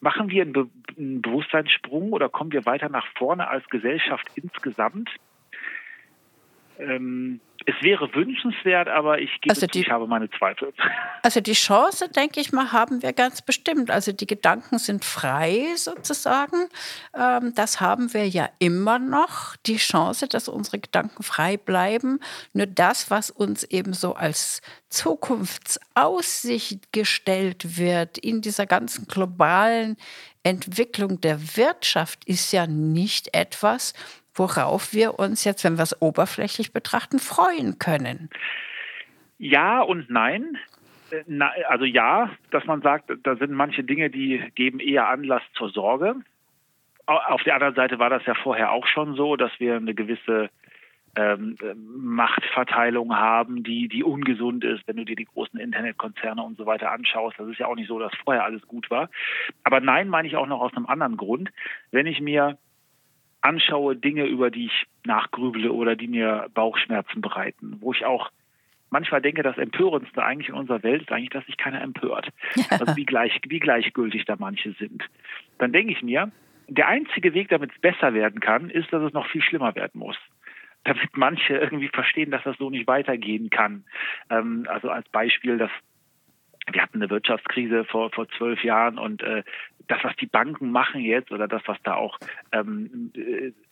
machen 0.01 0.31
wir 0.31 0.43
einen, 0.43 0.53
Be 0.53 0.69
einen 0.97 1.23
Bewusstseinssprung 1.23 2.13
oder 2.13 2.29
kommen 2.29 2.53
wir 2.53 2.67
weiter 2.67 2.89
nach 2.89 3.07
vorne 3.17 3.49
als 3.49 3.67
Gesellschaft 3.69 4.27
insgesamt? 4.35 5.11
Ähm, 6.79 7.41
es 7.67 7.75
wäre 7.83 8.15
wünschenswert, 8.15 8.89
aber 8.89 9.21
ich, 9.21 9.31
gebe 9.41 9.55
also 9.55 9.67
die, 9.67 9.81
ich 9.81 9.91
habe 9.91 10.07
meine 10.07 10.31
Zweifel. 10.31 10.73
Also 11.23 11.43
die 11.43 11.53
Chance, 11.53 12.09
denke 12.09 12.41
ich 12.41 12.51
mal, 12.51 12.73
haben 12.73 13.03
wir 13.03 13.13
ganz 13.13 13.43
bestimmt. 13.43 13.91
Also 13.91 14.11
die 14.11 14.27
Gedanken 14.27 14.79
sind 14.79 15.05
frei 15.05 15.67
sozusagen. 15.77 16.71
Ähm, 17.15 17.53
das 17.55 17.83
haben 17.83 18.15
wir 18.15 18.27
ja 18.27 18.49
immer 18.59 18.99
noch, 18.99 19.55
die 19.67 19.77
Chance, 19.77 20.29
dass 20.29 20.49
unsere 20.49 20.79
Gedanken 20.79 21.23
frei 21.23 21.59
bleiben. 21.59 22.21
Nur 22.55 22.67
das, 22.67 23.11
was 23.11 23.31
uns 23.31 23.65
eben 23.65 23.93
so 23.93 24.15
als 24.15 24.63
Zukunftsaussicht 24.89 26.91
gestellt 26.93 27.79
wird 27.79 28.17
in 28.17 28.41
dieser 28.41 28.65
ganzen 28.65 29.07
globalen 29.07 29.99
Entwicklung 30.43 31.21
der 31.21 31.57
Wirtschaft, 31.57 32.25
ist 32.25 32.53
ja 32.53 32.67
nicht 32.67 33.35
etwas, 33.35 33.93
worauf 34.35 34.93
wir 34.93 35.19
uns 35.19 35.45
jetzt, 35.45 35.65
wenn 35.65 35.77
wir 35.77 35.83
es 35.83 36.01
oberflächlich 36.01 36.73
betrachten, 36.73 37.19
freuen 37.19 37.79
können. 37.79 38.31
Ja 39.39 39.81
und 39.81 40.11
nein. 40.11 40.59
Äh, 41.11 41.41
also 41.69 41.85
ja, 41.85 42.31
dass 42.51 42.65
man 42.67 42.83
sagt, 42.83 43.13
da 43.23 43.37
sind 43.37 43.53
manche 43.53 43.85
Dinge, 43.85 44.11
die 44.11 44.43
geben 44.55 44.81
eher 44.81 45.09
Anlass 45.09 45.43
zur 45.55 45.71
Sorge. 45.71 46.17
Auf 47.07 47.43
der 47.43 47.55
anderen 47.55 47.75
Seite 47.75 47.99
war 47.99 48.11
das 48.11 48.25
ja 48.27 48.35
vorher 48.35 48.71
auch 48.71 48.87
schon 48.87 49.17
so, 49.17 49.35
dass 49.35 49.51
wir 49.59 49.77
eine 49.77 49.95
gewisse 49.95 50.49
ähm, 51.17 51.57
Machtverteilung 51.75 53.17
haben, 53.17 53.65
die, 53.65 53.89
die 53.89 54.05
ungesund 54.05 54.63
ist, 54.63 54.87
wenn 54.87 54.97
du 54.97 55.05
dir 55.05 55.17
die 55.17 55.25
großen 55.25 55.59
Internetkonzerne 55.59 56.43
und 56.43 56.57
so 56.57 56.67
weiter 56.67 56.93
anschaust. 56.93 57.37
Das 57.39 57.49
ist 57.49 57.59
ja 57.59 57.67
auch 57.67 57.75
nicht 57.75 57.89
so, 57.89 57.99
dass 57.99 58.13
vorher 58.25 58.45
alles 58.45 58.63
gut 58.69 58.91
war. 58.91 59.11
Aber 59.65 59.81
nein, 59.81 60.09
meine 60.09 60.29
ich 60.29 60.37
auch 60.37 60.47
noch 60.47 60.61
aus 60.61 60.77
einem 60.77 60.87
anderen 60.87 61.17
Grund. 61.17 61.51
Wenn 61.91 62.07
ich 62.07 62.21
mir 62.21 62.59
anschaue, 63.41 63.97
Dinge, 63.97 64.27
über 64.27 64.51
die 64.51 64.67
ich 64.67 64.87
nachgrübele 65.05 65.73
oder 65.73 65.97
die 65.97 66.09
mir 66.09 66.49
Bauchschmerzen 66.55 67.21
bereiten, 67.21 67.79
wo 67.81 67.93
ich 67.93 68.05
auch 68.05 68.31
manchmal 68.91 69.23
denke, 69.23 69.43
das 69.43 69.57
Empörendste 69.57 70.23
eigentlich 70.23 70.49
in 70.49 70.55
unserer 70.55 70.83
Welt 70.83 71.03
ist 71.03 71.13
eigentlich, 71.13 71.31
dass 71.31 71.47
sich 71.47 71.57
keiner 71.57 71.81
empört. 71.81 72.29
Also 72.71 72.97
wie, 72.97 73.05
gleich, 73.05 73.41
wie 73.49 73.59
gleichgültig 73.59 74.25
da 74.27 74.37
manche 74.39 74.73
sind. 74.73 75.05
Dann 75.59 75.73
denke 75.73 75.93
ich 75.93 76.03
mir, 76.03 76.31
der 76.69 76.89
einzige 76.89 77.35
Weg, 77.35 77.49
damit 77.49 77.73
es 77.73 77.81
besser 77.81 78.15
werden 78.15 78.41
kann, 78.41 78.71
ist, 78.71 78.93
dass 78.93 79.03
es 79.03 79.13
noch 79.13 79.27
viel 79.27 79.43
schlimmer 79.43 79.75
werden 79.75 79.99
muss. 79.99 80.17
Damit 80.85 81.17
manche 81.17 81.57
irgendwie 81.57 81.89
verstehen, 81.89 82.31
dass 82.31 82.45
das 82.45 82.57
so 82.59 82.71
nicht 82.71 82.87
weitergehen 82.87 83.51
kann. 83.51 83.85
Ähm, 84.31 84.67
also 84.69 84.89
als 84.89 85.09
Beispiel, 85.09 85.59
dass 85.59 85.71
wir 86.73 86.83
hatten 86.83 86.99
eine 86.99 87.11
Wirtschaftskrise 87.11 87.85
vor, 87.85 88.11
vor 88.11 88.29
zwölf 88.29 88.63
Jahren 88.63 88.99
und 88.99 89.23
äh, 89.23 89.43
das, 89.91 90.03
was 90.05 90.15
die 90.17 90.27
Banken 90.27 90.71
machen 90.71 91.01
jetzt 91.01 91.33
oder 91.33 91.49
das, 91.49 91.63
was 91.67 91.79
da 91.83 91.95
auch 91.95 92.19
ähm, 92.53 93.13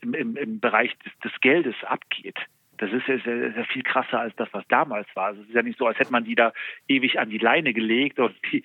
im, 0.01 0.15
im, 0.15 0.37
im 0.37 0.61
Bereich 0.61 0.97
des, 0.99 1.19
des 1.21 1.41
Geldes 1.41 1.77
abgeht, 1.85 2.39
das 2.79 2.93
ist 2.93 3.07
ja, 3.07 3.19
sehr, 3.19 3.53
sehr 3.53 3.65
viel 3.65 3.83
krasser 3.83 4.21
als 4.21 4.35
das, 4.37 4.49
was 4.53 4.67
damals 4.69 5.07
war. 5.15 5.27
Also 5.27 5.43
es 5.43 5.49
ist 5.49 5.55
ja 5.55 5.63
nicht 5.63 5.79
so, 5.79 5.87
als 5.87 5.99
hätte 5.99 6.13
man 6.13 6.25
die 6.25 6.35
da 6.35 6.53
ewig 6.87 7.19
an 7.19 7.29
die 7.29 7.39
Leine 7.39 7.75
gelegt 7.75 8.19
und 8.19 8.35
die, 8.53 8.63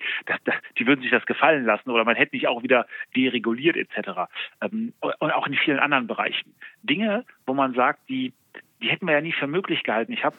die 0.78 0.86
würden 0.86 1.02
sich 1.02 1.10
das 1.10 1.26
gefallen 1.26 1.64
lassen 1.64 1.90
oder 1.90 2.04
man 2.04 2.16
hätte 2.16 2.36
nicht 2.36 2.46
auch 2.46 2.62
wieder 2.62 2.86
dereguliert 3.14 3.76
etc. 3.76 4.30
Ähm, 4.60 4.92
und 5.00 5.30
auch 5.32 5.46
in 5.46 5.54
vielen 5.54 5.80
anderen 5.80 6.06
Bereichen. 6.06 6.54
Dinge, 6.82 7.24
wo 7.46 7.54
man 7.54 7.74
sagt, 7.74 8.08
die, 8.08 8.32
die 8.80 8.88
hätten 8.88 9.06
wir 9.06 9.14
ja 9.14 9.20
nie 9.20 9.32
für 9.32 9.46
möglich 9.46 9.82
gehalten. 9.82 10.12
Ich 10.12 10.24
habe 10.24 10.36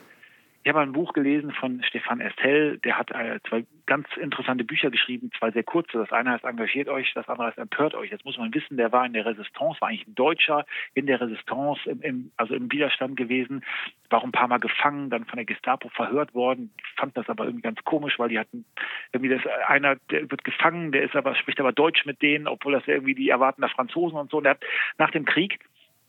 ich 0.65 0.69
habe 0.69 0.79
ein 0.79 0.93
Buch 0.93 1.13
gelesen 1.13 1.51
von 1.51 1.83
Stefan 1.83 2.19
Estelle, 2.19 2.79
der 2.79 2.97
hat 2.97 3.11
äh, 3.11 3.39
zwei 3.47 3.65
ganz 3.85 4.07
interessante 4.17 4.63
Bücher 4.63 4.89
geschrieben, 4.89 5.29
zwei 5.37 5.51
sehr 5.51 5.61
kurze. 5.61 5.99
Das 5.99 6.11
eine 6.11 6.31
heißt 6.31 6.43
Engagiert 6.43 6.89
euch, 6.89 7.13
das 7.13 7.29
andere 7.29 7.49
heißt 7.49 7.59
Empört 7.59 7.93
euch. 7.93 8.09
Jetzt 8.09 8.25
muss 8.25 8.39
man 8.39 8.51
wissen, 8.51 8.75
der 8.75 8.91
war 8.91 9.05
in 9.05 9.13
der 9.13 9.27
Resistance, 9.27 9.79
war 9.79 9.89
eigentlich 9.89 10.07
ein 10.07 10.15
Deutscher 10.15 10.65
in 10.95 11.05
der 11.05 11.21
Resistance, 11.21 11.87
im, 11.87 12.01
im, 12.01 12.31
also 12.37 12.55
im 12.55 12.71
Widerstand 12.71 13.15
gewesen, 13.15 13.63
war 14.09 14.23
ein 14.23 14.31
paar 14.31 14.47
Mal 14.47 14.57
gefangen, 14.57 15.11
dann 15.11 15.25
von 15.25 15.37
der 15.37 15.45
Gestapo 15.45 15.89
verhört 15.89 16.33
worden, 16.33 16.71
fand 16.95 17.15
das 17.15 17.29
aber 17.29 17.45
irgendwie 17.45 17.61
ganz 17.61 17.83
komisch, 17.83 18.17
weil 18.17 18.29
die 18.29 18.39
hatten 18.39 18.65
irgendwie 19.11 19.35
das 19.35 19.45
einer, 19.67 19.97
der 20.09 20.31
wird 20.31 20.43
gefangen, 20.43 20.91
der 20.91 21.03
ist 21.03 21.15
aber, 21.15 21.35
spricht 21.35 21.59
aber 21.59 21.73
Deutsch 21.73 22.07
mit 22.07 22.23
denen, 22.23 22.47
obwohl 22.47 22.73
das 22.73 22.87
irgendwie 22.87 23.13
die 23.13 23.29
erwarten 23.29 23.61
der 23.61 23.69
Franzosen 23.69 24.17
und 24.17 24.31
so. 24.31 24.37
Und 24.37 24.45
er 24.45 24.51
hat 24.51 24.65
nach 24.97 25.11
dem 25.11 25.25
Krieg 25.25 25.59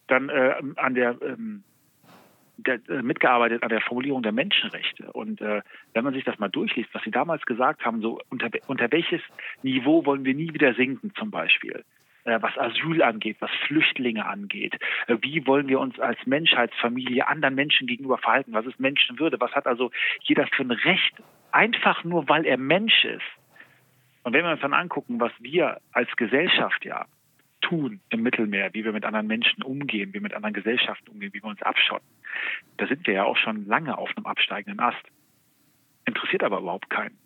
dann 0.07 0.31
äh, 0.31 0.55
an 0.77 0.95
der 0.95 1.15
ähm, 1.21 1.63
der, 2.57 2.81
äh, 2.89 3.03
mitgearbeitet 3.03 3.63
an 3.63 3.69
der 3.69 3.81
Formulierung 3.81 4.23
der 4.23 4.33
Menschenrechte. 4.33 5.13
Und 5.13 5.41
äh, 5.41 5.63
wenn 5.95 6.05
man 6.05 6.15
sich 6.15 6.25
das 6.25 6.39
mal 6.39 6.49
durchliest, 6.49 6.93
was 6.95 7.03
sie 7.03 7.11
damals 7.11 7.45
gesagt 7.47 7.85
haben, 7.85 8.01
so 8.01 8.21
unter, 8.31 8.49
unter 8.67 8.91
welches 8.91 9.21
Niveau 9.63 10.05
wollen 10.07 10.25
wir 10.25 10.35
nie 10.35 10.53
wieder 10.53 10.75
sinken 10.75 11.13
zum 11.15 11.31
Beispiel, 11.31 11.85
äh, 12.25 12.39
was 12.41 12.57
Asyl 12.59 13.03
angeht, 13.03 13.37
was 13.41 13.51
Flüchtlinge 13.67 14.27
angeht, 14.27 14.75
äh, 15.07 15.17
wie 15.21 15.47
wollen 15.47 15.69
wir 15.69 15.81
uns 15.81 15.99
als 16.01 16.19
Menschheitsfamilie 16.27 17.29
anderen 17.29 17.55
Menschen 17.55 17.87
gegenüber 17.87 18.19
verhalten, 18.19 18.53
was 18.53 18.67
ist 18.67 18.81
Menschenwürde, 18.81 19.41
was 19.41 19.53
hat 19.53 19.67
also 19.67 19.91
jeder 20.23 20.47
für 20.49 20.63
ein 20.63 20.71
Recht, 20.71 21.15
einfach 21.53 22.05
nur 22.05 22.29
weil 22.29 22.47
er 22.47 22.59
Mensch 22.59 23.05
ist. 23.05 23.23
Und 24.23 24.33
wenn 24.33 24.45
wir 24.45 24.51
uns 24.51 24.61
dann 24.61 24.75
angucken, 24.75 25.21
was 25.21 25.33
wir 25.39 25.81
als 25.93 26.15
Gesellschaft 26.17 26.85
ja 26.85 27.07
tun 27.61 28.01
im 28.11 28.23
Mittelmeer, 28.23 28.75
wie 28.75 28.85
wir 28.85 28.93
mit 28.93 29.05
anderen 29.05 29.27
Menschen 29.27 29.63
umgehen, 29.63 30.11
wie 30.11 30.15
wir 30.15 30.21
mit 30.21 30.35
anderen 30.35 30.55
Gesellschaften 30.55 31.11
umgehen, 31.11 31.33
wie 31.33 31.43
wir 31.43 31.49
uns 31.49 31.63
abschotten, 31.63 32.07
da 32.77 32.87
sind 32.87 33.07
wir 33.07 33.15
ja 33.15 33.25
auch 33.25 33.37
schon 33.37 33.67
lange 33.67 33.97
auf 33.97 34.11
einem 34.17 34.27
absteigenden 34.27 34.81
Ast. 34.81 35.03
Interessiert 36.05 36.43
aber 36.43 36.59
überhaupt 36.59 36.91
keinen. 36.91 37.17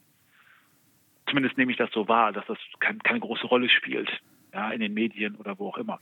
Zumindest 1.26 1.58
nehme 1.58 1.70
ich 1.70 1.78
das 1.78 1.90
so 1.92 2.08
wahr, 2.08 2.32
dass 2.32 2.46
das 2.46 2.58
kein, 2.80 2.98
keine 3.00 3.20
große 3.20 3.46
Rolle 3.46 3.68
spielt, 3.68 4.10
ja, 4.52 4.70
in 4.70 4.80
den 4.80 4.94
Medien 4.94 5.36
oder 5.36 5.58
wo 5.58 5.68
auch 5.68 5.78
immer. 5.78 6.00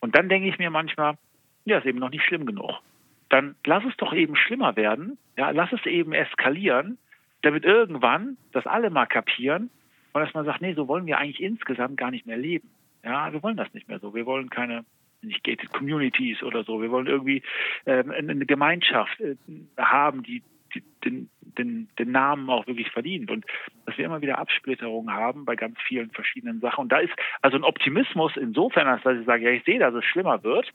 Und 0.00 0.16
dann 0.16 0.28
denke 0.28 0.48
ich 0.48 0.58
mir 0.58 0.70
manchmal, 0.70 1.18
ja, 1.64 1.78
ist 1.78 1.86
eben 1.86 1.98
noch 1.98 2.10
nicht 2.10 2.24
schlimm 2.24 2.46
genug. 2.46 2.80
Dann 3.28 3.56
lass 3.64 3.84
es 3.84 3.96
doch 3.96 4.12
eben 4.12 4.36
schlimmer 4.36 4.76
werden, 4.76 5.18
ja, 5.36 5.50
lass 5.50 5.72
es 5.72 5.84
eben 5.86 6.12
eskalieren, 6.12 6.98
damit 7.42 7.64
irgendwann 7.64 8.36
das 8.52 8.66
alle 8.66 8.90
mal 8.90 9.06
kapieren 9.06 9.70
und 10.12 10.20
dass 10.20 10.34
man 10.34 10.44
sagt, 10.44 10.62
nee, 10.62 10.74
so 10.74 10.88
wollen 10.88 11.06
wir 11.06 11.18
eigentlich 11.18 11.40
insgesamt 11.40 11.96
gar 11.96 12.10
nicht 12.10 12.26
mehr 12.26 12.36
leben. 12.36 12.70
Ja, 13.04 13.32
wir 13.32 13.42
wollen 13.42 13.56
das 13.56 13.72
nicht 13.74 13.88
mehr 13.88 14.00
so. 14.00 14.14
Wir 14.14 14.26
wollen 14.26 14.50
keine 14.50 14.84
nicht 15.22 15.44
gated 15.44 15.72
Communities 15.72 16.42
oder 16.42 16.64
so. 16.64 16.80
Wir 16.80 16.90
wollen 16.90 17.06
irgendwie 17.06 17.42
ähm, 17.86 18.10
eine 18.10 18.46
Gemeinschaft 18.46 19.20
äh, 19.20 19.36
haben, 19.76 20.22
die, 20.22 20.42
die 20.74 20.82
den, 21.04 21.30
den, 21.40 21.88
den 21.98 22.12
Namen 22.12 22.48
auch 22.50 22.66
wirklich 22.66 22.90
verdient. 22.90 23.30
Und 23.30 23.44
dass 23.86 23.96
wir 23.98 24.04
immer 24.04 24.20
wieder 24.20 24.38
Absplitterungen 24.38 25.12
haben 25.14 25.44
bei 25.44 25.56
ganz 25.56 25.78
vielen 25.86 26.10
verschiedenen 26.10 26.60
Sachen. 26.60 26.82
Und 26.82 26.92
da 26.92 26.98
ist 26.98 27.12
also 27.42 27.56
ein 27.56 27.64
Optimismus 27.64 28.36
insofern, 28.36 28.86
als 28.86 29.02
dass 29.02 29.18
ich 29.18 29.26
sage, 29.26 29.44
ja, 29.44 29.50
ich 29.50 29.64
sehe, 29.64 29.78
dass 29.78 29.94
es 29.94 30.04
schlimmer 30.04 30.42
wird. 30.44 30.72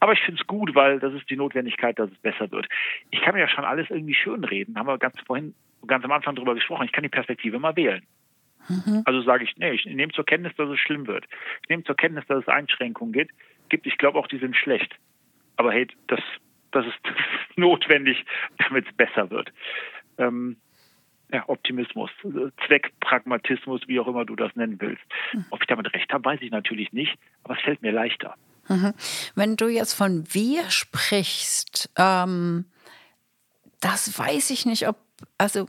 Aber 0.00 0.12
ich 0.12 0.20
finde 0.20 0.40
es 0.40 0.46
gut, 0.46 0.74
weil 0.74 0.98
das 0.98 1.14
ist 1.14 1.28
die 1.30 1.36
Notwendigkeit, 1.36 1.98
dass 1.98 2.10
es 2.10 2.18
besser 2.18 2.50
wird. 2.50 2.68
Ich 3.10 3.20
kann 3.20 3.34
mir 3.34 3.40
ja 3.40 3.48
schon 3.48 3.64
alles 3.64 3.88
irgendwie 3.90 4.14
schön 4.14 4.44
reden. 4.44 4.78
Haben 4.78 4.88
wir 4.88 4.98
ganz 4.98 5.18
vorhin, 5.26 5.54
ganz 5.86 6.04
am 6.04 6.12
Anfang 6.12 6.34
darüber 6.34 6.54
gesprochen. 6.54 6.84
Ich 6.86 6.92
kann 6.92 7.02
die 7.02 7.08
Perspektive 7.08 7.58
mal 7.58 7.76
wählen. 7.76 8.02
Mhm. 8.68 9.02
Also 9.04 9.22
sage 9.22 9.44
ich, 9.44 9.56
nee, 9.56 9.70
ich 9.70 9.86
nehme 9.86 10.12
zur 10.12 10.26
Kenntnis, 10.26 10.54
dass 10.56 10.68
es 10.68 10.80
schlimm 10.80 11.06
wird. 11.06 11.24
Ich 11.62 11.68
nehme 11.68 11.84
zur 11.84 11.96
Kenntnis, 11.96 12.26
dass 12.26 12.42
es 12.42 12.48
Einschränkungen 12.48 13.12
gibt. 13.12 13.32
Gibt. 13.68 13.86
Ich 13.86 13.98
glaube 13.98 14.18
auch, 14.18 14.26
die 14.26 14.38
sind 14.38 14.56
schlecht. 14.56 14.94
Aber 15.56 15.72
hey, 15.72 15.86
das, 16.08 16.20
das 16.72 16.86
ist 16.86 16.98
notwendig, 17.56 18.24
damit 18.58 18.86
es 18.88 18.94
besser 18.94 19.30
wird. 19.30 19.52
Ähm, 20.18 20.56
ja, 21.32 21.48
Optimismus, 21.48 22.10
Zweckpragmatismus, 22.66 23.80
wie 23.86 23.98
auch 23.98 24.06
immer 24.06 24.24
du 24.24 24.36
das 24.36 24.54
nennen 24.54 24.80
willst. 24.80 25.02
Mhm. 25.32 25.46
Ob 25.50 25.60
ich 25.60 25.66
damit 25.66 25.92
recht 25.92 26.12
habe, 26.12 26.24
weiß 26.24 26.40
ich 26.40 26.50
natürlich 26.50 26.92
nicht, 26.92 27.18
aber 27.42 27.56
es 27.56 27.62
fällt 27.62 27.82
mir 27.82 27.92
leichter. 27.92 28.36
Mhm. 28.68 28.94
Wenn 29.34 29.56
du 29.56 29.68
jetzt 29.68 29.94
von 29.94 30.24
wir 30.32 30.70
sprichst, 30.70 31.90
ähm, 31.96 32.66
das 33.80 34.18
weiß 34.18 34.50
ich 34.50 34.66
nicht, 34.66 34.88
ob, 34.88 34.96
also 35.38 35.68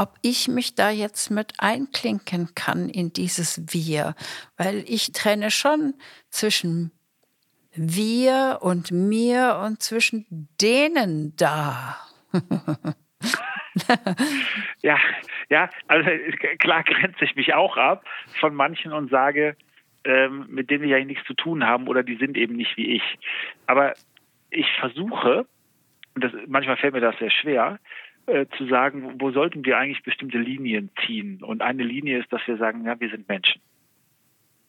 ob 0.00 0.14
ich 0.22 0.48
mich 0.48 0.74
da 0.74 0.90
jetzt 0.90 1.30
mit 1.30 1.52
einklinken 1.58 2.54
kann 2.54 2.88
in 2.88 3.12
dieses 3.12 3.74
Wir, 3.74 4.14
weil 4.56 4.82
ich 4.86 5.12
trenne 5.12 5.50
schon 5.50 5.92
zwischen 6.30 6.90
wir 7.74 8.60
und 8.62 8.90
mir 8.90 9.60
und 9.62 9.82
zwischen 9.82 10.48
denen 10.58 11.36
da. 11.36 11.98
ja, 14.80 14.98
ja, 15.50 15.68
also 15.86 16.08
klar 16.58 16.82
grenze 16.82 17.26
ich 17.26 17.36
mich 17.36 17.52
auch 17.52 17.76
ab 17.76 18.06
von 18.40 18.54
manchen 18.54 18.94
und 18.94 19.10
sage, 19.10 19.54
ähm, 20.04 20.46
mit 20.48 20.70
denen 20.70 20.84
wir 20.84 20.98
ja 20.98 21.04
nichts 21.04 21.26
zu 21.26 21.34
tun 21.34 21.66
haben 21.66 21.88
oder 21.88 22.02
die 22.02 22.16
sind 22.16 22.38
eben 22.38 22.56
nicht 22.56 22.74
wie 22.78 22.96
ich. 22.96 23.18
Aber 23.66 23.92
ich 24.48 24.66
versuche, 24.78 25.46
und 26.14 26.24
das, 26.24 26.32
manchmal 26.46 26.78
fällt 26.78 26.94
mir 26.94 27.00
das 27.00 27.18
sehr 27.18 27.30
schwer, 27.30 27.78
äh, 28.30 28.46
zu 28.56 28.66
sagen, 28.66 29.20
wo 29.20 29.30
sollten 29.30 29.64
wir 29.64 29.78
eigentlich 29.78 30.02
bestimmte 30.02 30.38
Linien 30.38 30.90
ziehen? 31.04 31.42
Und 31.42 31.62
eine 31.62 31.82
Linie 31.82 32.20
ist, 32.20 32.32
dass 32.32 32.46
wir 32.46 32.56
sagen, 32.56 32.84
ja, 32.84 32.98
wir 33.00 33.10
sind 33.10 33.28
Menschen. 33.28 33.60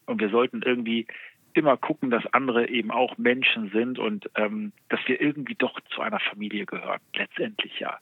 Und 0.06 0.20
wir 0.20 0.30
sollten 0.30 0.62
irgendwie 0.64 1.08
immer 1.54 1.78
gucken, 1.78 2.10
dass 2.10 2.26
andere 2.34 2.70
eben 2.70 2.92
auch 2.92 3.18
Menschen 3.18 3.70
sind 3.72 4.00
und 4.00 4.30
ähm, 4.36 4.72
dass 4.90 5.00
wir 5.08 5.22
irgendwie 5.22 5.56
doch 5.56 5.80
zu 5.94 6.02
einer 6.02 6.20
Familie 6.20 6.66
gehören, 6.66 7.00
letztendlich 7.16 7.80
ja. 7.80 8.00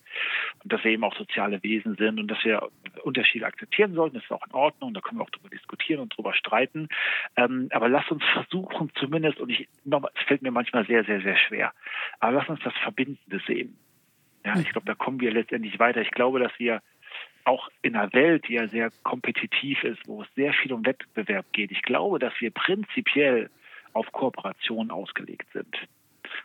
Und 0.64 0.72
dass 0.72 0.84
wir 0.84 0.92
eben 0.92 1.04
auch 1.04 1.16
soziale 1.16 1.62
Wesen 1.64 1.96
sind 1.96 2.20
und 2.20 2.28
dass 2.28 2.44
wir 2.44 2.70
Unterschiede 3.04 3.46
akzeptieren 3.46 3.94
sollten, 3.94 4.16
das 4.16 4.24
ist 4.24 4.32
auch 4.32 4.46
in 4.46 4.54
Ordnung, 4.54 4.94
da 4.94 5.02
können 5.02 5.20
wir 5.20 5.24
auch 5.24 5.30
darüber 5.30 5.50
diskutieren 5.50 6.02
und 6.02 6.14
darüber 6.14 6.34
streiten. 6.34 6.90
Ähm, 7.36 7.70
aber 7.72 7.90
lass 7.90 8.10
uns 8.12 8.24
versuchen, 8.34 8.92
zumindest, 8.96 9.40
und 9.40 9.50
ich 9.50 9.68
es 9.86 10.24
fällt 10.28 10.42
mir 10.42 10.52
manchmal 10.52 10.86
sehr, 10.86 11.04
sehr, 11.04 11.22
sehr 11.22 11.38
schwer, 11.38 11.74
aber 12.20 12.34
lass 12.34 12.50
uns 12.50 12.60
das 12.64 12.74
Verbindende 12.84 13.42
sehen. 13.48 13.78
Ja, 14.46 14.58
ich 14.60 14.70
glaube, 14.70 14.86
da 14.86 14.96
kommen 14.96 15.20
wir 15.20 15.32
letztendlich 15.32 15.80
weiter. 15.80 16.02
Ich 16.02 16.12
glaube, 16.12 16.40
dass 16.40 16.52
wir 16.58 16.82
auch 17.44 17.70
in 17.82 17.96
einer 17.96 18.12
Welt, 18.14 18.48
die 18.48 18.54
ja 18.54 18.68
sehr 18.68 18.92
kompetitiv 19.04 19.84
ist, 19.84 20.08
wo 20.08 20.22
es 20.22 20.28
sehr 20.36 20.54
viel 20.54 20.74
um 20.74 20.86
Wettbewerb 20.86 21.46
geht, 21.52 21.72
ich 21.72 21.82
glaube, 21.82 22.20
dass 22.20 22.34
wir 22.40 22.52
prinzipiell 22.52 23.50
auf 23.94 24.12
Kooperation 24.12 24.92
ausgelegt 24.92 25.48
sind. 25.54 25.76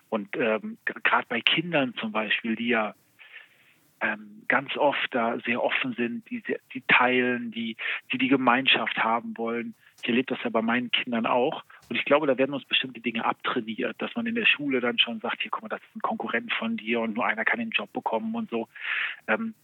Und 0.08 0.34
ähm, 0.36 0.78
gerade 0.84 1.26
bei 1.28 1.40
Kindern 1.40 1.94
zum 1.94 2.12
Beispiel, 2.12 2.56
die 2.56 2.68
ja 2.68 2.94
ähm, 4.00 4.44
ganz 4.48 4.76
oft 4.76 5.08
da 5.14 5.38
sehr 5.40 5.62
offen 5.62 5.94
sind, 5.94 6.28
die, 6.30 6.42
die 6.72 6.82
teilen, 6.88 7.50
die, 7.50 7.76
die 8.12 8.18
die 8.18 8.28
Gemeinschaft 8.28 8.98
haben 8.98 9.36
wollen. 9.36 9.74
Ich 10.02 10.08
erlebe 10.08 10.34
das 10.34 10.42
ja 10.42 10.50
bei 10.50 10.62
meinen 10.62 10.90
Kindern 10.90 11.26
auch. 11.26 11.64
Und 11.88 11.96
ich 11.96 12.04
glaube, 12.04 12.26
da 12.26 12.38
werden 12.38 12.54
uns 12.54 12.64
bestimmte 12.64 13.00
Dinge 13.00 13.24
abtrainiert, 13.24 14.00
dass 14.00 14.14
man 14.14 14.26
in 14.26 14.34
der 14.34 14.46
Schule 14.46 14.80
dann 14.80 14.98
schon 14.98 15.20
sagt, 15.20 15.42
hier, 15.42 15.50
guck 15.50 15.62
mal, 15.62 15.68
das 15.68 15.82
ist 15.82 15.96
ein 15.96 16.02
Konkurrent 16.02 16.52
von 16.52 16.76
dir 16.76 17.00
und 17.00 17.14
nur 17.14 17.26
einer 17.26 17.44
kann 17.44 17.58
den 17.58 17.70
Job 17.70 17.92
bekommen 17.92 18.34
und 18.34 18.50
so. 18.50 18.68
Ähm, 19.28 19.54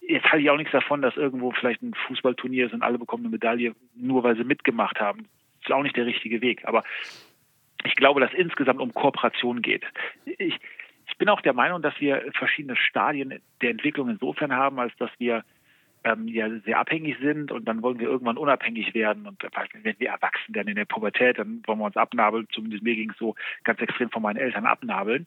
jetzt 0.00 0.24
halte 0.24 0.42
ich 0.42 0.50
auch 0.50 0.56
nichts 0.56 0.72
davon, 0.72 1.02
dass 1.02 1.16
irgendwo 1.16 1.52
vielleicht 1.52 1.82
ein 1.82 1.94
Fußballturnier 1.94 2.66
ist 2.66 2.72
und 2.72 2.82
alle 2.82 2.98
bekommen 2.98 3.24
eine 3.24 3.32
Medaille, 3.32 3.74
nur 3.94 4.22
weil 4.22 4.36
sie 4.36 4.44
mitgemacht 4.44 5.00
haben. 5.00 5.28
Das 5.60 5.70
ist 5.70 5.72
auch 5.72 5.82
nicht 5.82 5.96
der 5.96 6.06
richtige 6.06 6.40
Weg. 6.40 6.66
Aber 6.66 6.84
ich 7.84 7.94
glaube, 7.96 8.20
dass 8.20 8.32
insgesamt 8.32 8.80
um 8.80 8.92
Kooperation 8.94 9.62
geht. 9.62 9.84
Ich, 10.24 10.58
ich 11.06 11.18
bin 11.18 11.28
auch 11.28 11.40
der 11.40 11.52
Meinung, 11.52 11.82
dass 11.82 11.98
wir 12.00 12.24
verschiedene 12.34 12.76
Stadien 12.76 13.40
der 13.60 13.70
Entwicklung 13.70 14.08
insofern 14.08 14.52
haben, 14.52 14.78
als 14.78 14.94
dass 14.96 15.10
wir 15.18 15.44
ähm, 16.04 16.28
ja 16.28 16.48
sehr 16.60 16.78
abhängig 16.78 17.18
sind 17.20 17.52
und 17.52 17.66
dann 17.66 17.82
wollen 17.82 17.98
wir 17.98 18.08
irgendwann 18.08 18.38
unabhängig 18.38 18.94
werden 18.94 19.26
und 19.26 19.42
wenn 19.82 19.98
wir 19.98 20.08
erwachsen 20.08 20.54
werden 20.54 20.68
in 20.68 20.76
der 20.76 20.84
Pubertät, 20.84 21.38
dann 21.38 21.62
wollen 21.66 21.78
wir 21.78 21.86
uns 21.86 21.96
abnabeln, 21.96 22.46
zumindest 22.52 22.82
mir 22.82 22.94
ging 22.94 23.10
es 23.10 23.18
so 23.18 23.34
ganz 23.64 23.80
extrem 23.80 24.10
von 24.10 24.22
meinen 24.22 24.38
Eltern 24.38 24.66
abnabeln 24.66 25.26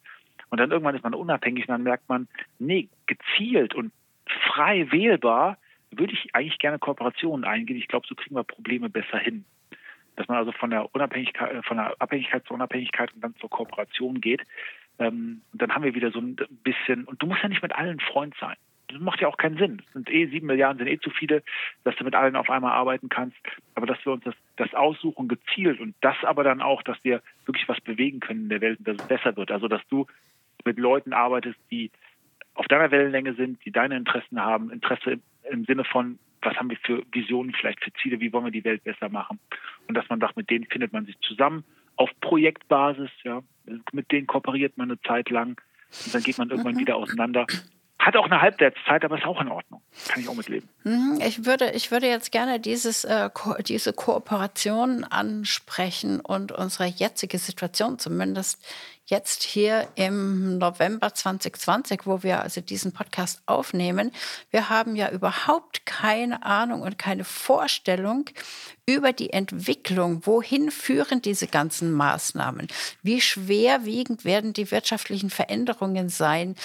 und 0.49 0.59
dann 0.59 0.71
irgendwann 0.71 0.95
ist 0.95 1.03
man 1.03 1.13
unabhängig 1.13 1.67
und 1.67 1.73
dann 1.73 1.83
merkt 1.83 2.07
man, 2.09 2.27
nee, 2.59 2.89
gezielt 3.07 3.75
und 3.75 3.91
frei 4.25 4.91
wählbar 4.91 5.57
würde 5.97 6.13
ich 6.13 6.33
eigentlich 6.33 6.59
gerne 6.59 6.79
Kooperationen 6.79 7.45
eingehen. 7.45 7.77
Ich 7.77 7.87
glaube, 7.87 8.07
so 8.07 8.15
kriegen 8.15 8.35
wir 8.35 8.43
Probleme 8.43 8.89
besser 8.89 9.17
hin. 9.17 9.45
Dass 10.15 10.27
man 10.27 10.37
also 10.37 10.51
von 10.51 10.69
der 10.69 10.93
Unabhängigkeit, 10.93 11.51
äh, 11.51 11.63
von 11.63 11.77
der 11.77 11.95
Abhängigkeit 11.99 12.45
zur 12.45 12.55
Unabhängigkeit 12.55 13.13
und 13.13 13.23
dann 13.23 13.35
zur 13.37 13.49
Kooperation 13.49 14.21
geht. 14.21 14.41
Ähm, 14.99 15.41
und 15.51 15.61
dann 15.61 15.73
haben 15.73 15.83
wir 15.83 15.95
wieder 15.95 16.11
so 16.11 16.19
ein 16.19 16.35
bisschen, 16.63 17.05
und 17.05 17.21
du 17.21 17.27
musst 17.27 17.41
ja 17.41 17.49
nicht 17.49 17.63
mit 17.63 17.73
allen 17.73 17.99
Freund 17.99 18.35
sein. 18.39 18.55
Das 18.87 18.99
macht 18.99 19.21
ja 19.21 19.27
auch 19.27 19.37
keinen 19.37 19.57
Sinn. 19.57 19.81
Es 19.85 19.93
sind 19.93 20.09
eh 20.09 20.27
sieben 20.27 20.47
Milliarden, 20.47 20.79
sind 20.79 20.87
eh 20.87 20.99
zu 20.99 21.09
viele, 21.09 21.43
dass 21.83 21.95
du 21.95 22.03
mit 22.03 22.15
allen 22.15 22.35
auf 22.35 22.49
einmal 22.49 22.73
arbeiten 22.73 23.09
kannst. 23.09 23.37
Aber 23.75 23.87
dass 23.87 24.03
wir 24.05 24.13
uns 24.13 24.23
das, 24.23 24.35
das 24.57 24.73
aussuchen, 24.73 25.27
gezielt 25.27 25.79
und 25.79 25.95
das 26.01 26.15
aber 26.23 26.43
dann 26.43 26.61
auch, 26.61 26.83
dass 26.83 26.97
wir 27.03 27.21
wirklich 27.45 27.67
was 27.67 27.81
bewegen 27.81 28.19
können 28.19 28.43
in 28.43 28.49
der 28.49 28.61
Welt 28.61 28.79
und 28.79 28.87
dass 28.87 28.97
es 28.97 29.07
besser 29.07 29.35
wird. 29.35 29.51
Also, 29.51 29.67
dass 29.67 29.81
du 29.87 30.05
mit 30.65 30.77
Leuten 30.77 31.13
arbeitest, 31.13 31.59
die 31.71 31.91
auf 32.55 32.67
deiner 32.67 32.91
Wellenlänge 32.91 33.33
sind, 33.33 33.63
die 33.65 33.71
deine 33.71 33.97
Interessen 33.97 34.39
haben, 34.39 34.69
Interesse 34.69 35.19
im, 35.49 35.65
Sinne 35.65 35.83
von, 35.83 36.19
was 36.41 36.55
haben 36.55 36.69
wir 36.69 36.77
für 36.77 37.03
Visionen, 37.11 37.53
vielleicht 37.53 37.83
für 37.83 37.91
Ziele, 37.93 38.19
wie 38.19 38.31
wollen 38.31 38.45
wir 38.45 38.51
die 38.51 38.63
Welt 38.63 38.83
besser 38.83 39.09
machen. 39.09 39.39
Und 39.87 39.95
dass 39.95 40.07
man 40.09 40.19
sagt, 40.19 40.37
mit 40.37 40.49
denen 40.49 40.65
findet 40.65 40.93
man 40.93 41.05
sich 41.05 41.17
zusammen 41.21 41.63
auf 41.95 42.09
Projektbasis, 42.21 43.09
ja, 43.23 43.41
mit 43.91 44.11
denen 44.11 44.27
kooperiert 44.27 44.77
man 44.77 44.91
eine 44.91 45.01
Zeit 45.01 45.29
lang 45.29 45.61
und 46.05 46.13
dann 46.13 46.23
geht 46.23 46.37
man 46.37 46.49
irgendwann 46.49 46.75
mhm. 46.75 46.79
wieder 46.79 46.95
auseinander. 46.95 47.45
Hat 48.03 48.17
auch 48.17 48.25
eine 48.25 48.41
Halbwertszeit, 48.41 49.05
aber 49.05 49.17
ist 49.17 49.25
auch 49.25 49.39
in 49.39 49.47
Ordnung. 49.47 49.81
Kann 50.09 50.19
ich 50.19 50.27
auch 50.27 50.35
mitleben. 50.35 50.67
Mhm, 50.83 51.21
ich 51.25 51.45
würde, 51.45 51.71
ich 51.71 51.89
würde 51.89 52.07
jetzt 52.07 52.33
gerne 52.33 52.59
dieses, 52.59 53.05
äh, 53.05 53.29
ko 53.33 53.55
diese 53.61 53.93
Kooperation 53.93 55.05
ansprechen 55.05 56.19
und 56.19 56.51
unsere 56.51 56.85
jetzige 56.85 57.37
Situation 57.37 57.99
zumindest 57.99 58.61
jetzt 59.13 59.43
hier 59.43 59.87
im 59.93 60.57
November 60.57 61.13
2020, 61.13 62.07
wo 62.07 62.23
wir 62.23 62.41
also 62.41 62.61
diesen 62.61 62.93
Podcast 62.93 63.43
aufnehmen. 63.45 64.11
Wir 64.49 64.71
haben 64.71 64.95
ja 64.95 65.11
überhaupt 65.11 65.85
keine 65.85 66.43
Ahnung 66.43 66.81
und 66.81 66.97
keine 66.97 67.23
Vorstellung 67.23 68.25
über 68.87 69.13
die 69.13 69.31
Entwicklung. 69.31 70.25
Wohin 70.25 70.71
führen 70.71 71.21
diese 71.21 71.45
ganzen 71.45 71.91
Maßnahmen? 71.91 72.67
Wie 73.03 73.21
schwerwiegend 73.21 74.25
werden 74.25 74.53
die 74.53 74.71
wirtschaftlichen 74.71 75.29
Veränderungen 75.29 76.09
sein? 76.09 76.55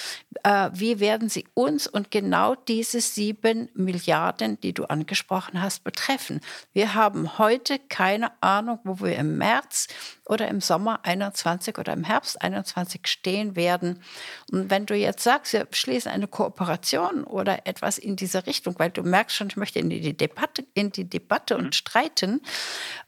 Äh, 0.43 0.71
wie 0.73 0.99
werden 0.99 1.29
sie 1.29 1.45
uns 1.53 1.85
und 1.85 2.09
genau 2.09 2.55
diese 2.55 2.99
sieben 2.99 3.69
Milliarden, 3.75 4.59
die 4.59 4.73
du 4.73 4.85
angesprochen 4.85 5.61
hast, 5.61 5.83
betreffen? 5.83 6.41
Wir 6.73 6.95
haben 6.95 7.37
heute 7.37 7.77
keine 7.77 8.31
Ahnung, 8.41 8.79
wo 8.83 8.99
wir 8.99 9.15
im 9.15 9.37
März 9.37 9.87
oder 10.25 10.47
im 10.47 10.61
Sommer 10.61 10.99
21 11.03 11.77
oder 11.77 11.93
im 11.93 12.03
Herbst 12.03 12.38
21 12.41 13.07
stehen 13.07 13.55
werden. 13.55 14.03
Und 14.51 14.69
wenn 14.69 14.85
du 14.85 14.95
jetzt 14.95 15.23
sagst, 15.23 15.53
wir 15.53 15.67
schließen 15.71 16.11
eine 16.11 16.27
Kooperation 16.27 17.23
oder 17.23 17.67
etwas 17.67 17.97
in 17.97 18.15
diese 18.15 18.45
Richtung, 18.45 18.75
weil 18.77 18.89
du 18.89 19.03
merkst, 19.03 19.35
schon, 19.35 19.47
ich 19.47 19.57
möchte 19.57 19.79
in 19.79 19.89
die 19.89 20.15
Debatte, 20.15 20.65
in 20.73 20.91
die 20.91 21.09
Debatte 21.09 21.57
mhm. 21.57 21.65
und 21.65 21.75
streiten. 21.75 22.41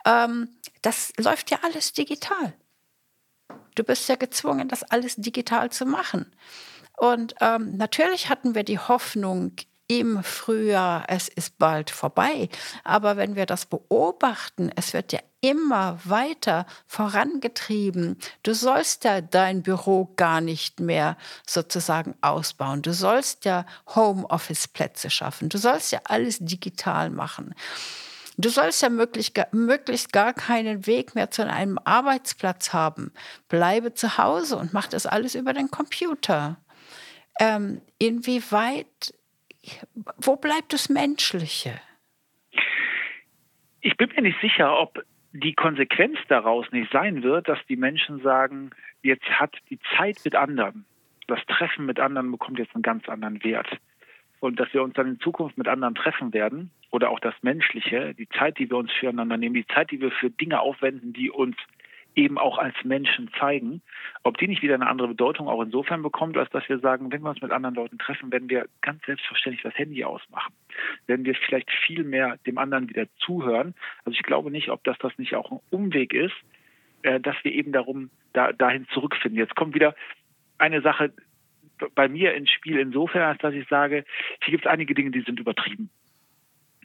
Ähm, 0.06 0.50
das 0.82 1.14
läuft 1.18 1.52
ja 1.52 1.60
alles 1.64 1.94
digital. 1.94 2.54
Du 3.76 3.84
bist 3.84 4.10
ja 4.10 4.16
gezwungen, 4.16 4.68
das 4.68 4.84
alles 4.84 5.16
digital 5.16 5.72
zu 5.72 5.86
machen. 5.86 6.32
Und 6.98 7.36
ähm, 7.42 7.78
natürlich 7.78 8.30
hatten 8.30 8.54
wir 8.54 8.64
die 8.64 8.80
Hoffnung 8.80 9.54
im 9.88 10.24
Frühjahr, 10.24 11.06
es 11.08 11.28
ist 11.28 11.58
bald 11.58 11.90
vorbei. 11.90 12.50
Aber 12.84 13.18
wenn 13.18 13.36
wir 13.36 13.46
das 13.46 13.66
beobachten, 13.66 14.72
es 14.76 14.94
wird 14.94 15.12
ja 15.12 15.20
immer 15.42 16.00
weiter 16.06 16.66
vorangetrieben. 16.88 18.18
Du 18.44 18.54
sollst 18.54 19.04
ja 19.04 19.22
dein 19.22 19.64
Büro 19.64 20.14
gar 20.16 20.40
nicht 20.40 20.80
mehr 20.80 21.18
sozusagen 21.48 22.16
ausbauen. 22.22 22.84
Du 22.84 22.94
sollst 22.94 23.46
ja 23.46 23.66
Homeoffice-Plätze 23.96 25.10
schaffen. 25.10 25.50
Du 25.50 25.58
sollst 25.58 25.92
ja 25.92 26.00
alles 26.06 26.38
digital 26.40 27.10
machen. 27.10 27.56
Du 28.38 28.50
sollst 28.50 28.82
ja 28.82 28.90
möglichst, 28.90 30.14
gar 30.14 30.34
keinen 30.34 30.88
Weg 30.88 31.16
mehr 31.16 31.32
zu 31.32 31.46
einem 31.46 31.78
Arbeitsplatz 31.84 32.72
haben. 32.72 33.12
Bleibe 33.50 33.94
zu 33.94 34.18
Hause 34.18 34.58
und 34.58 34.74
mach 34.74 34.88
das 34.88 35.06
alles 35.06 35.36
über 35.36 35.54
den 35.54 35.70
Computer. 35.70 36.58
Ähm, 37.40 37.82
inwieweit, 37.98 39.14
wo 40.18 40.36
bleibt 40.36 40.74
das 40.74 40.90
Menschliche? 40.90 41.80
Ich 43.82 43.98
bin 43.98 44.10
mir 44.16 44.22
nicht 44.22 44.40
sicher, 44.42 44.80
ob 44.80 45.04
die 45.34 45.54
Konsequenz 45.54 46.18
daraus 46.28 46.66
nicht 46.72 46.92
sein 46.92 47.24
wird, 47.24 47.48
dass 47.48 47.60
die 47.68 47.76
Menschen 47.76 48.22
sagen, 48.22 48.72
jetzt 49.02 49.26
hat 49.26 49.56
die 49.70 49.80
Zeit 49.98 50.18
mit 50.24 50.36
anderen, 50.36 50.86
das 51.28 51.40
Treffen 51.48 51.86
mit 51.86 52.00
anderen 52.00 52.32
bekommt 52.32 52.60
jetzt 52.60 52.76
einen 52.76 52.84
ganz 52.84 53.08
anderen 53.08 53.44
Wert. 53.44 53.68
Und 54.40 54.60
dass 54.60 54.74
wir 54.74 54.82
uns 54.82 54.96
dann 54.96 55.08
in 55.08 55.20
Zukunft 55.20 55.58
mit 55.58 55.68
anderen 55.68 55.96
treffen 55.96 56.34
werden 56.34 56.72
oder 56.90 57.10
auch 57.10 57.20
das 57.20 57.36
Menschliche, 57.42 58.14
die 58.16 58.28
Zeit, 58.30 58.58
die 58.58 58.70
wir 58.70 58.78
uns 58.78 58.92
füreinander 58.92 59.38
nehmen, 59.38 59.56
die 59.56 59.68
Zeit, 59.68 59.92
die 59.92 60.02
wir 60.02 60.12
für 60.12 60.30
Dinge 60.30 60.60
aufwenden, 60.60 61.14
die 61.14 61.30
uns 61.30 61.56
eben 62.16 62.38
auch 62.38 62.58
als 62.58 62.76
Menschen 62.84 63.30
zeigen, 63.40 63.82
ob 64.24 64.38
die 64.38 64.48
nicht 64.48 64.62
wieder 64.62 64.76
eine 64.76 64.88
andere 64.88 65.08
Bedeutung 65.08 65.48
auch 65.48 65.62
insofern 65.62 66.02
bekommt, 66.02 66.38
als 66.38 66.50
dass 66.50 66.68
wir 66.68 66.80
sagen, 66.80 67.12
wenn 67.12 67.22
wir 67.22 67.30
uns 67.30 67.42
mit 67.42 67.52
anderen 67.52 67.76
Leuten 67.76 67.98
treffen, 67.98 68.32
werden 68.32 68.50
wir 68.50 68.68
ganz 68.82 69.06
selbstverständlich 69.06 69.64
das 69.64 69.78
Handy 69.78 70.04
ausmachen. 70.04 70.54
Werden 71.08 71.26
wir 71.26 71.36
vielleicht 71.36 71.72
viel 71.72 72.04
mehr 72.04 72.38
dem 72.46 72.58
anderen 72.58 72.90
wieder 72.90 73.08
zuhören. 73.18 73.74
Also 74.04 74.18
ich 74.18 74.24
glaube 74.24 74.52
nicht, 74.52 74.70
ob 74.70 74.84
das 74.84 74.98
das 75.00 75.18
nicht 75.18 75.36
auch 75.36 75.52
ein 75.52 75.60
Umweg 75.70 76.14
ist, 76.14 76.36
äh, 77.04 77.20
dass 77.20 77.36
wir 77.44 77.54
eben 77.54 77.72
darum 77.72 78.10
da, 78.34 78.52
dahin 78.52 78.88
zurückfinden. 78.90 79.40
Jetzt 79.40 79.56
kommt 79.56 79.74
wieder 79.74 79.96
eine 80.58 80.82
Sache 80.82 81.14
bei 81.96 82.08
mir 82.08 82.34
ins 82.36 82.52
Spiel 82.52 82.78
insofern, 82.78 83.24
als 83.24 83.40
dass 83.40 83.54
ich 83.54 83.68
sage, 83.68 84.06
hier 84.44 84.52
gibt 84.52 84.66
es 84.66 84.72
einige 84.72 84.94
Dinge, 84.94 85.12
die 85.12 85.22
sind 85.22 85.40
übertrieben. 85.40 85.90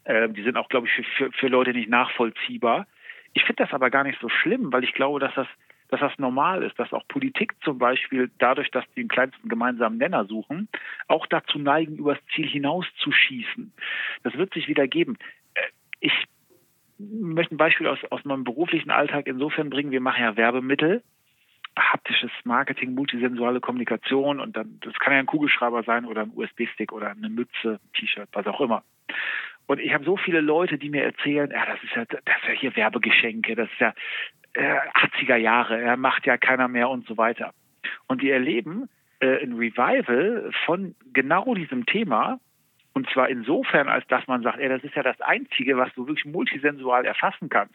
Äh, 0.04 0.28
die 0.30 0.42
sind 0.42 0.56
auch, 0.56 0.68
glaube 0.68 0.86
ich, 0.86 1.06
für, 1.16 1.32
für 1.32 1.48
Leute 1.48 1.72
nicht 1.72 1.90
nachvollziehbar. 1.90 2.86
Ich 3.37 3.45
finde 3.45 3.64
das 3.64 3.74
aber 3.74 3.91
gar 3.91 4.03
nicht 4.03 4.18
so 4.18 4.30
schlimm, 4.30 4.72
weil 4.72 4.82
ich 4.82 4.95
glaube, 4.95 5.20
dass 5.20 5.34
das, 5.34 5.47
dass 5.89 6.01
das 6.01 6.18
normal 6.18 6.62
ist, 6.62 6.78
dass 6.78 6.95
auch 6.95 7.07
Politik 7.07 7.53
zum 7.62 7.76
Beispiel 7.78 8.30
dadurch, 8.39 8.70
dass 8.70 8.87
die 8.93 9.03
den 9.03 9.09
kleinsten 9.09 9.51
gemeinsamen 9.51 9.99
Nenner 9.99 10.24
suchen, 10.24 10.68
auch 11.07 11.26
dazu 11.26 11.59
neigen, 11.59 11.97
übers 11.97 12.16
Ziel 12.34 12.49
hinaus 12.49 12.87
zu 12.97 13.12
schießen. 13.12 13.74
Das 14.22 14.39
wird 14.39 14.55
sich 14.55 14.68
wieder 14.68 14.89
geben. 14.89 15.18
Äh, 15.53 15.61
ich 16.01 16.24
möchte 16.99 17.55
ein 17.55 17.59
Beispiel 17.59 17.89
aus, 17.89 17.99
aus 18.09 18.24
meinem 18.24 18.45
beruflichen 18.45 18.91
Alltag 18.91 19.26
insofern 19.26 19.68
bringen. 19.68 19.91
Wir 19.91 20.01
machen 20.01 20.22
ja 20.22 20.39
Werbemittel 20.39 21.03
haptisches 21.78 22.30
Marketing, 22.45 22.95
multisensuale 22.95 23.61
Kommunikation 23.61 24.41
und 24.41 24.57
dann, 24.57 24.80
das 24.80 24.95
kann 24.95 25.12
ja 25.12 25.18
ein 25.18 25.26
Kugelschreiber 25.26 25.82
sein 25.82 26.07
oder 26.07 26.22
ein 26.22 26.32
USB-Stick 26.34 26.91
oder 26.91 27.11
eine 27.11 27.28
Mütze, 27.28 27.80
T-Shirt, 27.93 28.30
was 28.32 28.47
auch 28.47 28.62
immer. 28.62 28.82
Und 29.66 29.80
ich 29.80 29.92
habe 29.92 30.04
so 30.04 30.16
viele 30.16 30.40
Leute, 30.40 30.78
die 30.78 30.90
mir 30.90 31.04
erzählen, 31.04 31.50
ja, 31.50 31.66
das 31.66 31.82
ist 31.82 31.94
ja, 31.94 32.04
das 32.04 32.36
ist 32.42 32.48
ja 32.48 32.54
hier 32.54 32.76
Werbegeschenke, 32.76 33.56
das 33.56 33.68
ist 33.70 33.80
ja 33.80 33.94
äh, 34.54 34.78
80er 34.94 35.36
Jahre, 35.36 35.80
er 35.80 35.96
macht 35.96 36.26
ja 36.26 36.36
keiner 36.36 36.68
mehr 36.68 36.88
und 36.88 37.06
so 37.06 37.16
weiter. 37.16 37.52
Und 38.06 38.22
die 38.22 38.30
erleben 38.30 38.88
äh, 39.20 39.42
ein 39.42 39.54
Revival 39.54 40.50
von 40.64 40.94
genau 41.12 41.54
diesem 41.54 41.86
Thema. 41.86 42.38
Und 42.92 43.10
zwar 43.10 43.28
insofern, 43.28 43.88
als 43.88 44.06
dass 44.06 44.26
man 44.26 44.42
sagt, 44.42 44.58
ey, 44.58 44.68
das 44.68 44.82
ist 44.82 44.94
ja 44.94 45.02
das 45.02 45.20
Einzige, 45.20 45.76
was 45.76 45.92
du 45.94 46.06
wirklich 46.06 46.24
multisensual 46.24 47.04
erfassen 47.04 47.50
kannst. 47.50 47.74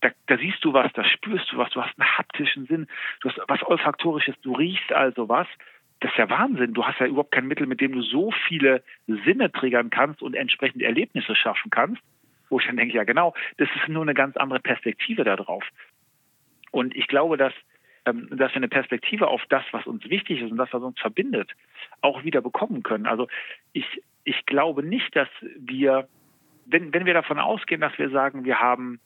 Da, 0.00 0.10
da 0.26 0.38
siehst 0.38 0.64
du 0.64 0.72
was, 0.72 0.90
da 0.94 1.04
spürst 1.04 1.52
du 1.52 1.58
was, 1.58 1.70
du 1.70 1.82
hast 1.82 1.98
einen 1.98 2.16
haptischen 2.16 2.66
Sinn, 2.66 2.86
du 3.20 3.28
hast 3.28 3.40
was 3.46 3.62
Olfaktorisches, 3.64 4.40
du 4.42 4.54
riechst 4.54 4.92
also 4.92 5.28
was 5.28 5.48
das 6.00 6.12
ist 6.12 6.18
ja 6.18 6.30
Wahnsinn. 6.30 6.74
Du 6.74 6.84
hast 6.84 7.00
ja 7.00 7.06
überhaupt 7.06 7.32
kein 7.32 7.48
Mittel, 7.48 7.66
mit 7.66 7.80
dem 7.80 7.92
du 7.92 8.02
so 8.02 8.30
viele 8.46 8.82
Sinne 9.06 9.50
triggern 9.50 9.90
kannst 9.90 10.22
und 10.22 10.34
entsprechend 10.34 10.82
Erlebnisse 10.82 11.34
schaffen 11.34 11.70
kannst. 11.70 12.02
Wo 12.50 12.58
ich 12.60 12.66
dann 12.66 12.76
denke, 12.76 12.94
ja 12.94 13.04
genau, 13.04 13.34
das 13.58 13.68
ist 13.76 13.88
nur 13.88 14.02
eine 14.02 14.14
ganz 14.14 14.36
andere 14.36 14.60
Perspektive 14.60 15.24
darauf. 15.24 15.64
Und 16.70 16.96
ich 16.96 17.06
glaube, 17.08 17.36
dass, 17.36 17.52
ähm, 18.06 18.28
dass 18.30 18.52
wir 18.52 18.56
eine 18.56 18.68
Perspektive 18.68 19.28
auf 19.28 19.42
das, 19.48 19.64
was 19.72 19.86
uns 19.86 20.08
wichtig 20.08 20.40
ist 20.40 20.50
und 20.50 20.56
das, 20.56 20.72
was 20.72 20.82
uns 20.82 20.98
verbindet, 20.98 21.50
auch 22.00 22.24
wieder 22.24 22.40
bekommen 22.40 22.82
können. 22.82 23.06
Also 23.06 23.28
ich, 23.72 24.02
ich 24.24 24.46
glaube 24.46 24.82
nicht, 24.82 25.14
dass 25.16 25.28
wir, 25.58 26.08
wenn, 26.66 26.92
wenn 26.94 27.06
wir 27.06 27.14
davon 27.14 27.38
ausgehen, 27.38 27.80
dass 27.80 27.98
wir 27.98 28.10
sagen, 28.10 28.44
wir 28.44 28.60
haben 28.60 29.00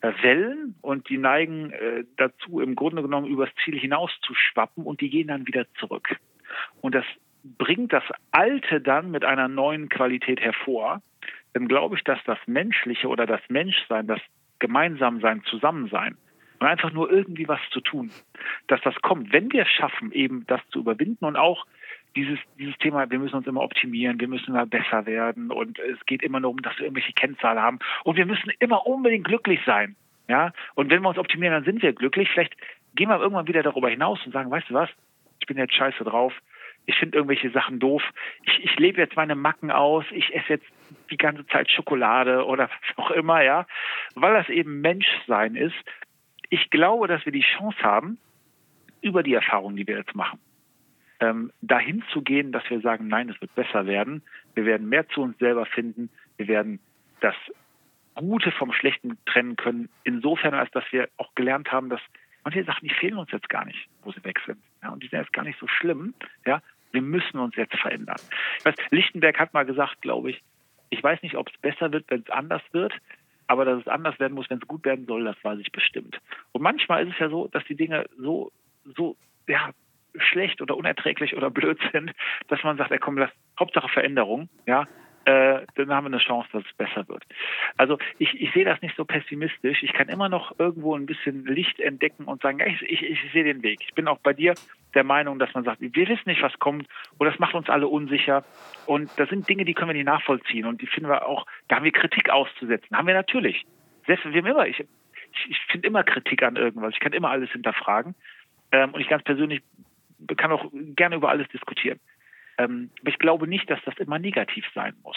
Wellen 0.00 0.74
und 0.82 1.08
die 1.08 1.18
neigen 1.18 1.72
äh, 1.72 2.04
dazu, 2.16 2.60
im 2.60 2.74
Grunde 2.74 3.02
genommen 3.02 3.26
übers 3.26 3.50
Ziel 3.64 3.78
hinaus 3.78 4.10
zu 4.22 4.34
schwappen 4.34 4.84
und 4.84 5.00
die 5.00 5.10
gehen 5.10 5.28
dann 5.28 5.46
wieder 5.46 5.66
zurück. 5.74 6.16
Und 6.80 6.94
das 6.94 7.04
bringt 7.42 7.92
das 7.92 8.04
Alte 8.30 8.80
dann 8.80 9.10
mit 9.10 9.24
einer 9.24 9.48
neuen 9.48 9.88
Qualität 9.88 10.40
hervor. 10.40 11.02
Dann 11.52 11.68
glaube 11.68 11.96
ich, 11.96 12.04
dass 12.04 12.18
das 12.24 12.38
Menschliche 12.46 13.08
oder 13.08 13.26
das 13.26 13.40
Menschsein, 13.48 14.06
das 14.06 14.20
Gemeinsamsein, 14.58 15.42
Zusammensein 15.44 16.16
und 16.60 16.66
einfach 16.66 16.92
nur 16.92 17.10
irgendwie 17.10 17.48
was 17.48 17.60
zu 17.70 17.80
tun, 17.80 18.10
dass 18.66 18.80
das 18.82 18.94
kommt, 19.02 19.32
wenn 19.32 19.52
wir 19.52 19.62
es 19.62 19.70
schaffen, 19.70 20.12
eben 20.12 20.46
das 20.46 20.60
zu 20.70 20.80
überwinden 20.80 21.24
und 21.24 21.36
auch 21.36 21.66
dieses, 22.16 22.38
dieses 22.58 22.76
Thema, 22.78 23.08
wir 23.10 23.18
müssen 23.18 23.36
uns 23.36 23.46
immer 23.46 23.60
optimieren, 23.60 24.18
wir 24.18 24.28
müssen 24.28 24.54
da 24.54 24.64
besser 24.64 25.06
werden 25.06 25.52
und 25.52 25.78
es 25.78 26.04
geht 26.06 26.22
immer 26.22 26.40
nur 26.40 26.50
um, 26.50 26.62
dass 26.62 26.76
wir 26.78 26.86
irgendwelche 26.86 27.12
Kennzahlen 27.12 27.60
haben 27.60 27.78
und 28.04 28.16
wir 28.16 28.26
müssen 28.26 28.50
immer 28.58 28.86
unbedingt 28.86 29.26
glücklich 29.26 29.60
sein. 29.64 29.94
Ja, 30.28 30.52
und 30.74 30.90
wenn 30.90 31.02
wir 31.02 31.08
uns 31.08 31.18
optimieren, 31.18 31.54
dann 31.54 31.64
sind 31.64 31.82
wir 31.82 31.92
glücklich. 31.92 32.28
Vielleicht 32.32 32.56
gehen 32.96 33.08
wir 33.08 33.20
irgendwann 33.20 33.46
wieder 33.46 33.62
darüber 33.62 33.88
hinaus 33.88 34.18
und 34.26 34.32
sagen, 34.32 34.50
weißt 34.50 34.70
du 34.70 34.74
was, 34.74 34.90
ich 35.38 35.46
bin 35.46 35.56
jetzt 35.56 35.74
scheiße 35.74 36.02
drauf. 36.02 36.32
Ich 36.86 36.96
finde 36.96 37.16
irgendwelche 37.16 37.50
Sachen 37.50 37.78
doof. 37.78 38.02
Ich, 38.44 38.64
ich 38.64 38.76
lebe 38.78 39.00
jetzt 39.00 39.16
meine 39.16 39.34
Macken 39.34 39.70
aus. 39.70 40.04
Ich 40.10 40.34
esse 40.34 40.54
jetzt 40.54 40.66
die 41.10 41.16
ganze 41.16 41.46
Zeit 41.46 41.70
Schokolade 41.70 42.44
oder 42.44 42.68
was 42.68 42.98
auch 42.98 43.10
immer, 43.10 43.42
ja, 43.42 43.66
weil 44.14 44.34
das 44.34 44.48
eben 44.48 44.80
Menschsein 44.80 45.54
ist. 45.54 45.76
Ich 46.48 46.70
glaube, 46.70 47.06
dass 47.06 47.24
wir 47.24 47.32
die 47.32 47.44
Chance 47.44 47.78
haben, 47.82 48.18
über 49.00 49.22
die 49.22 49.34
Erfahrungen, 49.34 49.76
die 49.76 49.86
wir 49.86 49.98
jetzt 49.98 50.14
machen, 50.14 50.40
ähm, 51.20 51.52
dahin 51.60 52.02
zu 52.12 52.22
gehen, 52.22 52.52
dass 52.52 52.68
wir 52.68 52.80
sagen, 52.80 53.08
nein, 53.08 53.28
es 53.28 53.40
wird 53.40 53.54
besser 53.54 53.86
werden. 53.86 54.22
Wir 54.54 54.64
werden 54.64 54.88
mehr 54.88 55.08
zu 55.08 55.22
uns 55.22 55.38
selber 55.38 55.66
finden. 55.66 56.10
Wir 56.36 56.48
werden 56.48 56.80
das 57.20 57.34
Gute 58.14 58.50
vom 58.52 58.72
Schlechten 58.72 59.18
trennen 59.26 59.56
können. 59.56 59.88
Insofern, 60.04 60.54
als 60.54 60.70
dass 60.70 60.84
wir 60.90 61.08
auch 61.16 61.34
gelernt 61.34 61.70
haben, 61.72 61.90
dass 61.90 62.00
manche 62.44 62.64
Sachen, 62.64 62.88
die 62.88 62.94
fehlen 62.94 63.18
uns 63.18 63.30
jetzt 63.30 63.48
gar 63.48 63.64
nicht, 63.64 63.88
wo 64.02 64.12
sie 64.12 64.24
weg 64.24 64.40
sind. 64.46 64.58
Ja, 64.82 64.90
und 64.90 65.02
die 65.02 65.08
sind 65.08 65.20
jetzt 65.20 65.32
gar 65.32 65.44
nicht 65.44 65.58
so 65.58 65.66
schlimm. 65.66 66.14
Ja, 66.46 66.62
wir 66.92 67.02
müssen 67.02 67.38
uns 67.38 67.56
jetzt 67.56 67.76
verändern. 67.76 68.16
Weiß, 68.64 68.74
Lichtenberg 68.90 69.38
hat 69.38 69.52
mal 69.52 69.66
gesagt, 69.66 70.00
glaube 70.02 70.30
ich, 70.30 70.42
ich 70.90 71.02
weiß 71.02 71.22
nicht, 71.22 71.36
ob 71.36 71.48
es 71.50 71.58
besser 71.58 71.92
wird, 71.92 72.04
wenn 72.08 72.20
es 72.20 72.30
anders 72.30 72.62
wird, 72.72 72.94
aber 73.48 73.64
dass 73.64 73.80
es 73.80 73.88
anders 73.88 74.18
werden 74.18 74.34
muss, 74.34 74.48
wenn 74.48 74.58
es 74.58 74.68
gut 74.68 74.84
werden 74.84 75.06
soll, 75.06 75.24
das 75.24 75.36
weiß 75.42 75.58
ich 75.58 75.72
bestimmt. 75.72 76.20
Und 76.52 76.62
manchmal 76.62 77.06
ist 77.06 77.14
es 77.14 77.18
ja 77.18 77.28
so, 77.28 77.48
dass 77.48 77.64
die 77.64 77.76
Dinge 77.76 78.06
so, 78.16 78.52
so, 78.96 79.16
ja, 79.46 79.70
schlecht 80.18 80.62
oder 80.62 80.76
unerträglich 80.76 81.36
oder 81.36 81.50
blöd 81.50 81.78
sind, 81.92 82.12
dass 82.48 82.62
man 82.62 82.76
sagt, 82.76 82.90
ey, 82.90 82.98
komm, 82.98 83.18
lass, 83.18 83.30
Hauptsache 83.58 83.88
Veränderung, 83.88 84.48
ja, 84.66 84.86
äh, 85.26 85.66
dann 85.74 85.90
haben 85.90 86.04
wir 86.04 86.12
eine 86.12 86.18
Chance, 86.18 86.48
dass 86.52 86.64
es 86.64 86.72
besser 86.74 87.08
wird. 87.08 87.24
Also 87.76 87.98
ich, 88.18 88.40
ich 88.40 88.52
sehe 88.52 88.64
das 88.64 88.80
nicht 88.80 88.96
so 88.96 89.04
pessimistisch. 89.04 89.82
Ich 89.82 89.92
kann 89.92 90.08
immer 90.08 90.28
noch 90.28 90.56
irgendwo 90.60 90.94
ein 90.94 91.04
bisschen 91.04 91.44
Licht 91.46 91.80
entdecken 91.80 92.26
und 92.26 92.42
sagen, 92.42 92.60
ich, 92.60 92.80
ich, 92.82 93.02
ich 93.02 93.32
sehe 93.32 93.42
den 93.42 93.64
Weg. 93.64 93.80
Ich 93.82 93.92
bin 93.94 94.06
auch 94.06 94.18
bei 94.18 94.32
dir 94.32 94.54
der 94.94 95.02
Meinung, 95.02 95.40
dass 95.40 95.52
man 95.52 95.64
sagt, 95.64 95.80
wir 95.80 96.08
wissen 96.08 96.22
nicht, 96.26 96.42
was 96.42 96.56
kommt 96.60 96.86
oder 97.18 97.30
das 97.30 97.40
macht 97.40 97.56
uns 97.56 97.68
alle 97.68 97.88
unsicher. 97.88 98.44
Und 98.86 99.10
das 99.16 99.28
sind 99.28 99.48
Dinge, 99.48 99.64
die 99.64 99.74
können 99.74 99.88
wir 99.88 99.94
nicht 99.94 100.06
nachvollziehen 100.06 100.64
und 100.64 100.80
die 100.80 100.86
finden 100.86 101.10
wir 101.10 101.26
auch, 101.26 101.44
da 101.66 101.76
haben 101.76 101.84
wir 101.84 101.92
Kritik 101.92 102.30
auszusetzen. 102.30 102.96
Haben 102.96 103.08
wir 103.08 103.14
natürlich. 103.14 103.66
Selbst 104.06 104.24
wir 104.32 104.46
immer, 104.46 104.68
ich, 104.68 104.78
ich, 104.78 105.50
ich 105.50 105.58
finde 105.72 105.88
immer 105.88 106.04
Kritik 106.04 106.44
an 106.44 106.54
irgendwas. 106.54 106.94
Ich 106.94 107.00
kann 107.00 107.12
immer 107.12 107.30
alles 107.30 107.50
hinterfragen. 107.50 108.14
Ähm, 108.70 108.94
und 108.94 109.00
ich 109.00 109.08
ganz 109.08 109.24
persönlich 109.24 109.62
kann 110.36 110.52
auch 110.52 110.70
gerne 110.72 111.16
über 111.16 111.30
alles 111.30 111.48
diskutieren. 111.48 112.00
Ähm, 112.58 112.90
aber 113.00 113.10
ich 113.10 113.18
glaube 113.18 113.46
nicht, 113.46 113.68
dass 113.70 113.80
das 113.84 113.96
immer 113.98 114.18
negativ 114.18 114.64
sein 114.74 114.94
muss, 115.02 115.16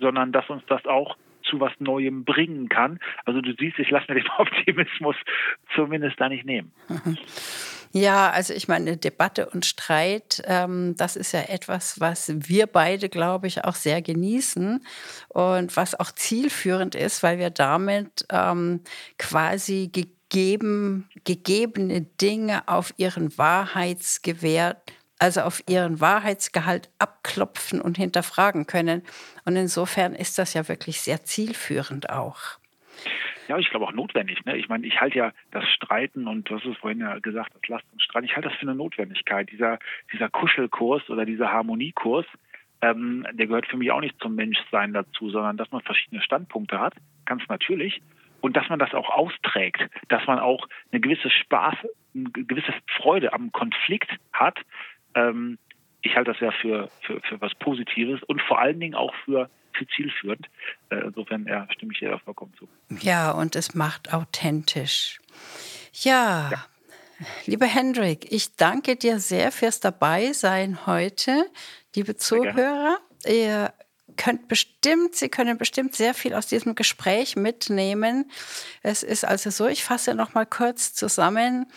sondern 0.00 0.32
dass 0.32 0.48
uns 0.50 0.62
das 0.66 0.84
auch 0.86 1.16
zu 1.44 1.60
was 1.60 1.72
Neuem 1.78 2.24
bringen 2.24 2.68
kann. 2.68 2.98
Also 3.24 3.40
du 3.40 3.54
siehst, 3.58 3.78
ich 3.78 3.90
lasse 3.90 4.12
mir 4.12 4.20
den 4.20 4.30
Optimismus 4.38 5.16
zumindest 5.74 6.20
da 6.20 6.28
nicht 6.28 6.44
nehmen. 6.44 6.72
Ja, 7.92 8.30
also 8.30 8.52
ich 8.52 8.68
meine, 8.68 8.98
Debatte 8.98 9.48
und 9.48 9.64
Streit, 9.64 10.42
ähm, 10.44 10.94
das 10.98 11.16
ist 11.16 11.32
ja 11.32 11.40
etwas, 11.48 11.98
was 12.00 12.30
wir 12.48 12.66
beide, 12.66 13.08
glaube 13.08 13.46
ich, 13.46 13.64
auch 13.64 13.74
sehr 13.74 14.02
genießen 14.02 14.84
und 15.28 15.76
was 15.76 15.98
auch 15.98 16.12
zielführend 16.12 16.94
ist, 16.94 17.22
weil 17.22 17.38
wir 17.38 17.48
damit 17.48 18.26
ähm, 18.30 18.82
quasi 19.16 19.88
gegeben, 19.90 20.17
gegebene 20.30 22.02
Dinge 22.20 22.68
auf 22.68 22.92
ihren 22.96 23.36
Wahrheitsgewert 23.38 24.92
also 25.18 25.40
auf 25.40 25.62
ihren 25.68 26.00
Wahrheitsgehalt 26.00 26.90
abklopfen 26.98 27.80
und 27.80 27.96
hinterfragen 27.96 28.66
können. 28.66 29.02
Und 29.44 29.56
insofern 29.56 30.14
ist 30.14 30.38
das 30.38 30.54
ja 30.54 30.68
wirklich 30.68 31.00
sehr 31.00 31.24
zielführend 31.24 32.10
auch. 32.10 32.58
Ja, 33.48 33.58
ich 33.58 33.70
glaube 33.70 33.86
auch 33.86 33.92
notwendig. 33.92 34.44
Ne? 34.44 34.56
Ich 34.58 34.68
meine, 34.68 34.86
ich 34.86 35.00
halte 35.00 35.18
ja 35.18 35.32
das 35.50 35.64
Streiten 35.70 36.28
und 36.28 36.48
du 36.48 36.56
hast 36.56 36.66
es 36.66 36.76
vorhin 36.76 37.00
ja 37.00 37.18
gesagt, 37.18 37.54
das 37.54 37.68
Last 37.68 37.84
und 37.92 38.02
Streit, 38.02 38.24
ich 38.24 38.36
halte 38.36 38.48
das 38.48 38.58
für 38.58 38.62
eine 38.62 38.74
Notwendigkeit. 38.74 39.50
Dieser, 39.50 39.78
dieser 40.12 40.28
Kuschelkurs 40.28 41.08
oder 41.08 41.24
dieser 41.24 41.50
Harmoniekurs, 41.50 42.26
ähm, 42.82 43.26
der 43.32 43.46
gehört 43.46 43.66
für 43.66 43.78
mich 43.78 43.90
auch 43.90 44.00
nicht 44.00 44.20
zum 44.20 44.34
Menschsein 44.34 44.92
dazu, 44.92 45.30
sondern 45.30 45.56
dass 45.56 45.70
man 45.72 45.80
verschiedene 45.80 46.22
Standpunkte 46.22 46.78
hat, 46.78 46.94
ganz 47.24 47.42
natürlich. 47.48 48.02
Und 48.40 48.56
dass 48.56 48.68
man 48.68 48.78
das 48.78 48.94
auch 48.94 49.10
austrägt, 49.10 49.80
dass 50.08 50.26
man 50.26 50.38
auch 50.38 50.68
eine 50.92 51.00
gewisse 51.00 51.30
Spaß, 51.30 51.74
eine 52.14 52.30
gewisse 52.30 52.72
Freude 52.96 53.32
am 53.32 53.52
Konflikt 53.52 54.10
hat. 54.32 54.58
Ähm, 55.14 55.58
ich 56.02 56.14
halte 56.14 56.32
das 56.32 56.40
ja 56.40 56.52
für, 56.52 56.88
für, 57.00 57.20
für 57.20 57.40
was 57.40 57.54
Positives 57.56 58.22
und 58.22 58.40
vor 58.42 58.60
allen 58.60 58.78
Dingen 58.78 58.94
auch 58.94 59.14
für 59.24 59.50
für 59.78 59.86
zielführend. 59.86 60.46
Äh, 60.90 60.96
insofern 60.96 61.46
ja, 61.46 61.66
stimme 61.72 61.92
ich 61.92 62.00
dir 62.00 62.10
da 62.10 62.18
vollkommen 62.18 62.52
zu. 62.58 62.68
Ja, 63.00 63.30
und 63.30 63.56
es 63.56 63.74
macht 63.74 64.12
authentisch. 64.12 65.20
Ja. 65.92 66.50
ja. 66.50 66.64
Lieber 67.46 67.66
Hendrik, 67.66 68.30
ich 68.30 68.56
danke 68.56 68.96
dir 68.96 69.18
sehr 69.18 69.50
fürs 69.50 69.80
Dabeisein 69.80 70.86
heute. 70.86 71.46
Liebe 71.94 72.16
Zuhörer, 72.16 72.98
ihr 73.26 73.72
könnt 74.18 74.48
bestimmt, 74.48 75.14
Sie 75.16 75.30
können 75.30 75.56
bestimmt 75.56 75.94
sehr 75.94 76.12
viel 76.12 76.34
aus 76.34 76.46
diesem 76.46 76.74
Gespräch 76.74 77.36
mitnehmen. 77.36 78.30
Es 78.82 79.02
ist 79.02 79.24
also 79.24 79.48
so, 79.48 79.66
ich 79.66 79.82
fasse 79.82 80.14
noch 80.14 80.34
mal 80.34 80.44
kurz 80.44 80.92
zusammen. 80.92 81.72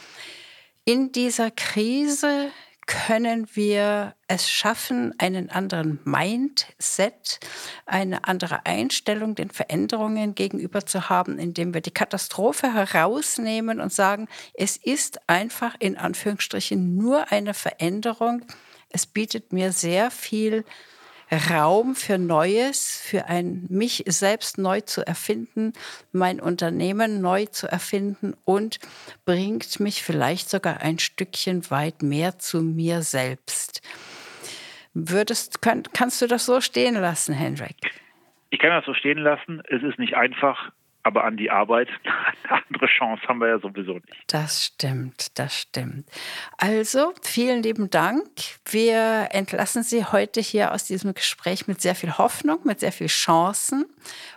In 0.84 1.14
dieser 1.14 1.52
Krise 1.52 2.52
können 2.88 3.48
wir 3.54 4.16
es 4.28 4.50
schaffen, 4.50 5.14
einen 5.18 5.50
anderen 5.50 6.00
Mindset, 6.04 7.40
eine 7.86 8.26
andere 8.26 8.66
Einstellung 8.66 9.36
den 9.36 9.52
Veränderungen 9.52 10.36
gegenüber 10.36 10.86
zu 10.86 11.08
haben, 11.08 11.38
indem 11.38 11.74
wir 11.74 11.82
die 11.82 11.94
Katastrophe 11.94 12.74
herausnehmen 12.74 13.80
und 13.80 13.94
sagen, 13.94 14.28
es 14.54 14.76
ist 14.76 15.30
einfach 15.30 15.76
in 15.80 15.98
Anführungsstrichen 15.98 16.98
nur 16.98 17.32
eine 17.32 17.54
Veränderung. 17.54 18.46
Es 18.90 19.06
bietet 19.06 19.54
mir 19.54 19.72
sehr 19.72 20.12
viel 20.12 20.66
Raum 21.32 21.96
für 21.96 22.18
Neues, 22.18 23.02
für 23.02 23.26
ein 23.26 23.66
mich 23.70 24.04
selbst 24.08 24.58
neu 24.58 24.82
zu 24.82 25.06
erfinden, 25.06 25.74
mein 26.12 26.40
Unternehmen 26.42 27.22
neu 27.22 27.46
zu 27.46 27.68
erfinden 27.68 28.34
und 28.44 28.80
bringt 29.26 29.80
mich 29.80 30.04
vielleicht 30.04 30.50
sogar 30.50 30.82
ein 30.82 31.00
Stückchen 31.00 31.70
weit 31.72 32.04
mehr 32.04 32.40
zu 32.40 32.62
mir 32.62 33.02
selbst. 33.02 33.82
Würdest, 34.94 35.62
kann, 35.62 35.84
kannst 35.94 36.22
du 36.22 36.28
das 36.28 36.46
so 36.46 36.60
stehen 36.60 36.96
lassen, 36.96 37.34
Hendrik? 37.34 37.78
Ich 38.50 38.60
kann 38.60 38.72
das 38.72 38.86
so 38.86 38.94
stehen 38.94 39.20
lassen. 39.20 39.62
Es 39.70 39.82
ist 39.84 39.98
nicht 40.00 40.16
einfach 40.16 40.72
aber 41.04 41.24
an 41.24 41.38
die 41.38 41.50
Arbeit, 41.50 41.90
eine 42.50 42.64
andere 42.68 42.86
Chance 42.88 43.24
haben 43.28 43.40
wir 43.40 43.48
ja 43.48 43.60
sowieso 43.60 43.94
nicht. 43.94 44.24
Das 44.28 44.66
stimmt, 44.66 45.38
das 45.40 45.56
stimmt. 45.58 46.08
Also, 46.58 47.14
vielen 47.22 47.64
lieben 47.64 47.90
Dank. 47.90 48.28
Wir 48.70 49.30
entlassen 49.32 49.84
Sie 49.84 50.06
heute 50.06 50.42
hier 50.42 50.74
aus 50.74 50.86
diesem 50.86 51.14
Gespräch 51.14 51.68
mit 51.68 51.82
sehr 51.82 51.96
viel 51.96 52.18
Hoffnung, 52.18 52.60
mit 52.64 52.80
sehr 52.80 52.92
viel 52.92 53.08
Chancen. 53.08 53.86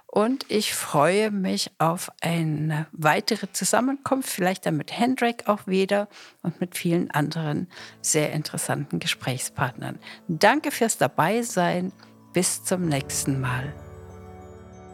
Und 0.06 0.46
ich 0.48 0.74
freue 0.74 1.32
mich 1.32 1.72
auf 1.78 2.12
eine 2.20 2.86
weitere 2.92 3.50
Zusammenkunft, 3.50 4.28
vielleicht 4.28 4.64
dann 4.64 4.76
mit 4.76 4.96
Hendrik 4.96 5.48
auch 5.48 5.66
wieder 5.66 6.08
und 6.40 6.60
mit 6.60 6.76
vielen 6.76 7.10
anderen 7.10 7.68
sehr 8.00 8.32
interessanten 8.32 9.00
Gesprächspartnern. 9.00 9.98
Danke 10.28 10.70
fürs 10.70 10.98
Dabeisein. 10.98 11.92
Bis 12.32 12.62
zum 12.64 12.88
nächsten 12.88 13.40
Mal. 13.40 13.74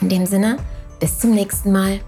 In 0.00 0.08
dem 0.08 0.26
Sinne, 0.26 0.56
bis 0.98 1.18
zum 1.18 1.32
nächsten 1.32 1.72
Mal. 1.72 2.00